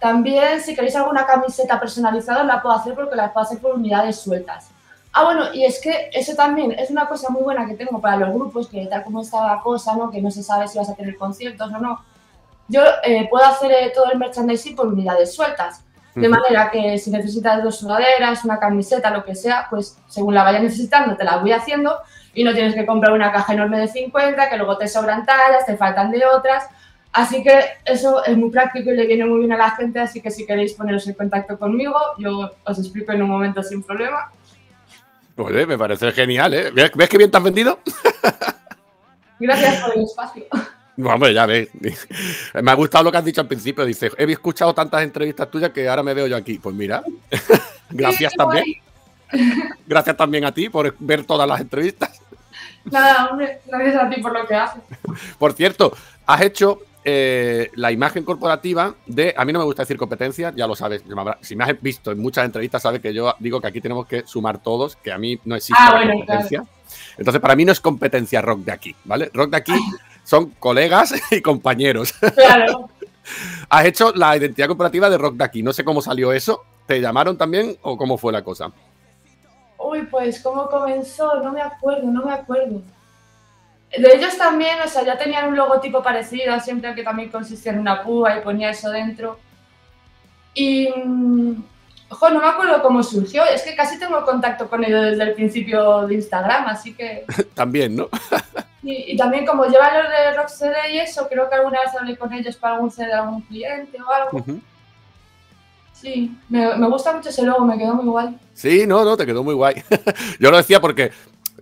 También, 0.00 0.60
si 0.62 0.74
queréis 0.74 0.96
alguna 0.96 1.26
camiseta 1.26 1.78
personalizada, 1.78 2.44
la 2.44 2.62
puedo 2.62 2.74
hacer 2.74 2.94
porque 2.94 3.14
la 3.14 3.30
puedo 3.30 3.44
hacer 3.44 3.58
por 3.58 3.74
unidades 3.74 4.18
sueltas. 4.18 4.70
Ah, 5.18 5.24
bueno, 5.24 5.46
y 5.54 5.64
es 5.64 5.80
que 5.80 6.10
eso 6.12 6.34
también 6.34 6.72
es 6.72 6.90
una 6.90 7.08
cosa 7.08 7.30
muy 7.30 7.42
buena 7.42 7.66
que 7.66 7.72
tengo 7.72 8.02
para 8.02 8.16
los 8.16 8.34
grupos, 8.34 8.68
que 8.68 8.84
tal 8.84 9.02
como 9.02 9.22
está 9.22 9.46
la 9.46 9.62
cosa, 9.62 9.96
¿no? 9.96 10.10
Que 10.10 10.20
no 10.20 10.30
se 10.30 10.42
sabe 10.42 10.68
si 10.68 10.76
vas 10.76 10.90
a 10.90 10.94
tener 10.94 11.16
conciertos 11.16 11.72
o 11.72 11.78
no. 11.78 12.04
Yo 12.68 12.82
eh, 13.02 13.26
puedo 13.30 13.42
hacer 13.46 13.72
eh, 13.72 13.92
todo 13.94 14.12
el 14.12 14.18
merchandising 14.18 14.76
por 14.76 14.88
unidades 14.88 15.34
sueltas. 15.34 15.82
De 16.14 16.28
manera 16.28 16.70
que 16.70 16.98
si 16.98 17.10
necesitas 17.10 17.62
dos 17.62 17.78
sudaderas, 17.78 18.44
una 18.44 18.58
camiseta, 18.58 19.08
lo 19.08 19.24
que 19.24 19.34
sea, 19.34 19.66
pues 19.70 19.98
según 20.06 20.34
la 20.34 20.42
vayas 20.42 20.62
necesitando 20.62 21.16
te 21.16 21.24
la 21.24 21.38
voy 21.38 21.52
haciendo 21.52 21.96
y 22.34 22.44
no 22.44 22.52
tienes 22.52 22.74
que 22.74 22.84
comprar 22.84 23.14
una 23.14 23.32
caja 23.32 23.54
enorme 23.54 23.80
de 23.80 23.88
50, 23.88 24.50
que 24.50 24.56
luego 24.58 24.76
te 24.76 24.86
sobran 24.86 25.24
tallas, 25.24 25.64
te 25.64 25.78
faltan 25.78 26.10
de 26.10 26.26
otras. 26.26 26.68
Así 27.12 27.42
que 27.42 27.58
eso 27.86 28.22
es 28.22 28.36
muy 28.36 28.50
práctico 28.50 28.90
y 28.90 28.96
le 28.96 29.06
viene 29.06 29.24
muy 29.24 29.38
bien 29.38 29.52
a 29.54 29.56
la 29.56 29.70
gente, 29.70 29.98
así 29.98 30.20
que 30.20 30.30
si 30.30 30.44
queréis 30.44 30.74
poneros 30.74 31.08
en 31.08 31.14
contacto 31.14 31.58
conmigo, 31.58 31.96
yo 32.18 32.50
os 32.66 32.78
explico 32.78 33.12
en 33.12 33.22
un 33.22 33.30
momento 33.30 33.62
sin 33.62 33.82
problema. 33.82 34.30
Oye, 35.36 35.66
me 35.66 35.76
parece 35.76 36.12
genial, 36.12 36.54
¿eh? 36.54 36.70
¿Ves, 36.70 36.90
ves 36.94 37.08
qué 37.08 37.18
bien 37.18 37.30
te 37.30 37.36
has 37.36 37.42
vendido? 37.42 37.78
Gracias 39.38 39.84
por 39.84 39.96
el 39.96 40.04
espacio. 40.04 40.44
No, 40.96 41.10
hombre, 41.10 41.34
ya 41.34 41.44
ves. 41.44 41.68
Me 42.54 42.70
ha 42.70 42.74
gustado 42.74 43.04
lo 43.04 43.12
que 43.12 43.18
has 43.18 43.24
dicho 43.24 43.42
al 43.42 43.46
principio. 43.46 43.84
Dice, 43.84 44.10
he 44.16 44.32
escuchado 44.32 44.74
tantas 44.74 45.02
entrevistas 45.02 45.50
tuyas 45.50 45.70
que 45.70 45.86
ahora 45.88 46.02
me 46.02 46.14
veo 46.14 46.26
yo 46.26 46.36
aquí. 46.36 46.58
Pues 46.58 46.74
mira, 46.74 47.02
gracias 47.90 48.32
Sí, 48.32 48.38
también. 48.38 48.64
Gracias 49.86 50.16
también 50.16 50.44
a 50.46 50.52
ti 50.52 50.70
por 50.70 50.94
ver 50.98 51.24
todas 51.26 51.46
las 51.46 51.60
entrevistas. 51.60 52.18
Nada, 52.84 53.26
hombre, 53.26 53.60
gracias 53.66 54.02
a 54.02 54.08
ti 54.08 54.22
por 54.22 54.32
lo 54.32 54.46
que 54.46 54.54
haces. 54.54 54.82
Por 55.38 55.52
cierto, 55.52 55.94
has 56.24 56.40
hecho 56.40 56.80
eh, 57.08 57.70
la 57.76 57.92
imagen 57.92 58.24
corporativa 58.24 58.96
de. 59.06 59.32
A 59.36 59.44
mí 59.44 59.52
no 59.52 59.60
me 59.60 59.64
gusta 59.64 59.82
decir 59.82 59.96
competencia, 59.96 60.52
ya 60.56 60.66
lo 60.66 60.74
sabes. 60.74 61.04
Si 61.40 61.54
me 61.54 61.62
has 61.62 61.80
visto 61.80 62.10
en 62.10 62.18
muchas 62.18 62.44
entrevistas, 62.44 62.82
sabes 62.82 63.00
que 63.00 63.14
yo 63.14 63.32
digo 63.38 63.60
que 63.60 63.68
aquí 63.68 63.80
tenemos 63.80 64.06
que 64.08 64.26
sumar 64.26 64.58
todos, 64.60 64.96
que 64.96 65.12
a 65.12 65.18
mí 65.18 65.38
no 65.44 65.54
existe 65.54 65.80
Ah, 65.80 65.92
la 65.92 65.96
bueno, 65.98 66.12
competencia. 66.14 66.64
Entonces, 67.16 67.40
para 67.40 67.54
mí 67.54 67.64
no 67.64 67.70
es 67.70 67.80
competencia 67.80 68.42
rock 68.42 68.58
de 68.62 68.72
aquí, 68.72 68.96
¿vale? 69.04 69.30
Rock 69.32 69.50
de 69.50 69.56
aquí 69.56 69.72
son 70.24 70.50
colegas 70.58 71.14
y 71.30 71.40
compañeros. 71.40 72.12
Claro. 72.34 72.90
Has 73.68 73.86
hecho 73.86 74.12
la 74.12 74.36
identidad 74.36 74.66
corporativa 74.66 75.08
de 75.08 75.16
rock 75.16 75.36
de 75.36 75.44
aquí. 75.44 75.62
No 75.62 75.72
sé 75.72 75.84
cómo 75.84 76.02
salió 76.02 76.32
eso. 76.32 76.64
¿Te 76.86 77.00
llamaron 77.00 77.38
también 77.38 77.76
o 77.82 77.96
cómo 77.96 78.18
fue 78.18 78.32
la 78.32 78.42
cosa? 78.42 78.72
Uy, 79.78 80.02
pues 80.10 80.40
cómo 80.40 80.68
comenzó, 80.68 81.40
no 81.40 81.52
me 81.52 81.60
acuerdo, 81.60 82.10
no 82.10 82.24
me 82.24 82.32
acuerdo. 82.32 82.82
De 83.98 84.14
ellos 84.14 84.36
también, 84.36 84.80
o 84.84 84.88
sea, 84.88 85.04
ya 85.04 85.16
tenían 85.16 85.48
un 85.48 85.56
logotipo 85.56 86.02
parecido, 86.02 86.58
siempre 86.60 86.94
que 86.94 87.02
también 87.02 87.30
consistía 87.30 87.72
en 87.72 87.80
una 87.80 88.02
púa 88.02 88.36
y 88.36 88.42
ponía 88.42 88.70
eso 88.70 88.90
dentro. 88.90 89.38
Y, 90.54 90.88
mm, 90.88 91.62
ojo, 92.10 92.30
no 92.30 92.40
me 92.40 92.48
acuerdo 92.48 92.82
cómo 92.82 93.02
surgió, 93.02 93.44
es 93.44 93.62
que 93.62 93.74
casi 93.74 93.98
tengo 93.98 94.24
contacto 94.24 94.68
con 94.68 94.84
ellos 94.84 95.02
desde 95.02 95.22
el 95.22 95.34
principio 95.34 96.06
de 96.06 96.14
Instagram, 96.14 96.66
así 96.66 96.94
que... 96.94 97.24
También, 97.54 97.96
¿no? 97.96 98.08
Y, 98.82 99.14
y 99.14 99.16
también 99.16 99.44
como 99.44 99.64
llevan 99.64 100.00
los 100.00 100.08
de 100.08 100.32
Rock 100.36 100.46
CD 100.46 100.76
y 100.92 100.98
eso, 101.00 101.26
creo 101.28 101.48
que 101.48 101.56
alguna 101.56 101.80
vez 101.80 101.92
hablé 101.98 102.16
con 102.16 102.32
ellos 102.32 102.54
para 102.54 102.76
algún 102.76 102.88
CD 102.88 103.08
de 103.08 103.14
algún 103.14 103.40
cliente 103.40 104.00
o 104.00 104.08
algo. 104.08 104.38
Ujú. 104.38 104.60
Sí, 105.92 106.36
me, 106.48 106.76
me 106.76 106.88
gusta 106.88 107.12
mucho 107.12 107.30
ese 107.30 107.42
logo, 107.42 107.64
me 107.64 107.76
quedó 107.76 107.94
muy 107.94 108.04
guay. 108.04 108.38
Sí, 108.54 108.86
no, 108.86 109.04
no, 109.04 109.16
te 109.16 109.26
quedó 109.26 109.42
muy 109.42 109.54
guay. 109.54 109.82
yo 110.38 110.50
lo 110.52 110.58
decía 110.58 110.80
porque 110.80 111.10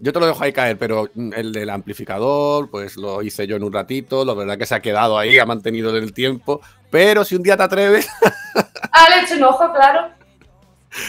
yo 0.04 0.12
te 0.12 0.20
lo 0.20 0.26
dejo 0.26 0.44
ahí 0.44 0.52
caer, 0.52 0.76
pero 0.76 1.08
mm, 1.14 1.32
el 1.34 1.50
del 1.52 1.70
amplificador, 1.70 2.70
pues 2.70 2.96
lo 2.96 3.22
hice 3.22 3.46
yo 3.46 3.56
en 3.56 3.64
un 3.64 3.72
ratito. 3.72 4.24
La 4.24 4.34
verdad 4.34 4.58
que 4.58 4.66
se 4.66 4.74
ha 4.74 4.80
quedado 4.80 5.18
ahí, 5.18 5.38
ha 5.38 5.46
mantenido 5.46 5.96
en 5.96 6.02
el 6.04 6.12
tiempo. 6.12 6.60
Pero 6.90 7.24
si 7.24 7.34
un 7.36 7.42
día 7.42 7.56
te 7.56 7.62
atreves, 7.62 8.06
Ah, 8.92 9.06
le 9.08 9.16
he 9.16 9.24
hecho 9.24 9.34
un 9.36 9.44
ojo, 9.44 9.72
claro. 9.72 10.08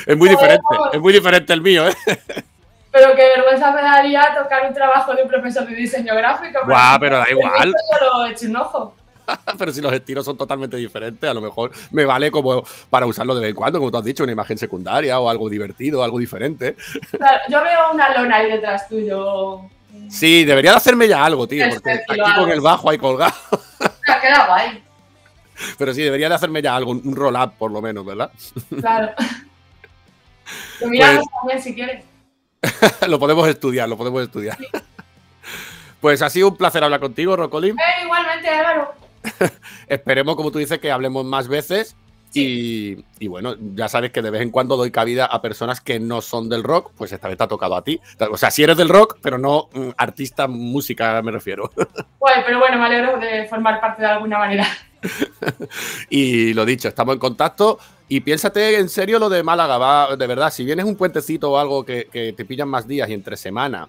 es 0.08 0.18
muy 0.18 0.30
Joder, 0.30 0.32
diferente. 0.32 0.64
vamos. 0.72 0.89
Es 0.93 1.00
muy 1.02 1.14
diferente 1.14 1.54
el 1.54 1.62
mío, 1.62 1.88
¿eh? 1.88 1.93
Pero 2.91 3.14
qué 3.14 3.24
vergüenza 3.36 3.72
me 3.74 3.82
daría 3.82 4.34
tocar 4.41 4.66
un 4.66 4.74
trabajo 4.74 5.14
de 5.14 5.24
un 5.24 5.28
profesor 5.30 5.68
de 5.68 5.76
diseño 5.76 6.16
gráfico. 6.16 6.60
Guau, 6.66 6.98
pero 6.98 7.18
da 7.18 7.26
igual. 7.30 7.68
mío 7.68 7.76
Solo 8.00 8.26
he 8.26 8.32
hecho 8.32 8.46
un 8.48 8.56
ojo. 8.56 8.96
pero 9.58 9.72
si 9.72 9.82
los 9.82 9.92
estilos 9.94 10.26
son 10.26 10.38
totalmente 10.38 10.78
diferentes, 10.78 11.30
a 11.30 11.34
lo 11.34 11.42
mejor 11.42 11.72
me 11.92 12.06
vale 12.06 12.32
como 12.32 12.64
para 12.90 13.06
usarlo 13.06 13.36
de 13.36 13.42
vez 13.42 13.50
en 13.50 13.56
cuando, 13.56 13.80
como 13.80 13.92
tú 13.92 13.98
has 13.98 14.04
dicho, 14.06 14.24
una 14.24 14.32
imagen 14.32 14.58
secundaria 14.58 15.20
o 15.20 15.30
algo 15.30 15.50
divertido, 15.50 16.04
algo 16.04 16.20
diferente. 16.20 16.76
Claro, 17.12 17.40
yo 17.50 17.64
veo 17.64 17.92
una 17.94 18.10
lona 18.18 18.38
ahí 18.38 18.52
detrás 18.52 18.88
tuyo. 18.88 19.62
Sí, 20.10 20.44
debería 20.44 20.72
de 20.72 20.78
hacerme 20.78 21.08
ya 21.08 21.24
algo, 21.26 21.48
tío, 21.48 21.66
porque 21.70 22.04
que 22.08 22.22
aquí 22.22 22.34
con 22.36 22.50
el 22.52 22.62
bajo 22.62 22.90
ahí 22.90 22.98
colgado. 22.98 23.34
Ah, 24.08 24.20
queda 24.22 24.46
guay, 24.48 24.84
Pero 25.78 25.94
sí, 25.94 26.02
debería 26.04 26.30
de 26.30 26.36
hacerme 26.36 26.62
ya 26.62 26.76
algo, 26.76 26.92
un 26.92 27.16
roll-up 27.16 27.54
por 27.58 27.72
lo 27.72 27.82
menos, 27.82 28.06
¿verdad? 28.06 28.32
claro. 28.80 29.12
Lo 30.82 30.88
miramos 30.88 31.26
Pues- 31.26 31.40
también 31.40 31.62
si 31.62 31.74
quieres. 31.74 32.06
lo 33.08 33.20
podemos 33.20 33.48
estudiar, 33.48 33.88
lo 33.88 33.98
podemos 33.98 34.24
estudiar. 34.24 34.58
Pues 36.02 36.22
ha 36.22 36.30
sido 36.30 36.50
un 36.50 36.58
placer 36.58 36.84
hablar 36.84 37.00
contigo, 37.00 37.36
Rocoli. 37.36 37.70
Eh, 37.70 38.04
igualmente, 38.04 38.50
Álvaro. 38.50 38.94
Esperemos, 39.88 40.36
como 40.36 40.52
tú 40.52 40.60
dices, 40.60 40.80
que 40.80 40.92
hablemos 40.92 41.26
más 41.26 41.48
veces. 41.48 41.96
Y, 42.34 42.98
y 43.18 43.28
bueno, 43.30 43.56
ya 43.76 43.88
sabes 43.88 44.12
que 44.12 44.22
de 44.22 44.30
vez 44.30 44.42
en 44.42 44.52
cuando 44.52 44.76
doy 44.76 44.92
cabida 44.92 45.26
a 45.26 45.42
personas 45.42 45.80
que 45.80 46.02
no 46.02 46.22
son 46.22 46.50
del 46.50 46.64
rock, 46.64 46.92
pues 46.98 47.14
esta 47.14 47.30
vez 47.30 47.38
te 47.38 47.46
ha 47.46 47.48
tocado 47.48 47.78
a 47.78 47.84
ti. 47.84 48.02
O 48.30 48.36
sea, 48.36 48.52
si 48.52 48.62
eres 48.62 48.76
del 48.76 48.90
rock, 48.90 49.20
pero 49.22 49.38
no 49.38 49.70
mm, 49.74 49.90
artista, 49.96 50.46
música, 50.48 51.22
me 51.22 51.32
refiero. 51.32 51.72
Guay, 52.20 52.42
pero 52.46 52.60
bueno, 52.60 52.78
me 52.78 52.86
alegro 52.88 53.18
de 53.20 53.48
formar 53.48 53.80
parte 53.80 54.02
de 54.02 54.10
alguna 54.10 54.38
manera. 54.40 54.68
Y 56.10 56.54
lo 56.54 56.66
dicho, 56.66 56.88
estamos 56.88 57.14
en 57.14 57.20
contacto. 57.20 57.80
Y 58.08 58.20
piénsate 58.22 58.80
en 58.80 58.90
serio 58.90 59.18
lo 59.18 59.30
de 59.30 59.42
Málaga, 59.42 59.78
va, 59.78 60.16
de 60.16 60.28
verdad, 60.28 60.52
si 60.52 60.66
vienes 60.66 60.86
un 60.86 60.96
puentecito 60.96 61.52
o 61.52 61.58
algo 61.58 61.86
que, 61.86 62.08
que 62.12 62.34
te 62.34 62.46
pillan 62.46 62.68
más 62.70 62.88
días 62.88 63.10
y 63.10 63.14
entre 63.14 63.38
semana, 63.38 63.88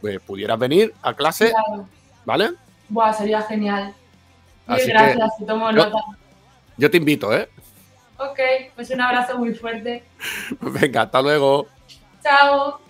pues 0.00 0.20
pudieras 0.20 0.58
venir 0.58 0.92
a 1.02 1.14
clase, 1.14 1.50
Claro. 1.50 1.88
¿vale? 2.24 2.50
Buah, 2.88 3.12
sería 3.12 3.42
genial. 3.42 3.94
Así 4.66 4.86
que 4.86 4.92
gracias, 4.92 5.30
te 5.38 5.44
tomo 5.44 5.70
yo- 5.70 5.76
nota. 5.76 5.98
Yo 6.76 6.90
te 6.90 6.96
invito, 6.98 7.32
¿eh? 7.34 7.48
Ok, 8.18 8.38
pues 8.74 8.90
un 8.90 9.00
abrazo 9.00 9.38
muy 9.38 9.54
fuerte. 9.54 10.04
Venga, 10.60 11.02
hasta 11.02 11.22
luego. 11.22 11.66
Chao. 12.22 12.80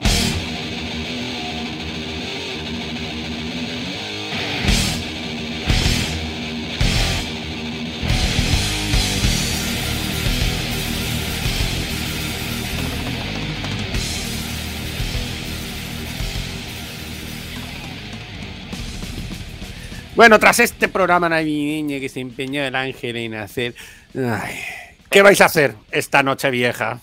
Bueno, 20.17 20.39
tras 20.39 20.61
este 20.61 20.89
programa 20.89 21.29
navideño 21.29 22.01
que 22.01 22.09
se 22.09 22.21
empeñó 22.21 22.63
el 22.63 22.75
ángel 22.75 23.17
en 23.17 23.35
hacer. 23.35 23.75
ay, 24.15 24.59
¿Qué 25.11 25.21
vais 25.23 25.41
a 25.43 25.45
hacer 25.45 25.75
esta 25.91 26.23
noche 26.23 26.51
vieja? 26.51 27.01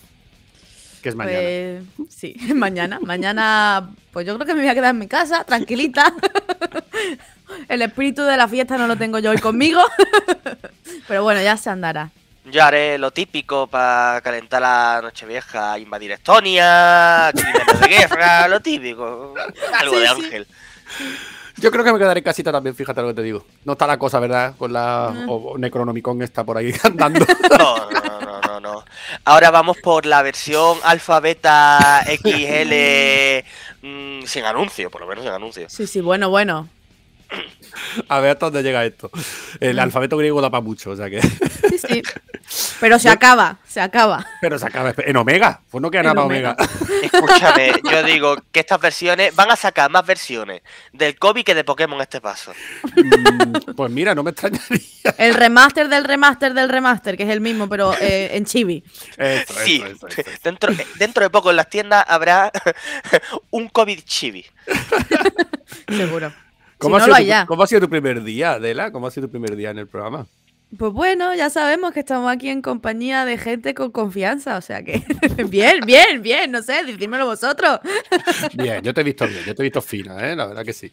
Que 1.04 1.10
es 1.10 1.16
mañana. 1.16 1.40
Pues 1.96 2.10
sí, 2.10 2.36
mañana. 2.56 3.00
Mañana, 3.00 3.90
pues 4.12 4.26
yo 4.26 4.34
creo 4.36 4.48
que 4.48 4.56
me 4.56 4.62
voy 4.62 4.70
a 4.70 4.74
quedar 4.74 4.92
en 4.92 5.00
mi 5.00 5.08
casa, 5.08 5.44
tranquilita. 5.44 6.12
El 7.70 7.84
espíritu 7.84 8.24
de 8.24 8.36
la 8.36 8.48
fiesta 8.48 8.78
no 8.78 8.88
lo 8.88 8.96
tengo 8.98 9.20
yo 9.20 9.30
hoy 9.30 9.38
conmigo. 9.38 9.82
Pero 11.08 11.22
bueno, 11.24 11.42
ya 11.42 11.56
se 11.56 11.70
andará. 11.70 12.10
Yo 12.46 12.64
haré 12.64 12.98
lo 12.98 13.12
típico 13.12 13.68
para 13.68 14.20
calentar 14.22 14.62
la 14.62 15.00
noche 15.04 15.26
vieja, 15.26 15.78
invadir 15.78 16.12
Estonia, 16.12 17.32
crímenes 17.34 17.80
de 17.80 17.88
guerra, 17.88 18.48
lo 18.50 18.60
típico. 18.60 19.34
Algo 19.80 19.96
Sí, 19.96 20.02
de 20.02 20.08
sí. 20.08 20.46
Yo 21.64 21.72
creo 21.72 21.86
que 21.86 21.94
me 21.94 21.98
quedaré 21.98 22.20
en 22.20 22.26
casita 22.26 22.52
también, 22.52 22.76
fíjate 22.76 23.02
lo 23.02 23.08
que 23.08 23.14
te 23.14 23.22
digo. 23.24 23.46
No 23.64 23.72
está 23.72 23.88
la 23.88 23.98
cosa, 23.98 24.20
¿verdad? 24.20 24.54
Con 24.58 24.74
la 24.74 25.14
Mm. 25.16 25.30
o 25.30 25.58
Necronomicon 25.58 26.22
está 26.22 26.44
por 26.44 26.58
ahí 26.58 26.74
andando. 26.84 27.26
No, 27.58 27.90
no, 27.90 28.20
no, 28.20 28.42
no, 28.42 28.60
no. 28.60 28.84
Ahora 29.24 29.50
vamos 29.50 29.78
por 29.82 30.06
la 30.06 30.22
versión 30.24 30.78
alfa, 30.84 31.22
beta, 31.22 32.04
XL, 32.06 33.46
mm, 33.82 34.24
sin 34.26 34.44
anuncio, 34.44 34.90
por 34.92 35.00
lo 35.02 35.08
menos 35.08 35.24
sin 35.24 35.34
anuncio. 35.34 35.70
Sí, 35.70 35.88
sí, 35.88 36.02
bueno, 36.02 36.30
bueno. 36.30 36.68
A 38.08 38.20
ver 38.20 38.32
hasta 38.32 38.46
dónde 38.48 38.64
llega 38.64 38.86
esto. 38.86 39.10
El 39.60 39.80
alfabeto 39.80 40.18
griego 40.18 40.42
da 40.42 40.50
para 40.50 40.62
mucho, 40.62 40.92
o 40.92 40.96
sea 40.96 41.10
que. 41.10 41.22
Sí, 41.22 41.78
sí. 41.88 42.04
Pero 42.80 43.00
se 43.00 43.10
acaba, 43.10 43.58
se 43.68 43.82
acaba. 43.82 44.26
Pero 44.42 44.60
se 44.60 44.66
acaba 44.68 44.94
en 44.98 45.18
Omega. 45.18 45.62
Pues 45.72 45.82
no 45.82 45.90
queda 45.90 46.02
En 46.02 46.06
nada 46.08 46.16
para 46.16 46.26
Omega. 46.26 46.56
Omega. 46.58 47.02
Escúchame, 47.02 47.74
yo 47.90 48.04
digo 48.04 48.36
que 48.52 48.60
estas 48.60 48.80
versiones 48.80 49.36
van 49.36 49.50
a 49.52 49.56
sacar 49.56 49.90
más 49.90 50.06
versiones 50.06 50.62
del 50.92 51.18
COVID 51.18 51.44
que 51.44 51.56
de 51.56 51.64
Pokémon 51.64 52.00
este 52.02 52.22
paso. 52.22 52.54
Mm, 52.96 53.74
pues 53.76 53.92
mira, 53.92 54.14
no 54.14 54.24
me 54.24 54.32
extrañaría. 54.32 54.80
El 55.18 55.34
remaster 55.34 55.90
del 55.90 56.04
remaster 56.04 56.54
del 56.54 56.70
remaster, 56.70 57.18
que 57.18 57.24
es 57.24 57.30
el 57.30 57.42
mismo, 57.42 57.68
pero 57.68 57.94
eh, 58.00 58.30
en 58.38 58.46
chibi. 58.46 58.84
Eso, 59.18 59.54
Sí, 59.64 59.84
eso, 59.86 60.08
eso, 60.08 60.22
eso. 60.22 60.32
dentro, 60.44 60.72
eh, 60.72 60.88
dentro 61.00 61.24
de 61.24 61.30
poco 61.30 61.50
en 61.50 61.56
las 61.56 61.70
tiendas 61.70 62.06
habrá 62.08 62.52
un 63.50 63.68
COVID 63.70 64.00
chibi. 64.02 64.46
Seguro. 65.88 66.34
¿Cómo, 66.84 66.98
si 67.00 67.04
ha 67.04 67.08
no 67.08 67.16
sido 67.16 67.24
tu, 67.26 67.28
ya. 67.30 67.46
¿Cómo 67.46 67.64
ha 67.64 67.68
sido 67.68 67.82
tu 67.82 67.90
primer 67.90 68.24
día, 68.24 68.52
Adela? 68.54 68.92
¿Cómo 68.92 69.08
ha 69.08 69.12
sido 69.12 69.28
tu 69.28 69.32
primer 69.32 69.56
día 69.56 69.72
en 69.72 69.80
el 69.80 69.88
programa? 69.88 70.28
Pues 70.76 70.92
bueno, 70.92 71.36
ya 71.36 71.52
sabemos 71.52 71.94
que 71.94 72.00
estamos 72.00 72.32
aquí 72.32 72.50
en 72.50 72.64
compañía 72.64 73.26
de 73.26 73.38
gente 73.38 73.76
con 73.76 73.92
confianza, 73.92 74.58
o 74.58 74.62
sea 74.62 74.84
que 74.84 75.04
bien, 75.48 75.82
bien, 75.86 76.24
bien, 76.24 76.52
no 76.52 76.64
sé, 76.64 76.84
decídmelo 76.84 77.28
vosotros. 77.28 77.80
Bien, 78.54 78.82
yo 78.82 78.92
te 78.92 79.02
he 79.02 79.04
visto 79.04 79.28
bien, 79.28 79.44
yo 79.46 79.54
te 79.54 79.62
he 79.62 79.66
visto 79.66 79.84
fina, 79.84 80.28
¿eh? 80.28 80.36
La 80.36 80.48
verdad 80.48 80.66
que 80.66 80.74
sí. 80.74 80.92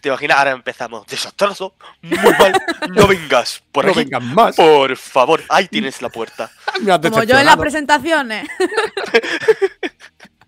¿Te 0.00 0.08
imaginas? 0.08 0.38
Ahora 0.38 0.50
empezamos. 0.50 1.06
Desastroso, 1.06 1.76
muy 2.02 2.18
mal, 2.18 2.60
no 2.90 3.06
vengas 3.08 3.62
por 3.70 3.84
No 3.84 3.92
aquí. 3.92 4.00
vengas 4.00 4.22
más. 4.22 4.56
Por 4.56 4.96
favor, 4.96 5.42
ahí 5.48 5.68
tienes 5.68 6.02
la 6.02 6.08
puerta. 6.08 6.50
Me 6.82 6.90
has 6.90 6.98
Como 6.98 7.22
yo 7.22 7.38
en 7.38 7.46
las 7.46 7.56
presentaciones. 7.56 8.48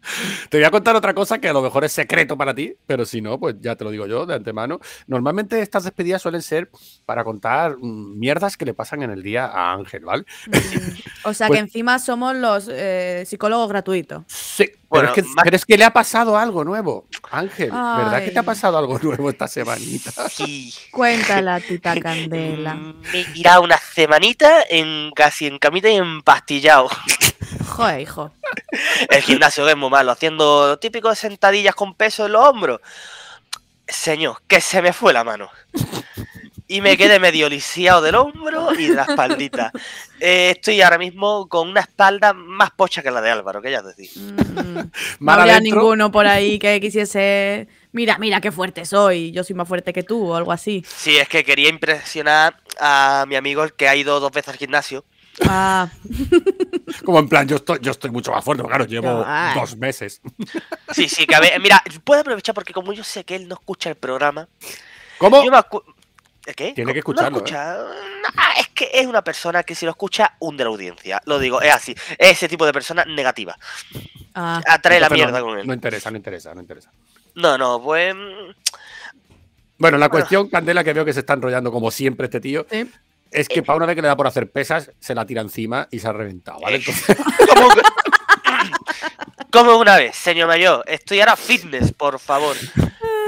Te 0.48 0.58
voy 0.58 0.64
a 0.64 0.70
contar 0.70 0.94
otra 0.96 1.14
cosa 1.14 1.38
que 1.38 1.48
a 1.48 1.52
lo 1.52 1.62
mejor 1.62 1.84
es 1.84 1.92
secreto 1.92 2.36
para 2.36 2.54
ti, 2.54 2.74
pero 2.86 3.04
si 3.04 3.20
no, 3.20 3.38
pues 3.38 3.56
ya 3.60 3.76
te 3.76 3.84
lo 3.84 3.90
digo 3.90 4.06
yo 4.06 4.26
de 4.26 4.34
antemano. 4.34 4.80
Normalmente 5.06 5.60
estas 5.60 5.84
despedidas 5.84 6.22
suelen 6.22 6.42
ser 6.42 6.70
para 7.04 7.24
contar 7.24 7.76
mm, 7.78 8.18
mierdas 8.18 8.56
que 8.56 8.64
le 8.64 8.74
pasan 8.74 9.02
en 9.02 9.10
el 9.10 9.22
día 9.22 9.46
a 9.46 9.72
Ángel, 9.72 10.04
¿vale? 10.04 10.24
O 11.24 11.32
sea 11.34 11.46
Pues- 11.48 11.58
que 11.58 11.64
encima 11.64 11.98
somos 11.98 12.34
los 12.36 12.68
eh, 12.70 13.24
psicólogos 13.26 13.68
gratuitos. 13.68 14.22
Sí, 14.28 14.70
Bueno, 14.88 15.08
pero, 15.08 15.08
es 15.08 15.14
que, 15.14 15.22
más- 15.34 15.44
pero 15.44 15.56
es 15.56 15.64
que 15.64 15.76
le 15.78 15.84
ha 15.84 15.92
pasado 15.92 16.38
algo 16.38 16.64
nuevo. 16.64 17.06
Ángel, 17.30 17.70
¿verdad 17.70 18.24
que 18.24 18.30
te 18.30 18.38
ha 18.38 18.42
pasado 18.44 18.78
algo 18.78 18.98
nuevo 18.98 19.30
esta 19.30 19.48
semanita? 19.48 20.12
Sí. 20.30 20.72
Cuéntala, 20.90 21.60
tita 21.60 21.98
Candela. 21.98 22.74
Mm, 22.74 23.00
Me 23.12 23.20
he 23.20 23.24
tirado 23.26 23.62
una 23.62 23.78
semanita 23.78 24.62
en 24.68 25.10
casi 25.14 25.46
en 25.46 25.58
camita 25.58 25.88
y 25.88 25.96
empastillado. 25.96 26.88
Joder, 27.68 28.00
hijo. 28.00 28.32
El 29.10 29.22
gimnasio 29.22 29.68
es 29.68 29.76
muy 29.76 29.88
malo, 29.96 30.12
haciendo 30.12 30.68
lo 30.68 30.78
típico 30.78 31.08
de 31.08 31.16
sentadillas 31.16 31.74
con 31.74 31.94
peso 31.94 32.26
en 32.26 32.32
los 32.32 32.44
hombros. 32.44 32.80
Señor, 33.88 34.42
que 34.46 34.60
se 34.60 34.82
me 34.82 34.92
fue 34.92 35.14
la 35.14 35.24
mano. 35.24 35.48
Y 36.68 36.82
me 36.82 36.98
quedé 36.98 37.18
medio 37.18 37.48
lisiado 37.48 38.02
del 38.02 38.16
hombro 38.16 38.74
y 38.78 38.88
de 38.88 38.94
la 38.94 39.04
espaldita. 39.04 39.72
Eh, 40.18 40.52
estoy 40.56 40.80
ahora 40.80 40.96
mismo 40.96 41.46
con 41.46 41.68
una 41.68 41.82
espalda 41.82 42.32
más 42.32 42.70
pocha 42.70 43.02
que 43.02 43.10
la 43.10 43.20
de 43.20 43.30
Álvaro, 43.30 43.60
que 43.60 43.70
ya 43.70 43.82
te 43.82 43.92
digo. 44.00 44.14
Mm, 44.16 44.90
no 45.20 45.32
adentro. 45.32 45.60
ninguno 45.60 46.10
por 46.10 46.26
ahí 46.26 46.58
que 46.58 46.80
quisiese. 46.80 47.68
Mira, 47.92 48.16
mira 48.16 48.40
qué 48.40 48.50
fuerte 48.50 48.86
soy. 48.86 49.30
Yo 49.32 49.44
soy 49.44 49.54
más 49.54 49.68
fuerte 49.68 49.92
que 49.92 50.02
tú 50.02 50.30
o 50.30 50.34
algo 50.34 50.52
así. 50.52 50.82
Sí, 50.88 51.18
es 51.18 51.28
que 51.28 51.44
quería 51.44 51.68
impresionar 51.68 52.56
a 52.80 53.26
mi 53.28 53.36
amigo 53.36 53.62
el 53.62 53.74
que 53.74 53.88
ha 53.88 53.94
ido 53.94 54.18
dos 54.18 54.32
veces 54.32 54.54
al 54.54 54.56
gimnasio. 54.56 55.04
Ah, 55.44 55.88
Como 57.04 57.18
en 57.18 57.28
plan, 57.28 57.46
yo 57.46 57.56
estoy, 57.56 57.78
yo 57.82 57.90
estoy 57.90 58.10
mucho 58.10 58.32
más 58.32 58.44
fuerte, 58.44 58.62
porque 58.62 58.76
claro, 58.76 58.90
llevo 58.90 59.24
dos 59.54 59.76
meses. 59.76 60.20
Sí, 60.92 61.08
sí, 61.08 61.26
que 61.26 61.34
a 61.34 61.40
ver, 61.40 61.60
mira, 61.60 61.82
puedo 62.04 62.20
aprovechar 62.20 62.54
porque 62.54 62.72
como 62.72 62.92
yo 62.92 63.04
sé 63.04 63.24
que 63.24 63.34
él 63.34 63.48
no 63.48 63.54
escucha 63.54 63.90
el 63.90 63.96
programa, 63.96 64.48
¿Cómo? 65.18 65.44
yo 65.44 65.50
¿Eh, 66.46 66.54
¿Qué? 66.54 66.72
Tiene 66.72 66.92
que 66.92 67.00
¿No 67.00 67.00
escucharlo, 67.00 67.44
¿eh? 67.44 67.52
Ah, 68.36 68.54
es 68.60 68.68
que 68.68 68.88
es 68.92 69.06
una 69.06 69.22
persona 69.22 69.64
que 69.64 69.74
si 69.74 69.84
lo 69.84 69.90
escucha 69.90 70.36
hunde 70.38 70.62
la 70.62 70.70
audiencia. 70.70 71.20
Lo 71.26 71.40
digo, 71.40 71.60
es 71.60 71.74
así. 71.74 71.92
Es 72.16 72.30
ese 72.32 72.48
tipo 72.48 72.64
de 72.64 72.72
persona 72.72 73.04
negativa. 73.04 73.56
ah. 74.34 74.62
Atrae 74.64 75.00
la 75.00 75.08
mierda 75.08 75.40
no, 75.40 75.44
con 75.44 75.58
él. 75.58 75.66
No 75.66 75.74
interesa, 75.74 76.10
no 76.10 76.16
interesa, 76.16 76.54
no 76.54 76.60
interesa. 76.60 76.92
No, 77.34 77.58
no, 77.58 77.82
pues. 77.82 78.14
mm, 78.14 78.52
Bueno, 79.78 79.98
la 79.98 80.08
cuestión, 80.08 80.48
Candela, 80.48 80.84
que 80.84 80.92
veo 80.92 81.04
que 81.04 81.12
se 81.12 81.20
está 81.20 81.32
enrollando 81.34 81.72
como 81.72 81.90
siempre 81.90 82.26
este 82.26 82.40
tío. 82.40 82.64
Es 83.30 83.48
que 83.48 83.62
para 83.62 83.76
una 83.76 83.86
vez 83.86 83.96
que 83.96 84.02
le 84.02 84.08
da 84.08 84.16
por 84.16 84.26
hacer 84.26 84.50
pesas, 84.50 84.92
se 85.00 85.14
la 85.14 85.26
tira 85.26 85.42
encima 85.42 85.88
y 85.90 85.98
se 85.98 86.08
ha 86.08 86.12
reventado, 86.12 86.60
¿vale? 86.60 86.76
Entonces, 86.76 87.16
Como, 87.54 87.68
como 89.50 89.76
una 89.78 89.96
vez, 89.96 90.16
señor 90.16 90.48
mayor, 90.48 90.84
estoy 90.86 91.20
ahora 91.20 91.36
fitness, 91.36 91.92
por 91.92 92.18
favor. 92.18 92.56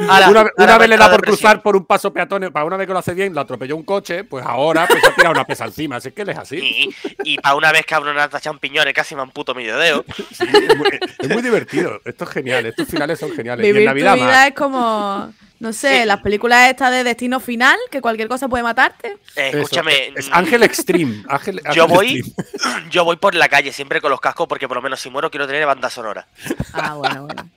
Ahora- 0.09 0.29
una, 0.29 0.41
ahora 0.41 0.53
una 0.57 0.73
me 0.75 0.79
vez 0.79 0.89
le 0.91 0.97
da 0.97 1.11
por 1.11 1.23
cruzar 1.23 1.63
por 1.63 1.77
un 1.77 1.85
paso 1.85 2.13
peatón, 2.13 2.51
para 2.53 2.65
una 2.65 2.77
vez 2.77 2.87
que 2.87 2.93
lo 2.93 2.99
hace 2.99 3.15
bien, 3.15 3.35
lo 3.35 3.41
atropelló 3.41 3.77
un 3.77 3.85
coche, 3.85 4.25
pues 4.25 4.45
ahora 4.47 4.87
pues, 4.87 5.01
se 5.03 5.09
ha 5.09 5.15
tirado 5.15 5.33
una 5.33 5.45
pesa 5.45 5.65
encima. 5.65 5.97
Así 5.97 6.13
que 6.13 6.23
él 6.23 6.29
es 6.31 6.39
así. 6.39 6.57
Y, 6.57 6.95
y 7.35 7.39
para 7.39 7.55
una 7.55 7.73
vez 7.73 7.85
que 7.87 7.95
abro 7.95 8.11
una 8.11 8.29
champiñones 8.29 8.95
casi 8.95 9.15
me 9.15 9.23
amputo 9.23 9.55
medio 9.55 9.77
dedo. 9.77 10.05
Sí, 10.39 10.45
es, 10.53 10.77
muy, 10.77 10.89
es 11.19 11.29
muy 11.31 11.43
divertido. 11.43 12.01
Esto 12.05 12.25
es 12.25 12.31
genial. 12.31 12.67
Estos 12.67 12.87
finales 12.87 13.19
son 13.19 13.33
geniales. 13.33 13.67
y 13.67 13.71
en 13.71 13.75
Vivir 13.75 13.89
Navidad 13.89 14.13
tu 14.15 14.19
vida 14.21 14.27
más. 14.27 14.47
es 14.49 14.55
como. 14.55 15.33
No 15.61 15.73
sé, 15.73 16.07
las 16.07 16.21
películas 16.21 16.71
estas 16.71 16.93
de 16.93 17.03
destino 17.03 17.41
final, 17.41 17.77
que 17.91 18.01
cualquier 18.01 18.29
cosa 18.29 18.47
puede 18.47 18.63
matarte. 18.63 19.17
Eh, 19.35 19.49
Eso, 19.49 19.59
escúchame. 19.59 20.13
Es 20.15 20.29
Ángel 20.31 20.63
Extreme. 20.63 21.25
Ángel, 21.29 21.61
Yo 21.75 21.89
voy, 21.89 22.19
Extreme. 22.21 22.89
yo 22.91 23.05
voy 23.05 23.17
por 23.17 23.35
la 23.35 23.49
calle 23.49 23.73
siempre 23.73 24.01
con 24.01 24.13
los 24.13 24.21
cascos 24.21 24.47
porque 24.47 24.69
por 24.69 24.77
lo 24.77 24.83
menos 24.83 25.01
si 25.01 25.11
muero 25.11 25.31
quiero 25.33 25.49
tener 25.49 25.67
banda 25.67 25.91
sonora. 25.91 26.29
Ah, 26.73 26.95
bueno, 26.95 27.25
bueno. 27.25 27.49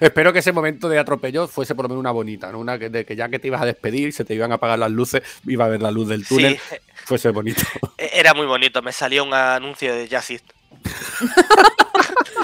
Espero 0.00 0.32
que 0.32 0.38
ese 0.40 0.52
momento 0.52 0.88
de 0.88 0.98
atropello 0.98 1.46
fuese 1.48 1.74
por 1.74 1.84
lo 1.84 1.88
menos 1.90 2.00
una 2.00 2.10
bonita, 2.10 2.50
¿no? 2.52 2.58
Una 2.58 2.78
que, 2.78 2.90
de 2.90 3.04
que 3.04 3.16
ya 3.16 3.28
que 3.28 3.38
te 3.38 3.48
ibas 3.48 3.62
a 3.62 3.66
despedir, 3.66 4.12
se 4.12 4.24
te 4.24 4.34
iban 4.34 4.52
a 4.52 4.56
apagar 4.56 4.78
las 4.78 4.90
luces, 4.90 5.22
iba 5.46 5.64
a 5.64 5.68
ver 5.68 5.82
la 5.82 5.90
luz 5.90 6.08
del 6.08 6.26
túnel, 6.26 6.58
Sí, 6.68 6.76
fuese 7.04 7.30
bonito. 7.30 7.62
e- 7.98 8.10
era 8.14 8.34
muy 8.34 8.46
bonito. 8.46 8.82
Me 8.82 8.92
salió 8.92 9.24
un 9.24 9.34
anuncio 9.34 9.94
de 9.94 10.08
Jazzist. 10.08 10.50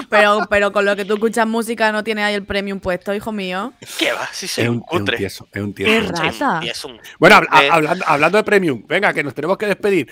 Pero, 0.09 0.45
pero 0.49 0.71
con 0.73 0.83
lo 0.83 0.95
que 0.95 1.05
tú 1.05 1.13
escuchas 1.13 1.47
música 1.47 1.91
no 1.91 2.03
tienes 2.03 2.25
ahí 2.25 2.33
el 2.33 2.43
premium 2.43 2.79
puesto, 2.79 3.13
hijo 3.13 3.31
mío. 3.31 3.73
¿Qué 3.97 4.11
va? 4.11 4.27
Sí, 4.31 4.47
soy 4.47 4.65
es 4.65 4.69
un, 4.69 4.75
un, 4.77 4.81
es 4.83 4.91
un 4.91 4.99
cutre. 4.99 5.17
tieso, 5.17 5.47
es 5.53 5.61
un 5.61 5.73
Qué 5.73 5.83
tieso. 5.85 6.09
Un 6.11 6.15
rata. 6.15 6.61
un 6.85 6.99
Bueno, 7.19 7.41
hablando, 7.71 8.05
hablando 8.07 8.37
de 8.37 8.43
premium, 8.43 8.83
venga, 8.87 9.13
que 9.13 9.23
nos 9.23 9.33
tenemos 9.33 9.57
que 9.57 9.67
despedir. 9.67 10.11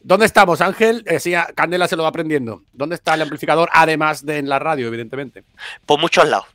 ¿Dónde 0.00 0.26
estamos, 0.26 0.60
Ángel? 0.60 1.02
Eh, 1.06 1.20
sí, 1.20 1.34
Candela 1.54 1.86
se 1.86 1.94
lo 1.96 2.02
va 2.02 2.08
aprendiendo. 2.08 2.62
¿Dónde 2.72 2.94
está 2.96 3.14
el 3.14 3.22
amplificador? 3.22 3.68
Además 3.72 4.24
de 4.24 4.38
en 4.38 4.48
la 4.48 4.58
radio, 4.58 4.88
evidentemente. 4.88 5.44
por 5.86 6.00
muchos 6.00 6.26
lados. 6.28 6.46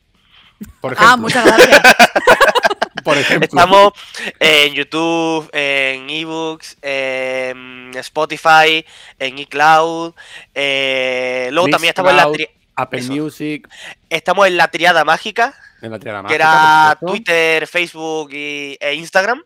Por 0.82 0.93
ejemplo. 0.93 1.14
Ah, 1.14 1.18
muchas 1.18 1.45
gracias. 1.45 1.82
por 3.03 3.18
ejemplo. 3.18 3.45
Estamos 3.45 3.93
en 4.39 4.74
YouTube, 4.74 5.49
en 5.53 6.09
eBooks, 6.09 6.78
en 6.82 7.91
Spotify, 7.95 8.86
en 9.20 9.38
iCloud. 9.39 10.14
eh, 10.53 11.49
luego 11.51 11.70
también 11.70 11.89
estamos 11.89 12.11
en 12.11 12.18
la, 12.18 12.32
Apple 12.76 12.99
eso. 12.99 13.14
Music, 13.14 13.70
estamos 14.09 14.47
en 14.47 14.57
la 14.57 14.70
triada 14.70 15.03
mágica, 15.03 15.55
en 15.82 15.91
la 15.91 15.99
triada 15.99 16.20
que 16.20 16.24
mágica, 16.24 16.36
era 16.36 16.97
por 16.99 17.09
supuesto. 17.09 17.34
Twitter, 17.34 17.68
Facebook 17.68 18.34
y, 18.34 18.78
e 18.80 18.93
Instagram. 18.95 19.43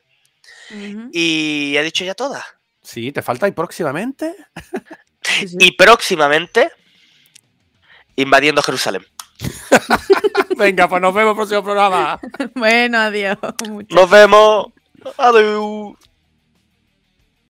Y 1.13 1.75
he 1.77 1.83
dicho 1.83 2.03
ya 2.03 2.13
todas. 2.13 2.43
Sí, 2.81 3.11
¿te 3.11 3.21
falta 3.21 3.47
y 3.47 3.51
próximamente? 3.51 4.35
Y 5.59 5.73
próximamente, 5.73 6.71
invadiendo 8.15 8.63
Jerusalén. 8.63 9.05
Venga, 10.57 10.87
pues 10.87 11.01
nos 11.01 11.13
vemos 11.13 11.27
en 11.27 11.29
el 11.29 11.35
próximo 11.35 11.63
programa. 11.63 12.19
bueno, 12.55 12.97
adiós. 12.99 13.37
Nos 13.89 14.09
vemos. 14.09 14.67
Adiós. 15.17 15.95